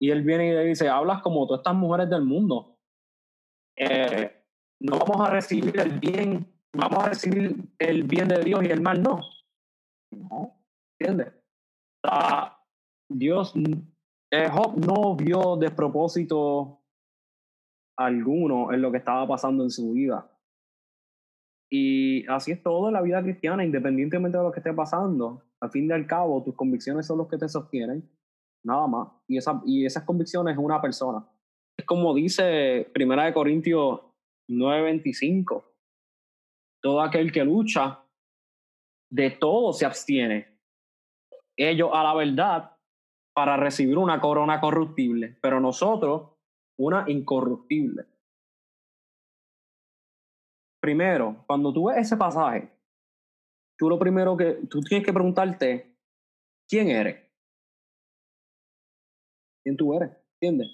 Y 0.00 0.10
él 0.10 0.22
viene 0.22 0.48
y 0.48 0.52
le 0.52 0.64
dice, 0.64 0.88
hablas 0.88 1.20
como 1.20 1.46
todas 1.46 1.60
estas 1.60 1.74
mujeres 1.74 2.08
del 2.08 2.22
mundo. 2.22 2.78
Eh, 3.78 4.32
no 4.80 4.98
vamos 4.98 5.28
a 5.28 5.30
recibir 5.30 5.78
el 5.78 6.00
bien, 6.00 6.50
vamos 6.72 7.04
a 7.04 7.08
recibir 7.10 7.54
el 7.78 8.02
bien 8.04 8.28
de 8.28 8.42
Dios 8.42 8.62
y 8.64 8.68
el 8.68 8.80
mal 8.80 9.02
no. 9.02 9.20
No, 10.10 10.58
¿entiendes? 10.98 11.34
Sea, 12.02 12.58
Dios, 13.10 13.52
eh, 14.32 14.48
Job 14.48 14.78
no 14.78 15.16
vio 15.16 15.56
despropósito 15.56 16.82
alguno 17.98 18.72
en 18.72 18.80
lo 18.80 18.90
que 18.90 18.98
estaba 18.98 19.26
pasando 19.28 19.64
en 19.64 19.70
su 19.70 19.92
vida. 19.92 20.30
Y 21.70 22.26
así 22.26 22.52
es 22.52 22.62
todo 22.62 22.88
en 22.88 22.94
la 22.94 23.02
vida 23.02 23.22
cristiana, 23.22 23.64
independientemente 23.64 24.38
de 24.38 24.44
lo 24.44 24.52
que 24.52 24.60
esté 24.60 24.72
pasando. 24.72 25.42
Al 25.60 25.70
fin 25.70 25.88
y 25.88 25.92
al 25.92 26.06
cabo, 26.06 26.42
tus 26.42 26.54
convicciones 26.54 27.06
son 27.06 27.18
los 27.18 27.28
que 27.28 27.38
te 27.38 27.48
sostienen, 27.48 28.08
nada 28.64 28.86
más. 28.86 29.08
Y, 29.26 29.36
esa, 29.36 29.60
y 29.64 29.84
esas 29.84 30.04
convicciones 30.04 30.54
es 30.54 30.58
una 30.58 30.80
persona. 30.80 31.26
Es 31.76 31.84
como 31.84 32.14
dice 32.14 32.88
Primera 32.94 33.24
de 33.24 33.34
Corintios 33.34 34.00
9:25. 34.48 35.64
Todo 36.82 37.00
aquel 37.02 37.32
que 37.32 37.44
lucha, 37.44 38.04
de 39.10 39.30
todo 39.30 39.72
se 39.72 39.86
abstiene. 39.86 40.58
Ellos 41.56 41.90
a 41.92 42.02
la 42.02 42.14
verdad 42.14 42.76
para 43.34 43.56
recibir 43.56 43.98
una 43.98 44.20
corona 44.20 44.60
corruptible, 44.60 45.36
pero 45.42 45.60
nosotros 45.60 46.30
una 46.78 47.04
incorruptible. 47.08 48.06
Primero, 50.86 51.42
cuando 51.48 51.72
tú 51.72 51.88
ves 51.88 51.98
ese 51.98 52.16
pasaje, 52.16 52.70
tú 53.76 53.88
lo 53.88 53.98
primero 53.98 54.36
que 54.36 54.52
tú 54.70 54.80
tienes 54.82 55.04
que 55.04 55.12
preguntarte, 55.12 55.96
¿quién 56.68 56.86
eres? 56.90 57.16
¿Quién 59.64 59.76
tú 59.76 59.92
eres? 59.94 60.10
¿Entiendes? 60.34 60.68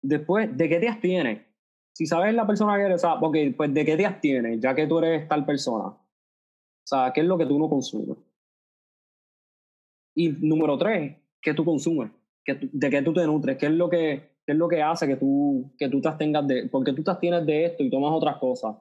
Después, 0.00 0.56
¿de 0.56 0.68
qué 0.68 0.78
te 0.78 0.88
abstienes? 0.88 1.44
Si 1.92 2.06
sabes 2.06 2.32
la 2.34 2.46
persona 2.46 2.76
que 2.76 2.82
eres, 2.84 3.02
o 3.04 3.08
sea, 3.08 3.18
pues 3.18 3.74
¿de 3.74 3.84
qué 3.84 3.96
te 3.96 4.06
abstienes? 4.06 4.60
Ya 4.60 4.76
que 4.76 4.86
tú 4.86 5.00
eres 5.00 5.26
tal 5.26 5.44
persona. 5.44 5.86
O 5.88 6.06
sea, 6.84 7.12
¿qué 7.12 7.22
es 7.22 7.26
lo 7.26 7.36
que 7.36 7.46
tú 7.46 7.58
no 7.58 7.68
consumes? 7.68 8.16
Y 10.14 10.28
número 10.28 10.78
tres, 10.78 11.16
¿qué 11.40 11.52
tú 11.52 11.64
consumes? 11.64 12.12
¿Qué 12.44 12.54
tú- 12.54 12.70
¿De 12.72 12.90
qué 12.90 13.02
tú 13.02 13.12
te 13.12 13.26
nutres? 13.26 13.58
¿Qué 13.58 13.66
es 13.66 13.72
lo 13.72 13.90
que, 13.90 14.31
qué 14.44 14.52
es 14.52 14.58
lo 14.58 14.68
que 14.68 14.82
hace 14.82 15.06
que 15.06 15.16
tú, 15.16 15.72
que 15.78 15.88
tú 15.88 16.00
te 16.00 16.08
abstengas 16.08 16.46
de, 16.46 16.68
porque 16.68 16.92
tú 16.92 17.02
te 17.02 17.10
abstienes 17.10 17.46
de 17.46 17.66
esto 17.66 17.82
y 17.82 17.90
tomas 17.90 18.12
otras 18.12 18.38
cosas? 18.38 18.76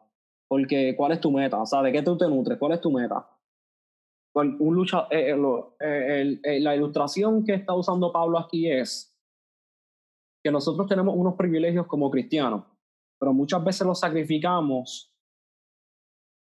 Porque, 0.47 0.95
¿cuál 0.97 1.13
es 1.13 1.21
tu 1.21 1.31
meta? 1.31 1.61
O 1.61 1.65
sea, 1.65 1.81
¿de 1.81 1.91
qué 1.91 2.01
tú 2.01 2.17
te 2.17 2.27
nutres? 2.27 2.57
¿Cuál 2.57 2.73
es 2.73 2.81
tu 2.81 2.91
meta? 2.91 3.27
Un 4.33 4.75
lucha, 4.75 5.07
eh, 5.09 5.31
eh, 5.31 5.37
eh, 5.79 6.39
eh, 6.43 6.59
la 6.61 6.75
ilustración 6.75 7.43
que 7.43 7.53
está 7.53 7.73
usando 7.73 8.11
Pablo 8.11 8.39
aquí 8.39 8.69
es 8.69 9.13
que 10.43 10.51
nosotros 10.51 10.87
tenemos 10.87 11.15
unos 11.15 11.35
privilegios 11.35 11.85
como 11.85 12.09
cristianos, 12.09 12.65
pero 13.19 13.33
muchas 13.33 13.63
veces 13.63 13.85
los 13.85 13.99
sacrificamos 13.99 15.13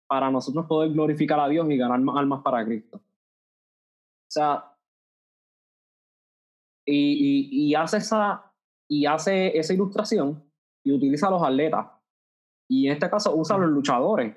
para 0.08 0.32
nosotros 0.32 0.66
poder 0.66 0.92
glorificar 0.92 1.40
a 1.40 1.48
Dios 1.48 1.70
y 1.70 1.78
ganar 1.78 2.00
almas 2.18 2.42
para 2.42 2.64
Cristo. 2.66 2.98
O 2.98 4.32
sea, 4.32 4.76
y, 6.86 6.96
y, 6.96 7.70
y 7.70 7.76
hace 7.76 7.98
esa 7.98 8.53
y 8.94 9.06
hace 9.06 9.58
esa 9.58 9.74
ilustración 9.74 10.44
y 10.86 10.92
utiliza 10.92 11.28
a 11.28 11.32
los 11.32 11.44
atletas. 11.44 11.88
Y 12.70 12.88
en 12.88 12.94
este 12.94 13.10
caso 13.10 13.36
usa 13.36 13.56
a 13.56 13.60
los 13.60 13.70
luchadores. 13.72 14.36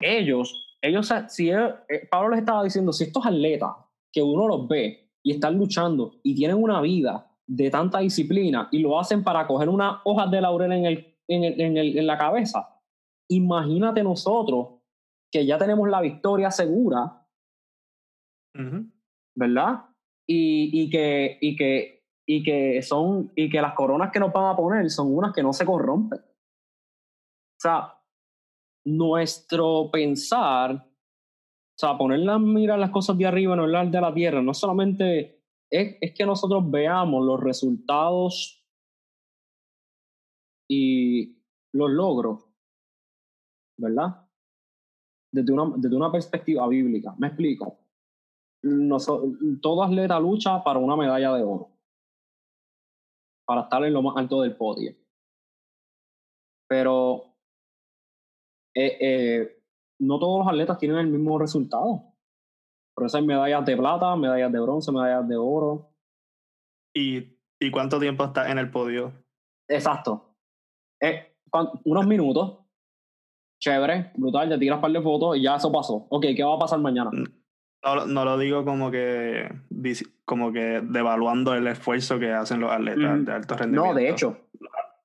Ellos, 0.00 0.76
ellos, 0.82 1.12
si 1.28 1.50
él- 1.50 1.74
eh, 1.88 2.06
Pablo 2.10 2.30
les 2.30 2.40
estaba 2.40 2.64
diciendo, 2.64 2.92
si 2.92 3.04
estos 3.04 3.24
atletas 3.24 3.70
que 4.12 4.22
uno 4.22 4.48
los 4.48 4.66
ve 4.68 5.10
y 5.24 5.32
están 5.32 5.56
luchando 5.56 6.14
y 6.22 6.34
tienen 6.34 6.56
una 6.62 6.80
vida 6.80 7.30
de 7.46 7.70
tanta 7.70 8.00
disciplina 8.00 8.68
y 8.72 8.78
lo 8.80 8.98
hacen 8.98 9.22
para 9.22 9.46
coger 9.46 9.68
unas 9.68 10.00
hojas 10.04 10.30
de 10.30 10.40
laurel 10.40 10.72
en, 10.72 10.86
el, 10.86 11.16
en, 11.28 11.44
el- 11.44 11.60
en, 11.60 11.76
el- 11.76 11.98
en 11.98 12.06
la 12.06 12.18
cabeza, 12.18 12.80
imagínate 13.30 14.02
nosotros 14.02 14.80
que 15.32 15.46
ya 15.46 15.58
tenemos 15.58 15.88
la 15.88 16.00
victoria 16.00 16.50
segura 16.50 17.24
Ujú. 18.58 18.86
¿verdad? 19.36 19.84
y, 20.28 20.70
y, 20.82 20.90
que, 20.90 21.38
y, 21.40 21.56
que, 21.56 22.01
y 22.26 22.42
que 22.42 22.82
son 22.82 23.32
y 23.34 23.50
que 23.50 23.60
las 23.60 23.74
coronas 23.74 24.10
que 24.12 24.20
nos 24.20 24.32
van 24.32 24.52
a 24.52 24.56
poner 24.56 24.90
son 24.90 25.14
unas 25.14 25.32
que 25.32 25.42
no 25.42 25.52
se 25.52 25.66
corrompen. 25.66 26.20
O 26.20 27.60
sea, 27.60 27.94
nuestro 28.84 29.90
pensar, 29.90 30.72
o 30.74 31.78
sea, 31.78 31.96
poner 31.96 32.20
la 32.20 32.38
mira 32.38 32.76
las 32.76 32.90
cosas 32.90 33.16
de 33.18 33.26
arriba, 33.26 33.56
no 33.56 33.66
las 33.66 33.90
de 33.90 34.00
la 34.00 34.12
tierra, 34.12 34.42
no 34.42 34.54
solamente 34.54 35.42
es, 35.70 35.96
es 36.00 36.14
que 36.14 36.26
nosotros 36.26 36.70
veamos 36.70 37.24
los 37.24 37.40
resultados 37.40 38.62
y 40.68 41.38
los 41.72 41.90
logros, 41.90 42.44
¿verdad? 43.78 44.28
Desde 45.32 45.52
una, 45.52 45.76
desde 45.76 45.96
una 45.96 46.12
perspectiva 46.12 46.66
bíblica. 46.68 47.14
Me 47.18 47.28
explico. 47.28 47.78
Nosotros, 48.62 49.32
todo 49.60 49.82
atleta 49.82 50.20
lucha 50.20 50.62
para 50.62 50.78
una 50.78 50.96
medalla 50.96 51.34
de 51.34 51.42
oro, 51.42 51.71
para 53.44 53.62
estar 53.62 53.84
en 53.84 53.92
lo 53.92 54.02
más 54.02 54.16
alto 54.16 54.42
del 54.42 54.56
podio. 54.56 54.94
Pero 56.68 57.36
eh, 58.74 58.96
eh, 59.00 59.62
no 60.00 60.18
todos 60.18 60.40
los 60.40 60.48
atletas 60.48 60.78
tienen 60.78 60.98
el 60.98 61.08
mismo 61.08 61.38
resultado. 61.38 62.14
Por 62.94 63.06
eso 63.06 63.16
hay 63.16 63.24
medallas 63.24 63.64
de 63.64 63.76
plata, 63.76 64.16
medallas 64.16 64.52
de 64.52 64.60
bronce, 64.60 64.92
medallas 64.92 65.28
de 65.28 65.36
oro. 65.36 65.90
¿Y, 66.94 67.38
y 67.60 67.70
cuánto 67.70 67.98
tiempo 67.98 68.24
está 68.24 68.50
en 68.50 68.58
el 68.58 68.70
podio? 68.70 69.12
Exacto. 69.68 70.36
Eh, 71.00 71.36
unos 71.84 72.06
minutos. 72.06 72.58
Chévere, 73.60 74.12
brutal, 74.16 74.48
te 74.48 74.58
tiras 74.58 74.76
un 74.76 74.82
par 74.82 74.90
de 74.90 75.00
fotos 75.00 75.36
y 75.36 75.42
ya 75.42 75.56
eso 75.56 75.70
pasó. 75.70 76.06
Ok, 76.10 76.26
¿qué 76.36 76.42
va 76.42 76.56
a 76.56 76.58
pasar 76.58 76.80
mañana? 76.80 77.10
No, 77.84 78.06
no 78.06 78.24
lo 78.24 78.38
digo 78.38 78.64
como 78.64 78.90
que 78.90 79.50
como 80.24 80.52
que 80.52 80.80
devaluando 80.82 81.54
el 81.54 81.66
esfuerzo 81.66 82.18
que 82.18 82.32
hacen 82.32 82.60
los 82.60 82.70
atletas 82.70 83.18
mm. 83.18 83.24
de 83.24 83.32
alto 83.32 83.56
rendimiento. 83.56 83.92
No, 83.92 83.94
de 83.94 84.08
hecho, 84.08 84.36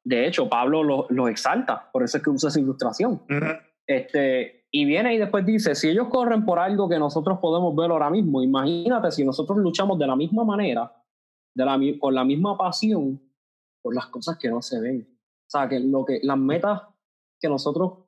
de 0.07 0.25
hecho, 0.25 0.47
Pablo 0.47 0.84
lo, 0.84 1.05
lo 1.09 1.28
exalta, 1.28 1.89
por 1.91 2.01
eso 2.01 2.17
es 2.17 2.23
que 2.23 2.30
usa 2.30 2.47
esa 2.47 2.59
ilustración. 2.61 3.21
este, 3.86 4.65
y 4.71 4.86
viene 4.86 5.13
y 5.13 5.17
después 5.17 5.45
dice, 5.45 5.75
si 5.75 5.89
ellos 5.89 6.07
corren 6.09 6.45
por 6.45 6.59
algo 6.59 6.88
que 6.88 6.97
nosotros 6.97 7.39
podemos 7.39 7.75
ver 7.75 7.91
ahora 7.91 8.09
mismo, 8.09 8.41
imagínate 8.41 9.11
si 9.11 9.25
nosotros 9.25 9.57
luchamos 9.57 9.99
de 9.99 10.07
la 10.07 10.15
misma 10.15 10.45
manera, 10.45 10.91
de 11.53 11.65
la, 11.65 11.78
con 11.99 12.15
la 12.15 12.23
misma 12.23 12.57
pasión, 12.57 13.19
por 13.82 13.95
las 13.95 14.07
cosas 14.07 14.38
que 14.38 14.49
no 14.49 14.61
se 14.61 14.80
ven. 14.80 15.07
O 15.11 15.49
sea, 15.49 15.67
que, 15.67 15.80
lo 15.80 16.05
que 16.05 16.19
las 16.23 16.38
metas 16.38 16.84
que 17.39 17.49
nosotros 17.49 18.07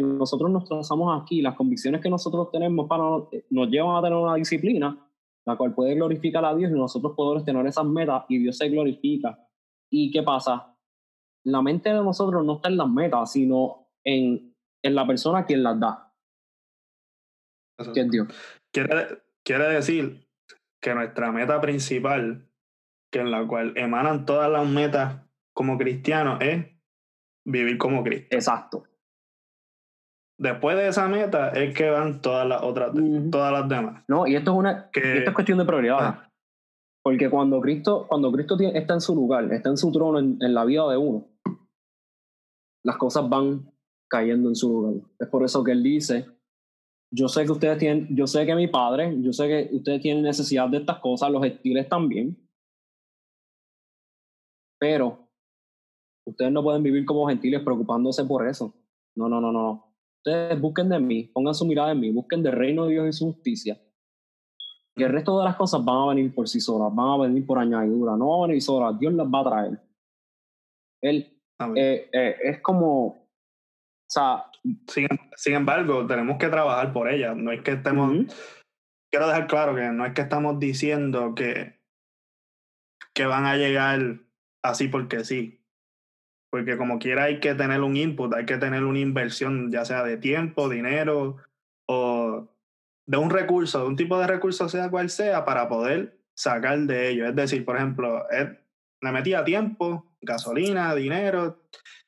que 0.00 0.06
nosotros 0.06 0.50
nos 0.50 0.64
trazamos 0.64 1.22
aquí, 1.22 1.42
las 1.42 1.54
convicciones 1.54 2.00
que 2.00 2.10
nosotros 2.10 2.50
tenemos 2.50 2.86
para 2.88 3.02
nos 3.50 3.68
llevan 3.68 3.96
a 3.96 4.02
tener 4.02 4.18
una 4.18 4.34
disciplina 4.34 5.04
la 5.44 5.56
cual 5.56 5.74
puede 5.74 5.94
glorificar 5.94 6.44
a 6.44 6.54
Dios 6.54 6.70
y 6.70 6.74
nosotros 6.74 7.14
podemos 7.16 7.42
tener 7.42 7.66
esas 7.66 7.86
metas 7.86 8.24
y 8.28 8.38
Dios 8.38 8.58
se 8.58 8.68
glorifica. 8.68 9.38
¿Y 9.90 10.10
qué 10.10 10.22
pasa? 10.22 10.74
la 11.44 11.62
mente 11.62 11.88
de 11.88 11.96
nosotros 11.96 12.44
no 12.44 12.56
está 12.56 12.68
en 12.68 12.76
las 12.76 12.88
metas, 12.88 13.32
sino 13.32 13.88
en, 14.04 14.54
en 14.82 14.94
la 14.94 15.06
persona 15.06 15.46
quien 15.46 15.62
las 15.62 15.80
da. 15.80 16.14
Que 17.94 18.00
es 18.00 18.10
Dios. 18.10 18.28
Quiere, 18.72 19.22
quiere 19.44 19.68
decir 19.68 20.28
que 20.80 20.94
nuestra 20.94 21.32
meta 21.32 21.60
principal, 21.60 22.48
que 23.10 23.20
en 23.20 23.30
la 23.30 23.46
cual 23.46 23.72
emanan 23.76 24.26
todas 24.26 24.50
las 24.50 24.68
metas 24.68 25.22
como 25.54 25.78
cristianos, 25.78 26.38
es 26.40 26.66
vivir 27.46 27.78
como 27.78 28.02
Cristo. 28.02 28.26
Exacto. 28.30 28.84
Después 30.38 30.76
de 30.76 30.88
esa 30.88 31.08
meta 31.08 31.50
es 31.50 31.74
que 31.74 31.90
van 31.90 32.22
todas 32.22 32.46
las 32.46 32.62
otras, 32.62 32.92
todas 33.30 33.52
las 33.52 33.68
demás. 33.68 34.04
No, 34.06 34.26
y 34.26 34.36
esto 34.36 34.52
es 34.52 34.56
una 34.56 34.90
que, 34.90 35.18
esto 35.18 35.30
es 35.30 35.34
cuestión 35.34 35.58
de 35.58 35.64
prioridad. 35.64 35.98
Ah. 36.00 36.30
Porque 37.02 37.28
cuando 37.28 37.60
Cristo, 37.60 38.06
cuando 38.08 38.30
Cristo 38.30 38.56
está 38.60 38.94
en 38.94 39.00
su 39.00 39.14
lugar, 39.14 39.52
está 39.52 39.70
en 39.70 39.76
su 39.76 39.90
trono 39.90 40.18
en, 40.18 40.38
en 40.40 40.54
la 40.54 40.64
vida 40.64 40.88
de 40.88 40.96
uno, 40.96 41.26
las 42.84 42.96
cosas 42.96 43.28
van 43.28 43.72
cayendo 44.08 44.48
en 44.48 44.54
su 44.54 44.68
lugar. 44.68 45.10
Es 45.18 45.28
por 45.28 45.44
eso 45.44 45.64
que 45.64 45.72
él 45.72 45.82
dice, 45.82 46.26
yo 47.10 47.28
sé 47.28 47.44
que 47.44 47.52
ustedes 47.52 47.78
tienen, 47.78 48.14
yo 48.14 48.26
sé 48.26 48.46
que 48.46 48.54
mi 48.54 48.68
padre, 48.68 49.16
yo 49.20 49.32
sé 49.32 49.48
que 49.48 49.74
ustedes 49.74 50.00
tienen 50.00 50.22
necesidad 50.22 50.68
de 50.68 50.78
estas 50.78 50.98
cosas, 51.00 51.30
los 51.30 51.42
gentiles 51.42 51.88
también, 51.88 52.36
pero 54.78 55.28
ustedes 56.26 56.52
no 56.52 56.62
pueden 56.62 56.82
vivir 56.82 57.04
como 57.04 57.26
gentiles 57.26 57.62
preocupándose 57.62 58.24
por 58.24 58.46
eso. 58.46 58.74
No, 59.16 59.28
no, 59.28 59.40
no, 59.40 59.50
no. 59.50 59.87
Ustedes 60.18 60.60
busquen 60.60 60.88
de 60.88 60.98
mí, 60.98 61.24
pongan 61.24 61.54
su 61.54 61.64
mirada 61.64 61.92
en 61.92 62.00
mí, 62.00 62.10
busquen 62.10 62.42
del 62.42 62.52
reino 62.52 62.86
de 62.86 62.92
Dios 62.92 63.08
y 63.08 63.12
su 63.12 63.32
justicia. 63.32 63.80
Y 64.96 65.04
el 65.04 65.12
resto 65.12 65.38
de 65.38 65.44
las 65.44 65.56
cosas 65.56 65.84
van 65.84 65.96
a 65.96 66.08
venir 66.08 66.34
por 66.34 66.48
sí 66.48 66.60
solas, 66.60 66.92
van 66.92 67.08
a 67.08 67.22
venir 67.24 67.46
por 67.46 67.58
añadidura, 67.58 68.16
no 68.16 68.30
van 68.30 68.38
a 68.38 68.46
venir 68.48 68.62
solas, 68.62 68.98
Dios 68.98 69.12
las 69.14 69.28
va 69.28 69.40
a 69.40 69.44
traer. 69.44 69.80
Él 71.00 71.38
eh, 71.76 72.10
eh, 72.12 72.36
es 72.42 72.60
como, 72.60 73.06
o 73.06 73.28
sea... 74.08 74.44
Sin, 74.86 75.54
embargo, 75.54 76.06
tenemos 76.06 76.36
que 76.36 76.48
trabajar 76.48 76.92
por 76.92 77.08
ella. 77.08 77.34
No 77.34 77.52
es 77.52 77.62
que 77.62 77.72
estemos... 77.72 78.12
Quiero 79.10 79.28
dejar 79.28 79.46
claro 79.46 79.74
que 79.74 79.88
no 79.88 80.04
es 80.04 80.12
que 80.12 80.20
estamos 80.20 80.58
diciendo 80.58 81.34
que, 81.34 81.80
que 83.14 83.24
van 83.24 83.46
a 83.46 83.56
llegar 83.56 84.20
así 84.62 84.88
porque 84.88 85.24
sí. 85.24 85.57
Porque 86.50 86.76
como 86.76 86.98
quiera 86.98 87.24
hay 87.24 87.40
que 87.40 87.54
tener 87.54 87.82
un 87.82 87.96
input, 87.96 88.34
hay 88.34 88.46
que 88.46 88.56
tener 88.56 88.84
una 88.84 88.98
inversión, 88.98 89.70
ya 89.70 89.84
sea 89.84 90.02
de 90.02 90.16
tiempo, 90.16 90.68
dinero 90.68 91.36
o 91.86 92.48
de 93.06 93.16
un 93.16 93.30
recurso, 93.30 93.82
de 93.82 93.88
un 93.88 93.96
tipo 93.96 94.18
de 94.18 94.26
recurso, 94.26 94.68
sea 94.68 94.90
cual 94.90 95.10
sea, 95.10 95.44
para 95.44 95.68
poder 95.68 96.18
sacar 96.34 96.78
de 96.78 97.10
ello. 97.10 97.26
Es 97.26 97.34
decir, 97.34 97.64
por 97.64 97.76
ejemplo, 97.76 98.24
le 98.30 99.12
metía 99.12 99.44
tiempo, 99.44 100.06
gasolina, 100.20 100.94
dinero, 100.94 101.62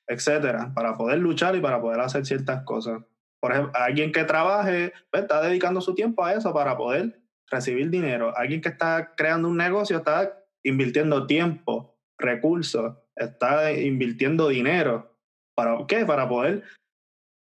etcétera, 0.07 0.73
para 0.75 0.95
poder 0.95 1.19
luchar 1.19 1.57
y 1.57 1.61
para 1.61 1.81
poder 1.81 2.01
hacer 2.01 2.27
ciertas 2.27 2.65
cosas. 2.65 3.03
Por 3.41 3.53
ejemplo, 3.53 3.73
alguien 3.75 4.13
que 4.13 4.25
trabaje 4.25 4.93
pues, 5.11 5.23
está 5.23 5.41
dedicando 5.41 5.81
su 5.81 5.95
tiempo 5.95 6.25
a 6.25 6.35
eso 6.35 6.53
para 6.53 6.77
poder 6.77 7.21
recibir 7.51 7.91
dinero. 7.91 8.37
Alguien 8.37 8.61
que 8.61 8.69
está 8.69 9.15
creando 9.17 9.49
un 9.49 9.57
negocio 9.57 9.99
está 9.99 10.39
invirtiendo 10.63 11.27
tiempo, 11.27 11.97
recursos, 12.19 12.97
está 13.17 13.73
invirtiendo 13.73 14.49
dinero. 14.49 15.17
¿Para 15.57 15.87
qué? 15.87 16.05
Para 16.07 16.29
poder 16.29 16.65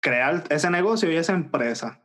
crear 0.02 0.44
ese 0.50 0.70
negocio 0.70 1.10
y 1.10 1.16
esa 1.16 1.34
empresa. 1.34 2.04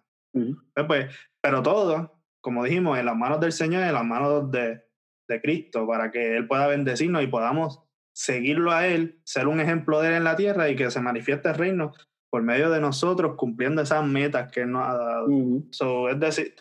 Pues, 0.87 1.15
pero 1.41 1.63
todo, 1.63 2.21
como 2.41 2.63
dijimos, 2.63 2.99
en 2.99 3.05
las 3.05 3.15
manos 3.15 3.39
del 3.39 3.51
Señor, 3.51 3.83
en 3.83 3.93
las 3.93 4.05
manos 4.05 4.51
de, 4.51 4.83
de 5.29 5.41
Cristo, 5.41 5.87
para 5.87 6.11
que 6.11 6.37
Él 6.37 6.47
pueda 6.47 6.67
bendecirnos 6.67 7.23
y 7.23 7.27
podamos 7.27 7.81
seguirlo 8.13 8.71
a 8.71 8.87
Él, 8.87 9.21
ser 9.23 9.47
un 9.47 9.59
ejemplo 9.59 10.01
de 10.01 10.09
Él 10.09 10.13
en 10.15 10.23
la 10.23 10.35
tierra 10.35 10.69
y 10.69 10.75
que 10.75 10.91
se 10.91 11.01
manifieste 11.01 11.49
el 11.49 11.55
reino 11.55 11.93
por 12.29 12.43
medio 12.43 12.69
de 12.69 12.81
nosotros 12.81 13.35
cumpliendo 13.37 13.81
esas 13.81 14.05
metas 14.05 14.51
que 14.51 14.61
Él 14.61 14.71
nos 14.71 14.87
ha 14.87 14.93
dado. 14.93 15.27
es 16.09 16.19
decir, 16.19 16.55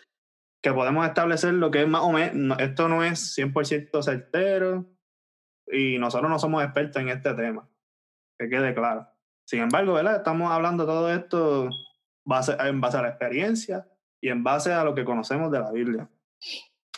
que 0.63 0.73
podemos 0.73 1.05
establecer 1.05 1.53
lo 1.53 1.69
que 1.69 1.81
es 1.81 1.87
más 1.87 2.01
o 2.01 2.11
menos, 2.11 2.59
esto 2.59 2.87
no 2.87 3.03
es 3.03 3.37
100% 3.37 4.01
certero 4.01 4.85
y 5.75 5.97
nosotros 5.99 6.29
no 6.29 6.39
somos 6.39 6.63
expertos 6.63 7.01
en 7.01 7.09
este 7.09 7.33
tema, 7.33 7.67
que 8.37 8.49
quede 8.49 8.73
claro. 8.73 9.07
Sin 9.45 9.61
embargo, 9.61 9.93
¿verdad? 9.93 10.17
Estamos 10.17 10.51
hablando 10.51 10.85
todo 10.85 11.11
esto 11.11 11.69
base, 12.25 12.55
en 12.59 12.81
base 12.81 12.97
a 12.97 13.01
la 13.03 13.09
experiencia 13.09 13.87
y 14.21 14.29
en 14.29 14.43
base 14.43 14.73
a 14.73 14.83
lo 14.83 14.95
que 14.95 15.05
conocemos 15.05 15.51
de 15.51 15.59
la 15.59 15.71
Biblia. 15.71 16.09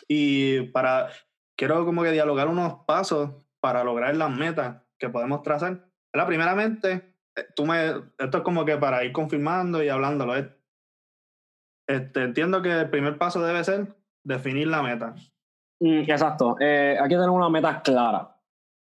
Y 0.07 0.61
para, 0.67 1.09
quiero 1.57 1.85
como 1.85 2.03
que 2.03 2.11
dialogar 2.11 2.47
unos 2.47 2.85
pasos 2.85 3.31
para 3.59 3.83
lograr 3.83 4.15
las 4.15 4.31
metas 4.31 4.81
que 4.97 5.09
podemos 5.09 5.41
trazar. 5.43 5.89
la 6.13 6.25
Primeramente, 6.25 7.13
eh, 7.35 7.45
tú 7.55 7.65
me, 7.65 7.89
esto 8.17 8.37
es 8.37 8.43
como 8.43 8.63
que 8.63 8.77
para 8.77 9.03
ir 9.03 9.11
confirmando 9.11 9.83
y 9.83 9.89
hablándolo. 9.89 10.35
Este, 11.87 12.23
entiendo 12.23 12.61
que 12.61 12.71
el 12.71 12.89
primer 12.89 13.17
paso 13.17 13.41
debe 13.41 13.63
ser 13.63 13.95
definir 14.23 14.67
la 14.67 14.81
meta. 14.81 15.15
Mm, 15.79 16.09
exacto. 16.09 16.55
Eh, 16.59 16.97
que 17.03 17.09
tener 17.09 17.29
una 17.29 17.49
meta 17.49 17.81
clara. 17.81 18.36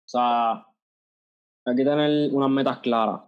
O 0.08 0.10
sea, 0.10 0.66
hay 1.66 1.76
que 1.76 1.84
tener 1.84 2.32
unas 2.32 2.50
metas 2.50 2.78
claras. 2.78 3.20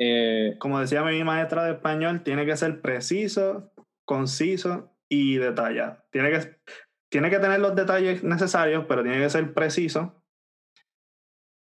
Eh, 0.00 0.56
como 0.58 0.80
decía 0.80 1.04
mi 1.04 1.22
maestra 1.22 1.64
de 1.64 1.72
español, 1.72 2.22
tiene 2.24 2.44
que 2.44 2.56
ser 2.56 2.80
preciso, 2.80 3.72
conciso 4.04 4.90
y 5.08 5.36
detallado. 5.36 5.98
Tiene 6.10 6.30
que, 6.30 6.60
tiene 7.10 7.30
que 7.30 7.38
tener 7.38 7.60
los 7.60 7.76
detalles 7.76 8.24
necesarios, 8.24 8.84
pero 8.88 9.02
tiene 9.02 9.18
que 9.18 9.30
ser 9.30 9.54
preciso 9.54 10.24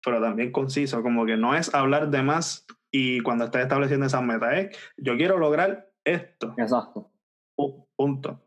pero 0.04 0.22
también 0.22 0.52
conciso, 0.52 1.02
como 1.02 1.26
que 1.26 1.38
no 1.38 1.56
es 1.56 1.74
hablar 1.74 2.10
de 2.10 2.24
más 2.24 2.66
y 2.92 3.20
cuando 3.22 3.46
estés 3.46 3.64
estableciendo 3.64 4.06
esas 4.06 4.24
metas 4.24 4.54
es, 4.54 4.78
yo 4.98 5.16
quiero 5.18 5.38
lograr 5.38 5.92
esto. 6.04 6.56
Exacto. 6.58 7.12
punto. 7.96 8.42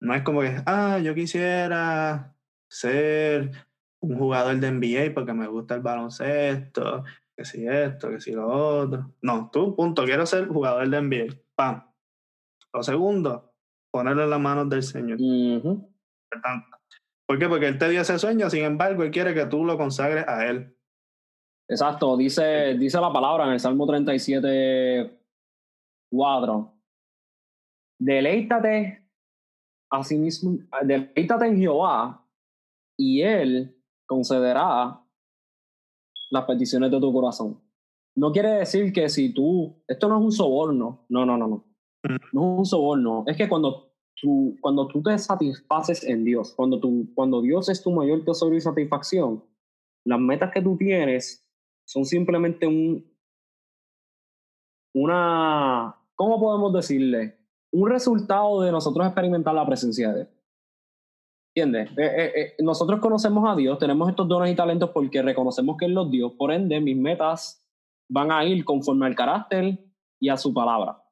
No 0.00 0.14
es 0.14 0.22
como 0.22 0.40
que, 0.40 0.56
ah, 0.66 0.98
yo 0.98 1.14
quisiera 1.14 2.34
ser 2.68 3.65
un 4.06 4.18
jugador 4.18 4.56
de 4.56 4.70
NBA 4.70 5.14
porque 5.14 5.32
me 5.32 5.46
gusta 5.46 5.74
el 5.74 5.82
baloncesto, 5.82 7.04
que 7.36 7.44
si 7.44 7.66
esto, 7.66 8.10
que 8.10 8.20
si 8.20 8.32
lo 8.32 8.48
otro. 8.48 9.14
No, 9.22 9.50
tú, 9.52 9.74
punto, 9.74 10.04
quiero 10.04 10.26
ser 10.26 10.48
jugador 10.48 10.88
de 10.88 11.00
NBA. 11.00 11.34
Pam. 11.54 11.92
Lo 12.72 12.82
segundo, 12.82 13.54
ponerle 13.90 14.24
en 14.24 14.30
las 14.30 14.40
manos 14.40 14.68
del 14.68 14.82
Señor. 14.82 15.18
¿Por 17.26 17.38
qué? 17.38 17.48
Porque 17.48 17.68
Él 17.68 17.78
te 17.78 17.88
dio 17.88 18.00
ese 18.00 18.18
sueño, 18.18 18.48
sin 18.50 18.64
embargo, 18.64 19.02
Él 19.02 19.10
quiere 19.10 19.34
que 19.34 19.46
tú 19.46 19.64
lo 19.64 19.76
consagres 19.76 20.26
a 20.28 20.46
Él. 20.46 20.76
Exacto, 21.68 22.16
dice, 22.16 22.76
dice 22.78 23.00
la 23.00 23.12
palabra 23.12 23.46
en 23.46 23.52
el 23.52 23.60
Salmo 23.60 23.86
37, 23.86 25.20
4. 26.10 26.72
Deleítate 27.98 29.08
a 29.90 30.04
sí 30.04 30.18
mismo, 30.18 30.58
deleítate 30.82 31.46
en 31.46 31.58
Jehová 31.58 32.24
y 32.96 33.22
Él 33.22 33.75
concederá 34.06 35.00
las 36.30 36.44
peticiones 36.44 36.90
de 36.90 37.00
tu 37.00 37.12
corazón. 37.12 37.60
No 38.16 38.32
quiere 38.32 38.50
decir 38.50 38.92
que 38.92 39.08
si 39.08 39.34
tú, 39.34 39.82
esto 39.86 40.08
no 40.08 40.18
es 40.18 40.24
un 40.24 40.32
soborno, 40.32 41.04
no, 41.08 41.26
no, 41.26 41.36
no, 41.36 41.46
no. 41.46 41.56
Mm. 42.02 42.16
No 42.32 42.52
es 42.52 42.58
un 42.58 42.66
soborno, 42.66 43.24
es 43.26 43.36
que 43.36 43.48
cuando 43.48 43.92
tú, 44.20 44.56
cuando 44.60 44.88
tú 44.88 45.02
te 45.02 45.16
satisfaces 45.18 46.04
en 46.04 46.24
Dios, 46.24 46.54
cuando, 46.54 46.80
tú, 46.80 47.08
cuando 47.14 47.42
Dios 47.42 47.68
es 47.68 47.82
tu 47.82 47.92
mayor 47.92 48.24
tesoro 48.24 48.56
y 48.56 48.60
satisfacción, 48.60 49.44
las 50.04 50.20
metas 50.20 50.50
que 50.52 50.62
tú 50.62 50.76
tienes 50.76 51.46
son 51.84 52.04
simplemente 52.04 52.66
un, 52.66 53.04
una, 54.94 55.94
¿cómo 56.14 56.40
podemos 56.40 56.72
decirle? 56.72 57.38
Un 57.70 57.90
resultado 57.90 58.62
de 58.62 58.72
nosotros 58.72 59.06
experimentar 59.06 59.54
la 59.54 59.66
presencia 59.66 60.12
de 60.12 60.24
Dios. 60.24 60.35
¿Entiendes? 61.56 61.90
Eh, 61.96 62.04
eh, 62.04 62.32
eh, 62.36 62.62
nosotros 62.62 63.00
conocemos 63.00 63.48
a 63.48 63.56
Dios, 63.56 63.78
tenemos 63.78 64.10
estos 64.10 64.28
dones 64.28 64.52
y 64.52 64.54
talentos 64.54 64.90
porque 64.90 65.22
reconocemos 65.22 65.78
que 65.78 65.86
Él 65.86 65.94
los 65.94 66.10
dio, 66.10 66.36
por 66.36 66.52
ende 66.52 66.82
mis 66.82 66.98
metas 66.98 67.66
van 68.10 68.30
a 68.30 68.44
ir 68.44 68.62
conforme 68.62 69.06
al 69.06 69.14
carácter 69.14 69.82
y 70.20 70.28
a 70.28 70.36
su 70.36 70.52
palabra. 70.52 71.02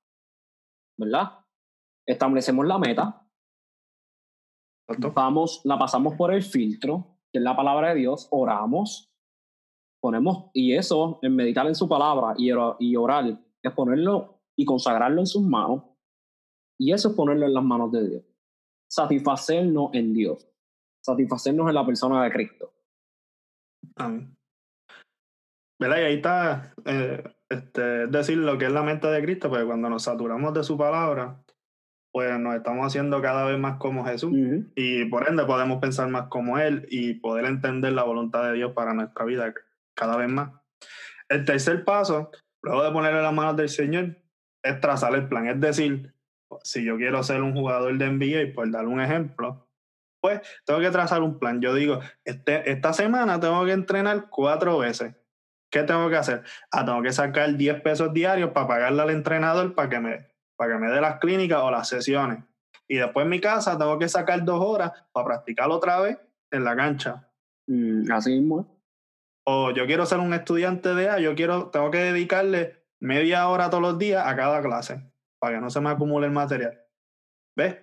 ¿Verdad? 0.99 1.38
Establecemos 2.07 2.66
la 2.66 2.78
meta, 2.78 3.26
vamos, 5.14 5.62
la 5.64 5.78
pasamos 5.78 6.14
por 6.14 6.30
el 6.30 6.42
filtro, 6.42 7.16
que 7.32 7.38
es 7.38 7.42
la 7.42 7.57
palabra 7.57 7.95
de 7.95 8.01
Dios, 8.01 8.28
oramos, 8.30 9.11
ponemos, 9.99 10.51
y 10.53 10.74
eso, 10.74 11.20
en 11.22 11.36
meditar 11.36 11.66
en 11.66 11.74
su 11.74 11.88
palabra 11.88 12.34
y, 12.36 12.51
y 12.80 12.97
orar, 12.97 13.40
es 13.62 13.72
ponerlo 13.72 14.42
y 14.59 14.66
consagrarlo 14.66 15.20
en 15.20 15.26
sus 15.26 15.42
manos, 15.42 15.84
y 16.78 16.92
eso 16.92 17.09
es 17.09 17.14
ponerlo 17.14 17.47
en 17.47 17.55
las 17.55 17.64
manos 17.64 17.90
de 17.92 18.09
Dios. 18.11 18.34
Satisfacernos 18.89 19.91
en 19.93 20.12
Dios, 20.12 20.49
satisfacernos 21.05 21.68
en 21.68 21.74
la 21.74 21.87
persona 21.87 22.22
de 22.24 22.30
Cristo. 22.30 22.72
Amén. 23.97 24.37
¿Verdad? 25.80 25.99
Y 25.99 26.05
ahí 26.05 26.14
está, 26.14 26.74
eh, 26.85 27.22
este, 27.49 28.07
decir 28.07 28.39
lo 28.39 28.57
que 28.57 28.66
es 28.66 28.72
la 28.72 28.82
mente 28.82 29.09
de 29.09 29.22
Cristo, 29.22 29.49
porque 29.49 29.64
cuando 29.64 29.91
nos 29.91 30.05
saturamos 30.05 30.55
de 30.55 30.62
su 30.62 30.78
palabra, 30.78 31.45
pues 32.14 32.39
nos 32.39 32.55
estamos 32.55 32.87
haciendo 32.87 33.20
cada 33.20 33.45
vez 33.45 33.59
más 33.59 33.78
como 33.78 34.05
Jesús 34.05 34.32
y 34.76 35.05
por 35.07 35.28
ende 35.28 35.45
podemos 35.47 35.80
pensar 35.80 36.09
más 36.09 36.28
como 36.28 36.61
Él 36.61 36.87
y 36.89 37.14
poder 37.14 37.45
entender 37.45 37.93
la 37.93 38.05
voluntad 38.05 38.45
de 38.45 38.53
Dios 38.53 38.72
para 38.72 38.95
nuestra 38.95 39.24
vida 39.24 39.53
cada 39.95 40.16
vez 40.16 40.28
más. 40.28 40.53
El 41.28 41.45
tercer 41.45 41.85
paso, 41.85 42.30
luego 42.62 42.85
de 42.85 42.93
ponerle 42.93 43.20
las 43.20 43.35
manos 43.35 43.57
del 43.57 43.68
Señor, 43.68 44.16
es 44.62 44.80
trazar 44.80 45.12
el 45.16 45.28
plan. 45.28 45.49
Es 45.49 45.61
decir, 45.61 46.14
si 46.62 46.84
yo 46.84 46.96
quiero 46.96 47.22
ser 47.22 47.42
un 47.42 47.55
jugador 47.55 47.96
de 47.98 48.11
NBA, 48.11 48.55
por 48.55 48.70
dar 48.70 48.86
un 48.86 49.00
ejemplo, 49.00 49.66
pues 50.20 50.40
tengo 50.64 50.80
que 50.80 50.90
trazar 50.90 51.22
un 51.22 51.38
plan. 51.38 51.61
Yo 51.61 51.74
digo, 51.74 52.00
este, 52.24 52.70
esta 52.70 52.94
semana 52.94 53.38
tengo 53.40 53.62
que 53.66 53.72
entrenar 53.72 54.30
cuatro 54.30 54.78
veces. 54.78 55.14
¿Qué 55.70 55.82
tengo 55.82 56.09
que 56.09 56.16
hacer? 56.16 56.44
Ah, 56.70 56.84
tengo 56.84 57.02
que 57.02 57.12
sacar 57.12 57.55
10 57.55 57.82
pesos 57.82 58.12
diarios 58.14 58.50
para 58.52 58.66
pagarle 58.66 59.02
al 59.02 59.11
entrenador 59.11 59.74
para 59.74 59.88
que 59.90 60.00
me 60.00 60.34
para 60.57 60.72
que 60.72 60.78
me 60.78 60.90
dé 60.90 61.00
las 61.00 61.18
clínicas 61.18 61.61
o 61.61 61.70
las 61.70 61.88
sesiones. 61.88 62.42
Y 62.88 62.96
después 62.96 63.24
en 63.24 63.30
mi 63.30 63.40
casa 63.40 63.76
tengo 63.76 63.98
que 63.98 64.09
sacar 64.09 64.44
dos 64.44 64.64
horas 64.64 64.92
para 65.12 65.26
practicar 65.26 65.70
otra 65.70 66.00
vez 66.00 66.18
en 66.50 66.64
la 66.64 66.74
cancha. 66.74 67.28
Mm, 67.66 68.11
así 68.11 68.30
mismo. 68.30 68.80
O 69.44 69.72
yo 69.72 69.84
quiero 69.84 70.07
ser 70.07 70.20
un 70.20 70.32
estudiante 70.32 70.94
de 70.94 71.11
A, 71.11 71.18
yo 71.18 71.34
quiero, 71.34 71.68
tengo 71.68 71.90
que 71.90 71.98
dedicarle 71.98 72.84
media 72.98 73.48
hora 73.48 73.68
todos 73.68 73.82
los 73.82 73.98
días 73.98 74.26
a 74.26 74.34
cada 74.36 74.62
clase 74.62 75.02
para 75.45 75.57
que 75.57 75.61
no 75.61 75.68
se 75.68 75.78
me 75.82 75.90
acumule 75.90 76.24
el 76.24 76.32
material. 76.32 76.80
¿Ves? 77.55 77.76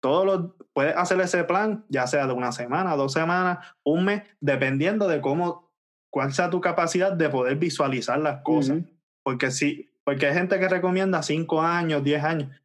Todos 0.00 0.24
los, 0.24 0.52
puedes 0.72 0.96
hacer 0.96 1.20
ese 1.20 1.42
plan, 1.42 1.84
ya 1.88 2.06
sea 2.06 2.28
de 2.28 2.32
una 2.32 2.52
semana, 2.52 2.94
dos 2.94 3.12
semanas, 3.12 3.66
un 3.82 4.04
mes, 4.04 4.22
dependiendo 4.40 5.08
de 5.08 5.20
cómo, 5.20 5.72
cuál 6.08 6.32
sea 6.32 6.50
tu 6.50 6.60
capacidad 6.60 7.12
de 7.12 7.28
poder 7.28 7.56
visualizar 7.56 8.20
las 8.20 8.42
cosas. 8.42 8.78
Porque 9.24 9.50
si, 9.50 9.90
porque 10.04 10.28
hay 10.28 10.34
gente 10.34 10.60
que 10.60 10.68
recomienda 10.68 11.20
5 11.20 11.60
años, 11.60 12.04
10 12.04 12.22
años. 12.22 12.62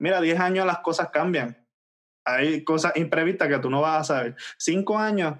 Mira, 0.00 0.20
10 0.20 0.38
años 0.38 0.64
las 0.64 0.78
cosas 0.78 1.10
cambian. 1.10 1.58
Hay 2.24 2.62
cosas 2.62 2.96
imprevistas 2.96 3.48
que 3.48 3.58
tú 3.58 3.68
no 3.68 3.80
vas 3.80 4.02
a 4.02 4.14
saber. 4.14 4.36
5 4.58 4.96
años 4.96 5.34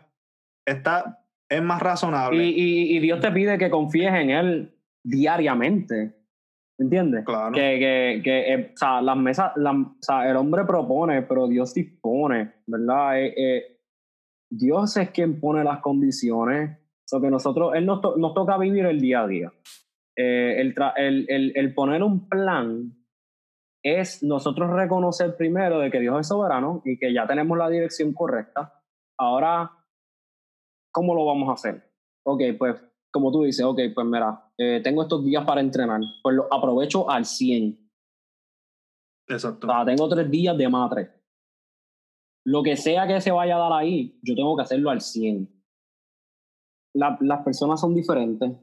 está, 0.66 1.24
es 1.48 1.62
más 1.62 1.80
razonable. 1.80 2.42
Y, 2.44 2.96
y, 2.96 2.98
Dios 2.98 3.20
te 3.20 3.30
pide 3.30 3.56
que 3.56 3.70
confíes 3.70 4.12
en 4.14 4.30
Él 4.30 4.74
diariamente. 5.04 6.17
¿Entiendes? 6.78 7.24
Claro. 7.24 7.52
Que, 7.52 7.78
que, 7.78 8.20
que 8.22 8.54
eh, 8.54 8.70
o 8.72 8.76
sea, 8.76 9.02
las 9.02 9.16
mesas, 9.16 9.52
o 9.56 9.96
sea, 10.00 10.30
el 10.30 10.36
hombre 10.36 10.64
propone, 10.64 11.22
pero 11.22 11.48
Dios 11.48 11.74
dispone, 11.74 12.54
¿verdad? 12.66 13.20
Eh, 13.20 13.34
eh, 13.36 13.78
Dios 14.48 14.96
es 14.96 15.10
quien 15.10 15.40
pone 15.40 15.64
las 15.64 15.80
condiciones. 15.80 16.78
So 17.04 17.20
que 17.20 17.30
nosotros, 17.30 17.72
Él 17.74 17.86
nos, 17.86 18.00
nos 18.16 18.34
toca 18.34 18.58
vivir 18.58 18.84
el 18.84 19.00
día 19.00 19.22
a 19.22 19.26
día. 19.26 19.52
Eh, 20.16 20.60
el, 20.60 20.74
el, 21.28 21.52
el, 21.56 21.74
poner 21.74 22.02
un 22.02 22.28
plan 22.28 22.92
es 23.82 24.22
nosotros 24.22 24.70
reconocer 24.70 25.36
primero 25.36 25.78
de 25.78 25.90
que 25.90 26.00
Dios 26.00 26.20
es 26.20 26.28
soberano 26.28 26.82
y 26.84 26.98
que 26.98 27.12
ya 27.12 27.26
tenemos 27.26 27.56
la 27.56 27.70
dirección 27.70 28.12
correcta. 28.12 28.82
Ahora, 29.18 29.70
¿cómo 30.92 31.14
lo 31.14 31.24
vamos 31.24 31.48
a 31.48 31.52
hacer? 31.52 31.82
Ok, 32.24 32.42
pues 32.58 32.76
como 33.12 33.32
tú 33.32 33.42
dices, 33.42 33.64
ok, 33.64 33.80
pues 33.94 34.06
mira, 34.06 34.52
eh, 34.56 34.80
tengo 34.82 35.02
estos 35.02 35.24
días 35.24 35.44
para 35.44 35.60
entrenar, 35.60 36.00
pues 36.22 36.36
lo 36.36 36.52
aprovecho 36.52 37.08
al 37.10 37.24
100. 37.24 37.90
Exacto. 39.28 39.66
O 39.66 39.70
sea, 39.70 39.84
tengo 39.84 40.08
tres 40.08 40.30
días 40.30 40.56
de 40.56 40.68
matre. 40.68 41.10
Lo 42.44 42.62
que 42.62 42.76
sea 42.76 43.06
que 43.06 43.20
se 43.20 43.30
vaya 43.30 43.56
a 43.56 43.58
dar 43.58 43.72
ahí, 43.72 44.18
yo 44.22 44.34
tengo 44.34 44.56
que 44.56 44.62
hacerlo 44.62 44.90
al 44.90 45.00
100. 45.00 45.48
las 46.94 47.44
personas 47.44 47.80
son 47.80 47.94
diferentes 47.94 48.56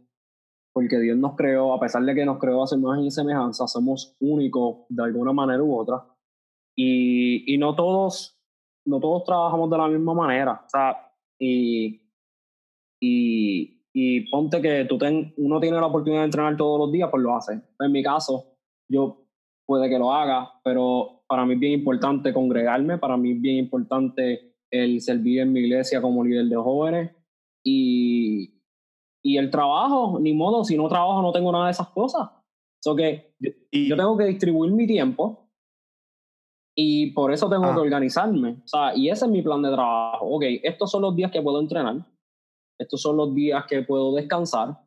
porque 0.75 0.99
Dios 0.99 1.17
nos 1.17 1.37
creó, 1.37 1.73
a 1.73 1.79
pesar 1.79 2.03
de 2.03 2.13
que 2.13 2.25
nos 2.25 2.37
creó 2.37 2.61
a 2.61 2.67
su 2.67 2.75
imagen 2.75 3.05
y 3.05 3.11
semejanza, 3.11 3.65
somos 3.65 4.17
únicos 4.19 4.79
de 4.89 5.03
alguna 5.05 5.31
manera 5.31 5.63
u 5.63 5.73
otra. 5.73 6.05
Y, 6.75 7.53
y 7.53 7.57
no, 7.57 7.75
todos, 7.75 8.37
no 8.85 8.99
todos 8.99 9.23
trabajamos 9.23 9.69
de 9.69 9.77
la 9.77 9.87
misma 9.87 10.13
manera. 10.13 10.63
O 10.65 10.69
sea, 10.69 11.13
y, 11.39 12.01
y, 13.01 13.74
y 13.97 14.29
ponte 14.29 14.61
que 14.61 14.83
tú 14.83 14.97
ten, 14.97 15.33
uno 15.37 15.57
tiene 15.61 15.77
la 15.77 15.85
oportunidad 15.85 16.23
de 16.23 16.25
entrenar 16.25 16.57
todos 16.57 16.77
los 16.77 16.91
días, 16.91 17.07
pues 17.09 17.23
lo 17.23 17.33
hace. 17.33 17.61
En 17.79 17.91
mi 17.93 18.03
caso, 18.03 18.57
yo 18.91 19.25
puede 19.65 19.87
que 19.87 19.97
lo 19.97 20.11
haga, 20.11 20.51
pero 20.65 21.23
para 21.29 21.45
mí 21.45 21.53
es 21.53 21.59
bien 21.61 21.79
importante 21.79 22.33
congregarme, 22.33 22.97
para 22.97 23.15
mí 23.15 23.31
es 23.31 23.41
bien 23.41 23.55
importante 23.55 24.57
el 24.69 24.99
servir 24.99 25.39
en 25.39 25.53
mi 25.53 25.61
iglesia 25.61 26.01
como 26.01 26.25
líder 26.25 26.47
de 26.47 26.57
jóvenes 26.57 27.15
y, 27.63 28.59
y 29.23 29.37
el 29.37 29.49
trabajo, 29.49 30.19
ni 30.19 30.33
modo, 30.33 30.65
si 30.65 30.75
no 30.75 30.89
trabajo 30.89 31.21
no 31.21 31.31
tengo 31.31 31.53
nada 31.53 31.67
de 31.67 31.71
esas 31.71 31.87
cosas. 31.87 32.29
So 32.83 32.97
que 32.97 33.33
y, 33.71 33.87
yo 33.87 33.95
tengo 33.95 34.17
que 34.17 34.25
distribuir 34.25 34.73
mi 34.73 34.85
tiempo 34.85 35.49
y 36.75 37.11
por 37.13 37.31
eso 37.31 37.49
tengo 37.49 37.63
que 37.63 37.79
ah. 37.79 37.81
organizarme. 37.81 38.61
O 38.65 38.67
sea, 38.67 38.93
y 38.93 39.09
ese 39.09 39.23
es 39.23 39.31
mi 39.31 39.41
plan 39.41 39.61
de 39.61 39.71
trabajo. 39.71 40.25
Ok, 40.35 40.43
estos 40.63 40.91
son 40.91 41.01
los 41.01 41.15
días 41.15 41.31
que 41.31 41.41
puedo 41.41 41.61
entrenar. 41.61 42.05
Estos 42.79 43.01
son 43.01 43.17
los 43.17 43.33
días 43.33 43.65
que 43.67 43.81
puedo 43.83 44.13
descansar. 44.15 44.79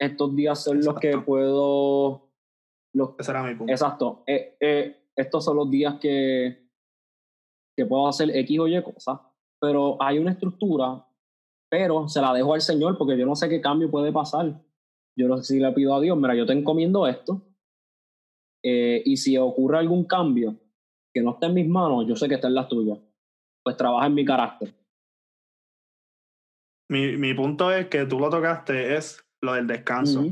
Estos 0.00 0.34
días 0.34 0.62
son 0.62 0.80
los 0.80 0.98
que 0.98 1.18
puedo... 1.18 2.30
Los, 2.94 3.10
Ese 3.18 3.30
era 3.30 3.42
mi 3.42 3.54
punto. 3.54 3.72
Exacto. 3.72 4.22
Eh, 4.26 4.56
eh, 4.60 4.96
estos 5.14 5.44
son 5.44 5.56
los 5.56 5.70
días 5.70 5.98
que, 6.00 6.70
que 7.76 7.86
puedo 7.86 8.08
hacer 8.08 8.34
X 8.34 8.58
o 8.60 8.66
Y 8.66 8.82
cosas. 8.82 9.20
Pero 9.60 10.00
hay 10.00 10.18
una 10.18 10.32
estructura 10.32 11.04
pero 11.70 12.08
se 12.08 12.20
la 12.20 12.32
dejo 12.32 12.54
al 12.54 12.60
Señor 12.60 12.96
porque 12.96 13.18
yo 13.18 13.26
no 13.26 13.34
sé 13.34 13.48
qué 13.48 13.60
cambio 13.60 13.90
puede 13.90 14.12
pasar. 14.12 14.60
Yo 15.16 15.28
no 15.28 15.36
sé 15.38 15.54
si 15.54 15.60
le 15.60 15.72
pido 15.72 15.94
a 15.94 16.00
Dios, 16.00 16.16
mira, 16.16 16.34
yo 16.34 16.46
te 16.46 16.52
encomiendo 16.52 17.06
esto, 17.06 17.42
eh, 18.64 19.02
y 19.04 19.16
si 19.16 19.36
ocurre 19.36 19.78
algún 19.78 20.04
cambio 20.04 20.56
que 21.12 21.22
no 21.22 21.32
esté 21.32 21.46
en 21.46 21.54
mis 21.54 21.68
manos, 21.68 22.06
yo 22.06 22.14
sé 22.14 22.28
que 22.28 22.36
está 22.36 22.48
en 22.48 22.54
las 22.54 22.68
tuyas. 22.68 22.98
Pues 23.64 23.76
trabaja 23.76 24.06
en 24.06 24.14
mi 24.14 24.24
carácter. 24.24 24.74
Mi, 26.88 27.16
mi 27.16 27.34
punto 27.34 27.72
es 27.72 27.88
que 27.88 28.06
tú 28.06 28.18
lo 28.18 28.30
tocaste, 28.30 28.96
es 28.96 29.24
lo 29.40 29.54
del 29.54 29.66
descanso. 29.66 30.24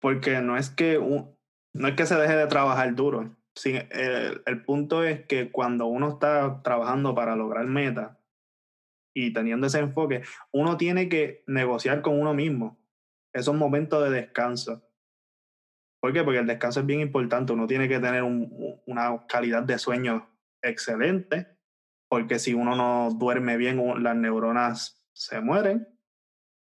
Porque 0.00 0.40
no 0.40 0.56
es 0.56 0.70
que 0.70 0.98
no 0.98 1.88
es 1.88 1.94
que 1.94 2.06
se 2.06 2.16
deje 2.16 2.36
de 2.36 2.46
trabajar 2.46 2.94
duro. 2.94 3.36
el, 3.64 4.42
el 4.46 4.64
punto 4.64 5.04
es 5.04 5.26
que 5.26 5.50
cuando 5.50 5.86
uno 5.86 6.08
está 6.10 6.62
trabajando 6.62 7.14
para 7.14 7.36
lograr 7.36 7.66
metas, 7.66 8.16
y 9.14 9.32
teniendo 9.32 9.66
ese 9.66 9.80
enfoque, 9.80 10.22
uno 10.52 10.76
tiene 10.76 11.08
que 11.08 11.42
negociar 11.46 12.02
con 12.02 12.20
uno 12.20 12.34
mismo 12.34 12.78
esos 13.34 13.54
momentos 13.54 14.02
de 14.04 14.10
descanso. 14.10 14.82
¿Por 16.00 16.12
qué? 16.12 16.22
Porque 16.22 16.38
el 16.38 16.46
descanso 16.46 16.80
es 16.80 16.86
bien 16.86 17.00
importante. 17.00 17.52
Uno 17.52 17.66
tiene 17.66 17.88
que 17.88 18.00
tener 18.00 18.22
una 18.22 19.26
calidad 19.26 19.62
de 19.62 19.78
sueño 19.78 20.30
excelente 20.62 21.58
porque 22.10 22.38
si 22.38 22.54
uno 22.54 22.74
no 22.74 23.10
duerme 23.10 23.56
bien, 23.56 24.02
las 24.02 24.16
neuronas 24.16 24.99
se 25.20 25.38
mueren. 25.42 25.86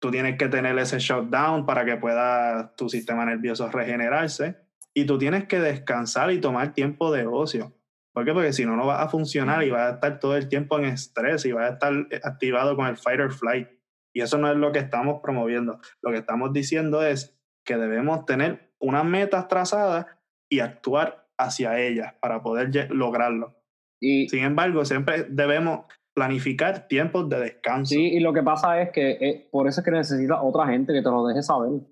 Tú 0.00 0.10
tienes 0.10 0.38
que 0.38 0.48
tener 0.48 0.78
ese 0.78 0.98
shutdown 0.98 1.66
para 1.66 1.84
que 1.84 1.96
pueda 1.96 2.74
tu 2.74 2.88
sistema 2.88 3.26
nervioso 3.26 3.68
regenerarse. 3.68 4.56
Y 4.94 5.04
tú 5.04 5.18
tienes 5.18 5.46
que 5.46 5.60
descansar 5.60 6.30
y 6.32 6.40
tomar 6.40 6.72
tiempo 6.72 7.12
de 7.12 7.26
ocio. 7.26 7.74
¿Por 8.14 8.24
qué? 8.24 8.32
Porque 8.32 8.54
si 8.54 8.64
no, 8.64 8.76
no 8.76 8.86
va 8.86 9.02
a 9.02 9.08
funcionar 9.08 9.62
y 9.62 9.68
va 9.68 9.88
a 9.88 9.90
estar 9.92 10.18
todo 10.20 10.38
el 10.38 10.48
tiempo 10.48 10.78
en 10.78 10.86
estrés 10.86 11.44
y 11.44 11.52
va 11.52 11.66
a 11.66 11.68
estar 11.68 11.92
activado 12.24 12.76
con 12.76 12.86
el 12.86 12.96
fight 12.96 13.20
or 13.20 13.30
flight. 13.30 13.68
Y 14.14 14.22
eso 14.22 14.38
no 14.38 14.50
es 14.50 14.56
lo 14.56 14.72
que 14.72 14.78
estamos 14.78 15.20
promoviendo. 15.22 15.78
Lo 16.00 16.10
que 16.10 16.18
estamos 16.18 16.54
diciendo 16.54 17.04
es 17.04 17.38
que 17.62 17.76
debemos 17.76 18.24
tener 18.24 18.72
unas 18.78 19.04
metas 19.04 19.48
trazadas 19.48 20.06
y 20.48 20.60
actuar 20.60 21.28
hacia 21.36 21.78
ellas 21.78 22.14
para 22.22 22.42
poder 22.42 22.88
lograrlo. 22.90 23.60
Y, 24.00 24.30
Sin 24.30 24.44
embargo, 24.44 24.86
siempre 24.86 25.26
debemos 25.28 25.84
planificar 26.16 26.88
tiempos 26.88 27.28
de 27.28 27.40
descanso. 27.40 27.90
Sí, 27.90 28.00
y 28.00 28.20
lo 28.20 28.32
que 28.32 28.42
pasa 28.42 28.80
es 28.80 28.90
que 28.90 29.10
eh, 29.10 29.48
por 29.52 29.68
eso 29.68 29.80
es 29.80 29.84
que 29.84 29.90
necesitas 29.90 30.38
otra 30.42 30.66
gente 30.66 30.94
que 30.94 31.02
te 31.02 31.10
lo 31.10 31.26
deje 31.26 31.42
saber. 31.42 31.82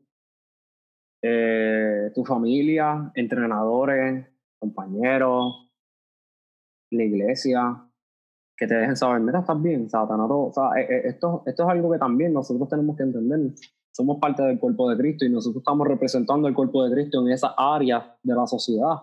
Eh, 1.23 2.11
tu 2.15 2.25
familia, 2.25 3.13
entrenadores, 3.15 4.27
compañeros, 4.59 5.69
la 6.91 7.05
iglesia, 7.05 7.87
que 8.57 8.67
te 8.67 8.75
dejen 8.75 8.97
saber, 8.97 9.21
mira, 9.21 9.41
estás 9.41 9.61
bien, 9.61 9.89
o 9.93 10.53
sea, 10.53 10.71
eh, 10.81 11.03
esto, 11.05 11.43
esto 11.45 11.63
es 11.65 11.69
algo 11.69 11.93
que 11.93 11.99
también 11.99 12.33
nosotros 12.33 12.67
tenemos 12.71 12.97
que 12.97 13.03
entender. 13.03 13.53
Somos 13.93 14.19
parte 14.21 14.43
del 14.43 14.59
cuerpo 14.59 14.89
de 14.89 14.97
Cristo 14.97 15.27
y 15.27 15.31
nosotros 15.31 15.61
estamos 15.61 15.87
representando 15.87 16.49
el 16.49 16.55
cuerpo 16.55 16.83
de 16.85 16.95
Cristo 16.95 17.21
en 17.21 17.31
esa 17.31 17.55
área 17.59 18.17
de 18.23 18.35
la 18.35 18.47
sociedad. 18.47 18.97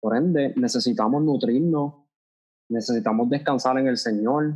Por 0.00 0.16
ende, 0.16 0.54
necesitamos 0.56 1.22
nutrirnos, 1.22 2.01
necesitamos 2.72 3.28
descansar 3.28 3.78
en 3.78 3.86
el 3.86 3.96
Señor, 3.96 4.54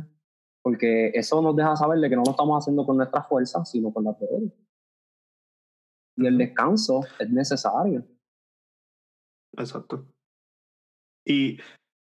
porque 0.61 1.09
eso 1.13 1.41
nos 1.41 1.55
deja 1.55 1.75
saber 1.75 1.99
de 1.99 2.09
que 2.09 2.15
no 2.15 2.23
lo 2.25 2.31
estamos 2.31 2.61
haciendo 2.61 2.85
con 2.85 2.97
nuestras 2.97 3.27
fuerzas, 3.27 3.69
sino 3.69 3.93
con 3.93 4.03
las 4.03 4.19
de 4.19 4.27
Él. 4.27 4.53
Y 6.17 6.27
el 6.27 6.37
descanso 6.37 7.01
es 7.19 7.29
necesario. 7.29 8.03
Exacto. 9.57 10.05
Y 11.25 11.59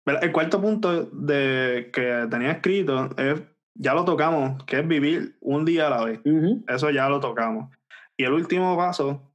el 0.06 0.32
cuarto 0.32 0.60
punto 0.60 1.04
de, 1.04 1.90
que 1.92 2.26
tenía 2.30 2.52
escrito 2.52 3.10
es, 3.16 3.42
ya 3.74 3.94
lo 3.94 4.04
tocamos, 4.04 4.64
que 4.64 4.80
es 4.80 4.88
vivir 4.88 5.36
un 5.40 5.64
día 5.64 5.86
a 5.86 5.90
la 5.90 6.04
vez. 6.04 6.20
Eso 6.68 6.90
ya 6.90 7.08
lo 7.08 7.20
tocamos. 7.20 7.70
Y 8.16 8.24
el 8.24 8.32
último 8.32 8.76
paso 8.76 9.32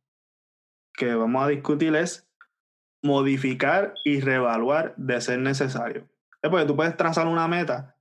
que 0.93 1.13
vamos 1.13 1.43
a 1.43 1.47
discutir 1.47 1.95
es 1.95 2.27
modificar 3.03 3.93
y 4.03 4.19
reevaluar 4.19 4.95
de 4.97 5.21
ser 5.21 5.39
necesario. 5.39 6.07
Es 6.45 6.51
porque 6.51 6.67
tú 6.67 6.75
puedes 6.75 6.95
trazar 6.95 7.25
una 7.25 7.47
meta 7.47 7.97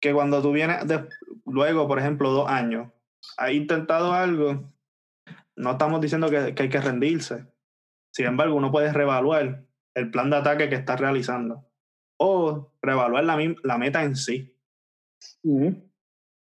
que 0.00 0.14
cuando 0.14 0.40
tú 0.40 0.52
vienes 0.52 0.78
luego, 1.44 1.86
por 1.86 1.98
ejemplo, 1.98 2.30
dos 2.30 2.48
años, 2.48 2.90
has 3.36 3.52
intentado 3.52 4.14
algo, 4.14 4.72
no 5.54 5.72
estamos 5.72 6.00
diciendo 6.00 6.30
que, 6.30 6.54
que 6.54 6.62
hay 6.62 6.68
que 6.70 6.80
rendirse. 6.80 7.46
Sin 8.10 8.24
embargo, 8.24 8.54
uno 8.54 8.72
puede 8.72 8.90
reevaluar 8.90 9.66
el 9.94 10.10
plan 10.10 10.30
de 10.30 10.36
ataque 10.36 10.70
que 10.70 10.76
estás 10.76 10.98
realizando 10.98 11.68
o 12.18 12.72
reevaluar 12.80 13.24
la, 13.24 13.36
la 13.64 13.76
meta 13.76 14.02
en 14.02 14.16
sí. 14.16 14.56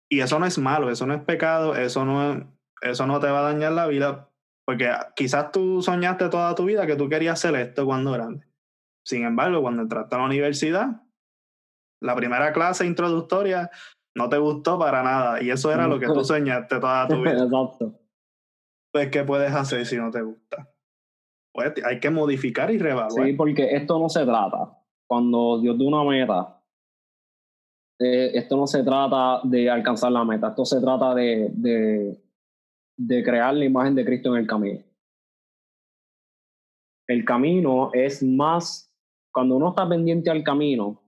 Y 0.08 0.20
eso 0.20 0.38
no 0.38 0.46
es 0.46 0.56
malo, 0.58 0.92
eso 0.92 1.08
no 1.08 1.14
es 1.14 1.22
pecado, 1.22 1.74
eso 1.74 2.04
no, 2.04 2.56
eso 2.82 3.06
no 3.08 3.18
te 3.18 3.26
va 3.26 3.40
a 3.40 3.52
dañar 3.52 3.72
la 3.72 3.88
vida, 3.88 4.30
porque 4.64 4.92
quizás 5.16 5.50
tú 5.50 5.82
soñaste 5.82 6.28
toda 6.28 6.54
tu 6.54 6.66
vida 6.66 6.86
que 6.86 6.94
tú 6.94 7.08
querías 7.08 7.40
ser 7.40 7.56
esto 7.56 7.84
cuando 7.84 8.12
grande. 8.12 8.46
Sin 9.04 9.24
embargo, 9.24 9.62
cuando 9.62 9.82
entraste 9.82 10.14
a 10.14 10.18
la 10.18 10.24
universidad, 10.24 11.02
la 12.00 12.14
primera 12.14 12.52
clase 12.52 12.86
introductoria 12.86 13.70
no 14.16 14.28
te 14.28 14.38
gustó 14.38 14.78
para 14.78 15.02
nada 15.02 15.42
y 15.42 15.50
eso 15.50 15.72
era 15.72 15.86
lo 15.86 15.98
que 15.98 16.06
tú 16.06 16.24
soñaste 16.24 16.78
toda 16.80 17.08
tu 17.08 17.16
vida. 17.22 17.44
Exacto. 17.44 18.00
Pues, 18.92 19.10
¿qué 19.10 19.24
puedes 19.24 19.52
hacer 19.52 19.84
si 19.86 19.96
no 19.96 20.10
te 20.10 20.22
gusta? 20.22 20.70
Pues 21.52 21.72
hay 21.84 22.00
que 22.00 22.10
modificar 22.10 22.70
y 22.70 22.78
reevaluar. 22.78 23.26
Sí, 23.26 23.32
porque 23.34 23.74
esto 23.74 23.98
no 23.98 24.08
se 24.08 24.24
trata. 24.24 24.78
Cuando 25.06 25.60
Dios 25.60 25.78
da 25.78 25.84
una 25.84 26.04
meta, 26.04 26.62
eh, 28.00 28.32
esto 28.34 28.56
no 28.56 28.66
se 28.66 28.82
trata 28.82 29.40
de 29.44 29.70
alcanzar 29.70 30.10
la 30.10 30.24
meta, 30.24 30.48
esto 30.48 30.64
se 30.64 30.80
trata 30.80 31.14
de, 31.14 31.48
de, 31.52 32.20
de 32.96 33.24
crear 33.24 33.54
la 33.54 33.64
imagen 33.64 33.94
de 33.94 34.04
Cristo 34.04 34.34
en 34.34 34.40
el 34.40 34.46
camino. 34.46 34.82
El 37.06 37.24
camino 37.24 37.90
es 37.92 38.22
más, 38.22 38.93
cuando 39.34 39.56
uno 39.56 39.70
está 39.70 39.88
pendiente 39.88 40.30
al 40.30 40.44
camino, 40.44 41.02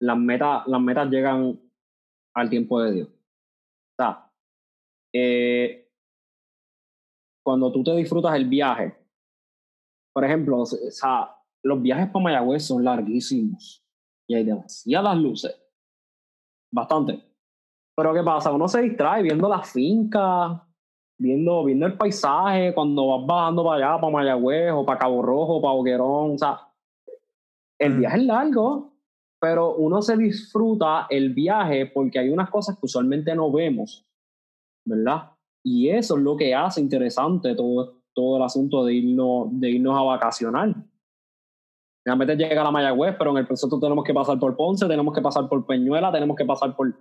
las 0.00 0.16
metas, 0.16 0.66
las 0.68 0.80
metas 0.80 1.10
llegan 1.10 1.60
al 2.34 2.48
tiempo 2.48 2.80
de 2.80 2.92
Dios. 2.92 3.08
O 3.08 4.02
sea, 4.02 4.32
eh, 5.12 5.90
cuando 7.44 7.72
tú 7.72 7.82
te 7.82 7.96
disfrutas 7.96 8.34
el 8.36 8.48
viaje, 8.48 8.96
por 10.14 10.24
ejemplo, 10.24 10.60
o 10.60 10.66
sea, 10.66 11.34
los 11.64 11.82
viajes 11.82 12.08
para 12.10 12.22
Mayagüez 12.22 12.64
son 12.64 12.84
larguísimos 12.84 13.84
y 14.28 14.34
hay 14.34 14.44
demasiadas 14.44 15.16
luces. 15.16 15.60
Bastante. 16.72 17.22
Pero 17.96 18.14
¿qué 18.14 18.22
pasa? 18.22 18.52
Uno 18.52 18.68
se 18.68 18.82
distrae 18.82 19.22
viendo 19.22 19.48
la 19.48 19.62
finca, 19.62 20.65
viendo, 21.18 21.64
viendo 21.64 21.86
el 21.86 21.96
paisaje, 21.96 22.74
cuando 22.74 23.06
vas 23.08 23.26
bajando 23.26 23.64
para 23.64 23.76
allá, 23.76 24.00
para 24.00 24.12
Mayagüez, 24.12 24.72
o 24.72 24.84
para 24.84 24.98
Cabo 24.98 25.22
Rojo, 25.22 25.60
para 25.60 25.74
Boquerón. 25.74 26.34
O 26.34 26.38
sea, 26.38 26.60
el 27.78 27.94
mm. 27.94 27.98
viaje 27.98 28.16
es 28.18 28.24
largo, 28.24 28.92
pero 29.40 29.74
uno 29.76 30.02
se 30.02 30.16
disfruta 30.16 31.06
el 31.10 31.32
viaje 31.32 31.86
porque 31.86 32.18
hay 32.18 32.28
unas 32.28 32.50
cosas 32.50 32.76
que 32.78 32.86
usualmente 32.86 33.34
no 33.34 33.50
vemos, 33.50 34.04
¿verdad? 34.84 35.30
Y 35.64 35.88
eso 35.88 36.16
es 36.16 36.22
lo 36.22 36.36
que 36.36 36.54
hace 36.54 36.80
interesante 36.80 37.54
todo, 37.54 38.02
todo 38.14 38.36
el 38.36 38.42
asunto 38.42 38.84
de 38.84 38.94
irnos, 38.94 39.48
de 39.50 39.70
irnos 39.70 39.98
a 39.98 40.02
vacacionar. 40.02 40.74
Realmente 42.04 42.36
llega 42.36 42.60
a 42.60 42.64
la 42.64 42.70
Mayagüez, 42.70 43.16
pero 43.18 43.32
en 43.32 43.38
el 43.38 43.46
proceso 43.46 43.80
tenemos 43.80 44.04
que 44.04 44.14
pasar 44.14 44.38
por 44.38 44.56
Ponce, 44.56 44.86
tenemos 44.86 45.12
que 45.12 45.20
pasar 45.20 45.48
por 45.48 45.66
Peñuela, 45.66 46.12
tenemos 46.12 46.36
que 46.36 46.44
pasar 46.44 46.76
por, 46.76 46.94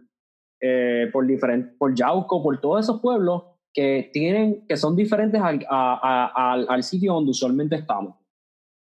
eh, 0.60 1.10
por, 1.14 1.28
diferente, 1.28 1.76
por 1.78 1.94
Yauco, 1.94 2.42
por 2.42 2.60
todos 2.60 2.86
esos 2.86 3.00
pueblos 3.00 3.44
que, 3.76 4.10
tienen, 4.14 4.66
que 4.68 4.78
son 4.78 4.96
diferentes 4.96 5.42
al, 5.42 5.66
al, 5.70 6.84
sitio 6.84 7.14
donde 7.14 7.32
usualmente 7.32 7.76
estamos. 7.76 8.16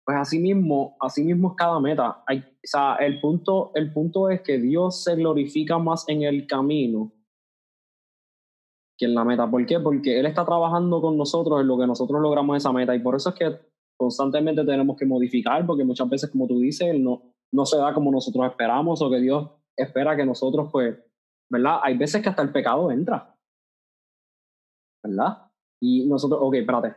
Pues 0.04 0.18
así 0.18 0.40
mismo, 0.40 0.98
así 1.00 1.24
mismo 1.24 1.52
es 1.52 1.56
cada 1.56 1.80
meta. 1.80 2.24
Hay, 2.26 2.40
o 2.40 2.44
sea, 2.64 2.96
el 2.96 3.22
punto, 3.22 3.72
el 3.76 3.94
punto 3.94 4.32
es 4.32 4.42
que 4.42 4.58
Dios 4.58 5.04
se 5.04 5.16
glorifica 5.16 5.78
más 5.78 6.10
en 6.10 6.24
el 6.24 6.48
camino 6.48 7.14
que 8.98 9.06
en 9.06 9.14
la 9.14 9.24
meta. 9.24 9.50
¿Por 9.50 9.64
qué? 9.68 9.80
Porque 9.80 10.20
Él 10.20 10.26
está 10.26 10.44
trabajando 10.44 11.00
con 11.00 11.16
nosotros 11.16 11.62
en 11.62 11.68
lo 11.68 11.78
que 11.78 11.86
nosotros 11.86 12.20
logramos 12.20 12.58
esa 12.58 12.72
meta. 12.74 12.96
Y 12.96 13.00
por 13.00 13.16
eso 13.16 13.30
es 13.30 13.36
que 13.36 13.60
constantemente 13.96 14.66
tenemos 14.66 14.98
que 14.98 15.06
modificar, 15.06 15.64
porque 15.68 15.84
muchas 15.84 16.10
veces, 16.10 16.32
como 16.32 16.48
tú 16.48 16.60
dices, 16.60 17.00
no, 17.00 17.22
no 17.52 17.66
se 17.68 17.78
da 17.78 17.94
como 17.94 18.12
nosotros 18.12 18.50
esperamos 18.50 19.00
o 19.04 19.12
que 19.12 19.20
Dios 19.20 19.48
espera 19.78 20.16
que 20.18 20.26
nosotros, 20.26 20.70
pues, 20.72 20.98
¿verdad? 21.52 21.80
Hay 21.84 21.96
veces 21.98 22.24
que 22.24 22.30
hasta 22.30 22.42
el 22.42 22.52
pecado 22.52 22.90
entra, 22.90 23.31
¿verdad? 25.04 25.50
Y 25.82 26.08
nosotros, 26.08 26.40
ok, 26.44 26.56
espérate, 26.56 26.96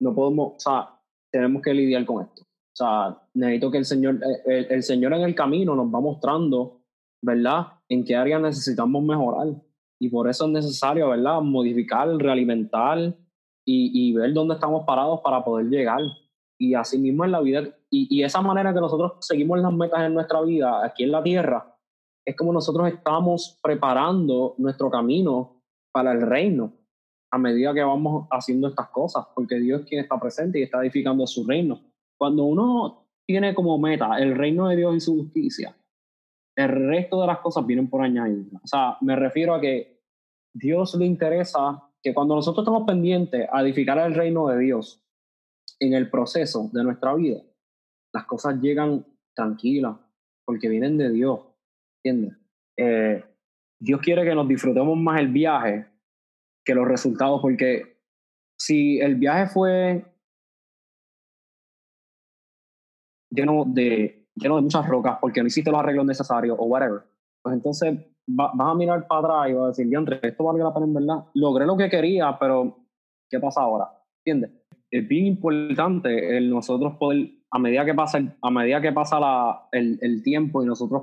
no 0.00 0.14
podemos, 0.14 0.54
o 0.56 0.58
sea, 0.58 1.00
tenemos 1.30 1.62
que 1.62 1.74
lidiar 1.74 2.04
con 2.04 2.24
esto. 2.24 2.42
O 2.42 2.76
sea, 2.76 3.22
necesito 3.34 3.70
que 3.70 3.78
el 3.78 3.84
Señor, 3.84 4.20
el, 4.46 4.66
el 4.70 4.82
Señor 4.82 5.12
en 5.14 5.22
el 5.22 5.34
camino 5.34 5.74
nos 5.74 5.86
va 5.86 6.00
mostrando, 6.00 6.80
¿verdad? 7.22 7.66
En 7.88 8.04
qué 8.04 8.16
área 8.16 8.38
necesitamos 8.38 9.02
mejorar. 9.02 9.54
Y 10.00 10.08
por 10.08 10.28
eso 10.28 10.46
es 10.46 10.50
necesario, 10.50 11.08
¿verdad? 11.10 11.40
Modificar, 11.40 12.08
realimentar, 12.16 13.14
y, 13.66 14.12
ver 14.12 14.32
dónde 14.32 14.54
estamos 14.54 14.84
parados 14.84 15.20
para 15.22 15.44
poder 15.44 15.66
llegar. 15.66 16.00
Y 16.58 16.74
así 16.74 16.98
mismo 16.98 17.24
en 17.24 17.32
la 17.32 17.40
vida, 17.40 17.62
y, 17.90 18.06
y 18.10 18.22
esa 18.22 18.40
manera 18.40 18.72
que 18.72 18.80
nosotros 18.80 19.14
seguimos 19.20 19.58
las 19.60 19.72
metas 19.72 20.00
en 20.02 20.14
nuestra 20.14 20.40
vida 20.42 20.84
aquí 20.84 21.04
en 21.04 21.12
la 21.12 21.22
tierra, 21.22 21.76
es 22.24 22.36
como 22.36 22.52
nosotros 22.52 22.88
estamos 22.88 23.58
preparando 23.62 24.54
nuestro 24.58 24.90
camino 24.90 25.53
para 25.94 26.12
el 26.12 26.22
reino 26.22 26.72
a 27.30 27.38
medida 27.38 27.72
que 27.72 27.82
vamos 27.82 28.26
haciendo 28.30 28.68
estas 28.68 28.88
cosas, 28.88 29.26
porque 29.34 29.56
Dios 29.56 29.80
es 29.80 29.86
quien 29.86 30.00
está 30.02 30.18
presente 30.18 30.58
y 30.58 30.62
está 30.64 30.80
edificando 30.80 31.26
su 31.26 31.46
reino. 31.46 31.80
Cuando 32.18 32.44
uno 32.44 33.06
tiene 33.26 33.54
como 33.54 33.78
meta 33.78 34.18
el 34.18 34.36
reino 34.36 34.68
de 34.68 34.76
Dios 34.76 34.96
y 34.96 35.00
su 35.00 35.16
justicia, 35.16 35.74
el 36.56 36.68
resto 36.68 37.20
de 37.20 37.26
las 37.28 37.38
cosas 37.38 37.66
vienen 37.66 37.88
por 37.88 38.02
añadir. 38.02 38.48
O 38.62 38.66
sea, 38.66 38.96
me 39.00 39.16
refiero 39.16 39.54
a 39.54 39.60
que 39.60 40.00
Dios 40.52 40.94
le 40.96 41.06
interesa 41.06 41.90
que 42.02 42.12
cuando 42.12 42.34
nosotros 42.34 42.62
estamos 42.62 42.86
pendientes 42.86 43.48
a 43.52 43.62
edificar 43.62 43.98
el 43.98 44.14
reino 44.14 44.48
de 44.48 44.58
Dios 44.58 45.02
en 45.80 45.94
el 45.94 46.10
proceso 46.10 46.70
de 46.72 46.84
nuestra 46.84 47.14
vida, 47.14 47.40
las 48.12 48.26
cosas 48.26 48.60
llegan 48.60 49.04
tranquilas, 49.34 49.96
porque 50.44 50.68
vienen 50.68 50.98
de 50.98 51.10
Dios, 51.10 51.40
¿entiendes? 52.04 52.38
Eh, 52.76 53.24
Dios 53.84 54.00
quiere 54.00 54.24
que 54.24 54.34
nos 54.34 54.48
disfrutemos 54.48 54.96
más 54.96 55.20
el 55.20 55.28
viaje 55.28 55.86
que 56.64 56.74
los 56.74 56.88
resultados, 56.88 57.42
porque 57.42 57.98
si 58.58 58.98
el 58.98 59.16
viaje 59.16 59.46
fue 59.46 60.02
lleno 63.30 63.64
de, 63.66 64.26
lleno 64.34 64.56
de 64.56 64.62
muchas 64.62 64.88
rocas 64.88 65.18
porque 65.20 65.42
no 65.42 65.48
hiciste 65.48 65.70
los 65.70 65.80
arreglos 65.80 66.06
necesarios 66.06 66.56
o 66.58 66.64
whatever. 66.64 67.02
Pues 67.42 67.54
entonces 67.56 67.98
vas 68.26 68.54
a 68.58 68.74
mirar 68.74 69.06
para 69.06 69.20
atrás 69.20 69.50
y 69.50 69.52
vas 69.52 69.64
a 69.64 69.68
decir, 69.68 69.86
diantre, 69.86 70.18
esto 70.22 70.44
vale 70.44 70.60
la 70.60 70.72
pena 70.72 70.86
en 70.86 70.94
verdad. 70.94 71.24
Logré 71.34 71.66
lo 71.66 71.76
que 71.76 71.90
quería, 71.90 72.38
pero 72.40 72.78
¿qué 73.28 73.38
pasa 73.38 73.60
ahora? 73.60 73.90
¿Entiendes? 74.24 74.50
Es 74.90 75.06
bien 75.06 75.26
importante 75.26 76.40
nosotros 76.40 76.96
poder, 76.96 77.32
a 77.50 77.58
medida 77.58 77.84
que 77.84 77.92
pasa, 77.92 78.18
a 78.40 78.50
medida 78.50 78.80
que 78.80 78.92
pasa 78.92 79.20
la, 79.20 79.68
el, 79.72 79.98
el 80.00 80.22
tiempo 80.22 80.62
y 80.62 80.66
nosotros, 80.66 81.02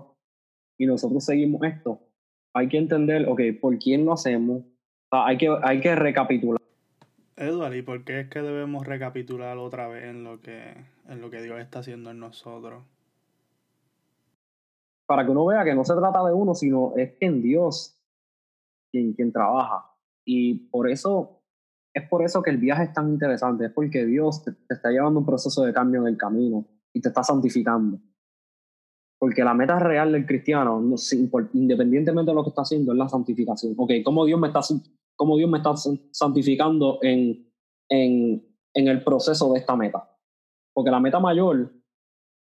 y 0.79 0.87
nosotros 0.87 1.23
seguimos 1.23 1.61
esto, 1.63 1.99
hay 2.53 2.67
que 2.67 2.77
entender, 2.77 3.27
ok, 3.27 3.41
¿por 3.59 3.77
quién 3.77 4.05
lo 4.05 4.13
hacemos? 4.13 4.63
hay, 5.11 5.37
que, 5.37 5.55
hay 5.63 5.81
que 5.81 5.95
recapitular. 5.95 6.61
Edward, 7.35 7.73
¿y 7.73 7.81
por 7.81 8.03
qué 8.03 8.21
es 8.21 8.29
que 8.29 8.41
debemos 8.41 8.85
recapitular 8.85 9.57
otra 9.57 9.87
vez 9.87 10.05
en 10.05 10.23
lo 10.23 10.41
que, 10.41 10.73
en 11.07 11.21
lo 11.21 11.29
que 11.29 11.41
Dios 11.41 11.59
está 11.59 11.79
haciendo 11.79 12.11
en 12.11 12.19
nosotros? 12.19 12.83
Para 15.05 15.25
que 15.25 15.31
uno 15.31 15.45
vea 15.45 15.63
que 15.63 15.75
no 15.75 15.83
se 15.83 15.95
trata 15.95 16.23
de 16.23 16.33
uno, 16.33 16.53
sino 16.53 16.93
es 16.95 17.13
en 17.19 17.41
Dios 17.41 17.99
quien, 18.91 19.13
quien 19.13 19.31
trabaja. 19.31 19.89
Y 20.23 20.69
por 20.69 20.89
eso, 20.89 21.41
es 21.93 22.07
por 22.07 22.23
eso 22.23 22.41
que 22.41 22.51
el 22.51 22.57
viaje 22.57 22.83
es 22.83 22.93
tan 22.93 23.09
interesante, 23.09 23.65
es 23.65 23.71
porque 23.71 24.05
Dios 24.05 24.43
te, 24.43 24.51
te 24.51 24.75
está 24.75 24.91
llevando 24.91 25.19
un 25.19 25.25
proceso 25.25 25.63
de 25.63 25.73
cambio 25.73 26.01
en 26.01 26.07
el 26.07 26.17
camino 26.17 26.65
y 26.93 27.01
te 27.01 27.09
está 27.09 27.23
santificando. 27.23 27.99
Porque 29.21 29.43
la 29.43 29.53
meta 29.53 29.77
real 29.77 30.11
del 30.13 30.25
cristiano, 30.25 30.83
independientemente 31.53 32.31
de 32.31 32.35
lo 32.35 32.41
que 32.41 32.49
está 32.49 32.63
haciendo, 32.63 32.91
es 32.91 32.97
la 32.97 33.07
santificación. 33.07 33.75
Ok, 33.77 33.91
¿cómo 34.03 34.25
Dios 34.25 34.39
me 34.39 34.47
está, 34.47 34.61
cómo 35.15 35.37
Dios 35.37 35.47
me 35.47 35.59
está 35.59 35.75
santificando 36.09 36.97
en, 37.03 37.47
en, 37.87 38.43
en 38.73 38.87
el 38.87 39.03
proceso 39.03 39.53
de 39.53 39.59
esta 39.59 39.75
meta? 39.75 40.09
Porque 40.73 40.89
la 40.89 40.99
meta 40.99 41.19
mayor 41.19 41.71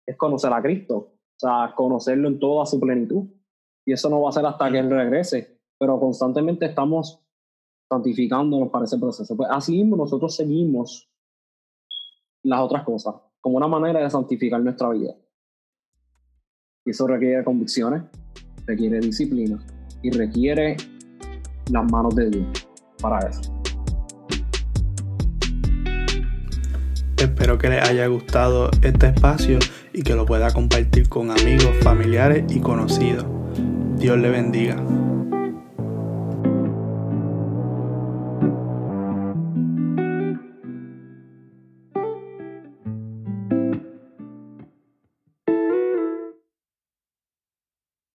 es 0.06 0.16
conocer 0.16 0.54
a 0.54 0.62
Cristo, 0.62 0.96
o 0.96 1.38
sea, 1.38 1.74
conocerlo 1.76 2.28
en 2.28 2.38
toda 2.38 2.64
su 2.64 2.80
plenitud. 2.80 3.24
Y 3.84 3.92
eso 3.92 4.08
no 4.08 4.22
va 4.22 4.30
a 4.30 4.32
ser 4.32 4.46
hasta 4.46 4.72
que 4.72 4.78
Él 4.78 4.88
regrese, 4.88 5.60
pero 5.78 6.00
constantemente 6.00 6.64
estamos 6.64 7.20
santificándonos 7.90 8.70
para 8.70 8.86
ese 8.86 8.98
proceso. 8.98 9.36
Pues 9.36 9.50
así 9.52 9.72
mismo 9.72 9.96
nosotros 9.96 10.34
seguimos 10.34 11.10
las 12.42 12.60
otras 12.60 12.84
cosas 12.84 13.16
como 13.42 13.58
una 13.58 13.68
manera 13.68 14.00
de 14.00 14.08
santificar 14.08 14.62
nuestra 14.62 14.88
vida. 14.88 15.14
Y 16.86 16.90
eso 16.90 17.06
requiere 17.06 17.42
convicciones, 17.44 18.02
requiere 18.66 19.00
disciplina 19.00 19.58
y 20.02 20.10
requiere 20.10 20.76
las 21.70 21.90
manos 21.90 22.14
de 22.14 22.28
Dios 22.28 22.68
para 23.00 23.26
eso. 23.26 23.40
Espero 27.16 27.56
que 27.56 27.70
les 27.70 27.88
haya 27.88 28.06
gustado 28.06 28.70
este 28.82 29.06
espacio 29.06 29.58
y 29.94 30.02
que 30.02 30.14
lo 30.14 30.26
pueda 30.26 30.52
compartir 30.52 31.08
con 31.08 31.30
amigos, 31.30 31.70
familiares 31.80 32.44
y 32.50 32.60
conocidos. 32.60 33.24
Dios 33.96 34.18
le 34.18 34.28
bendiga. 34.28 34.76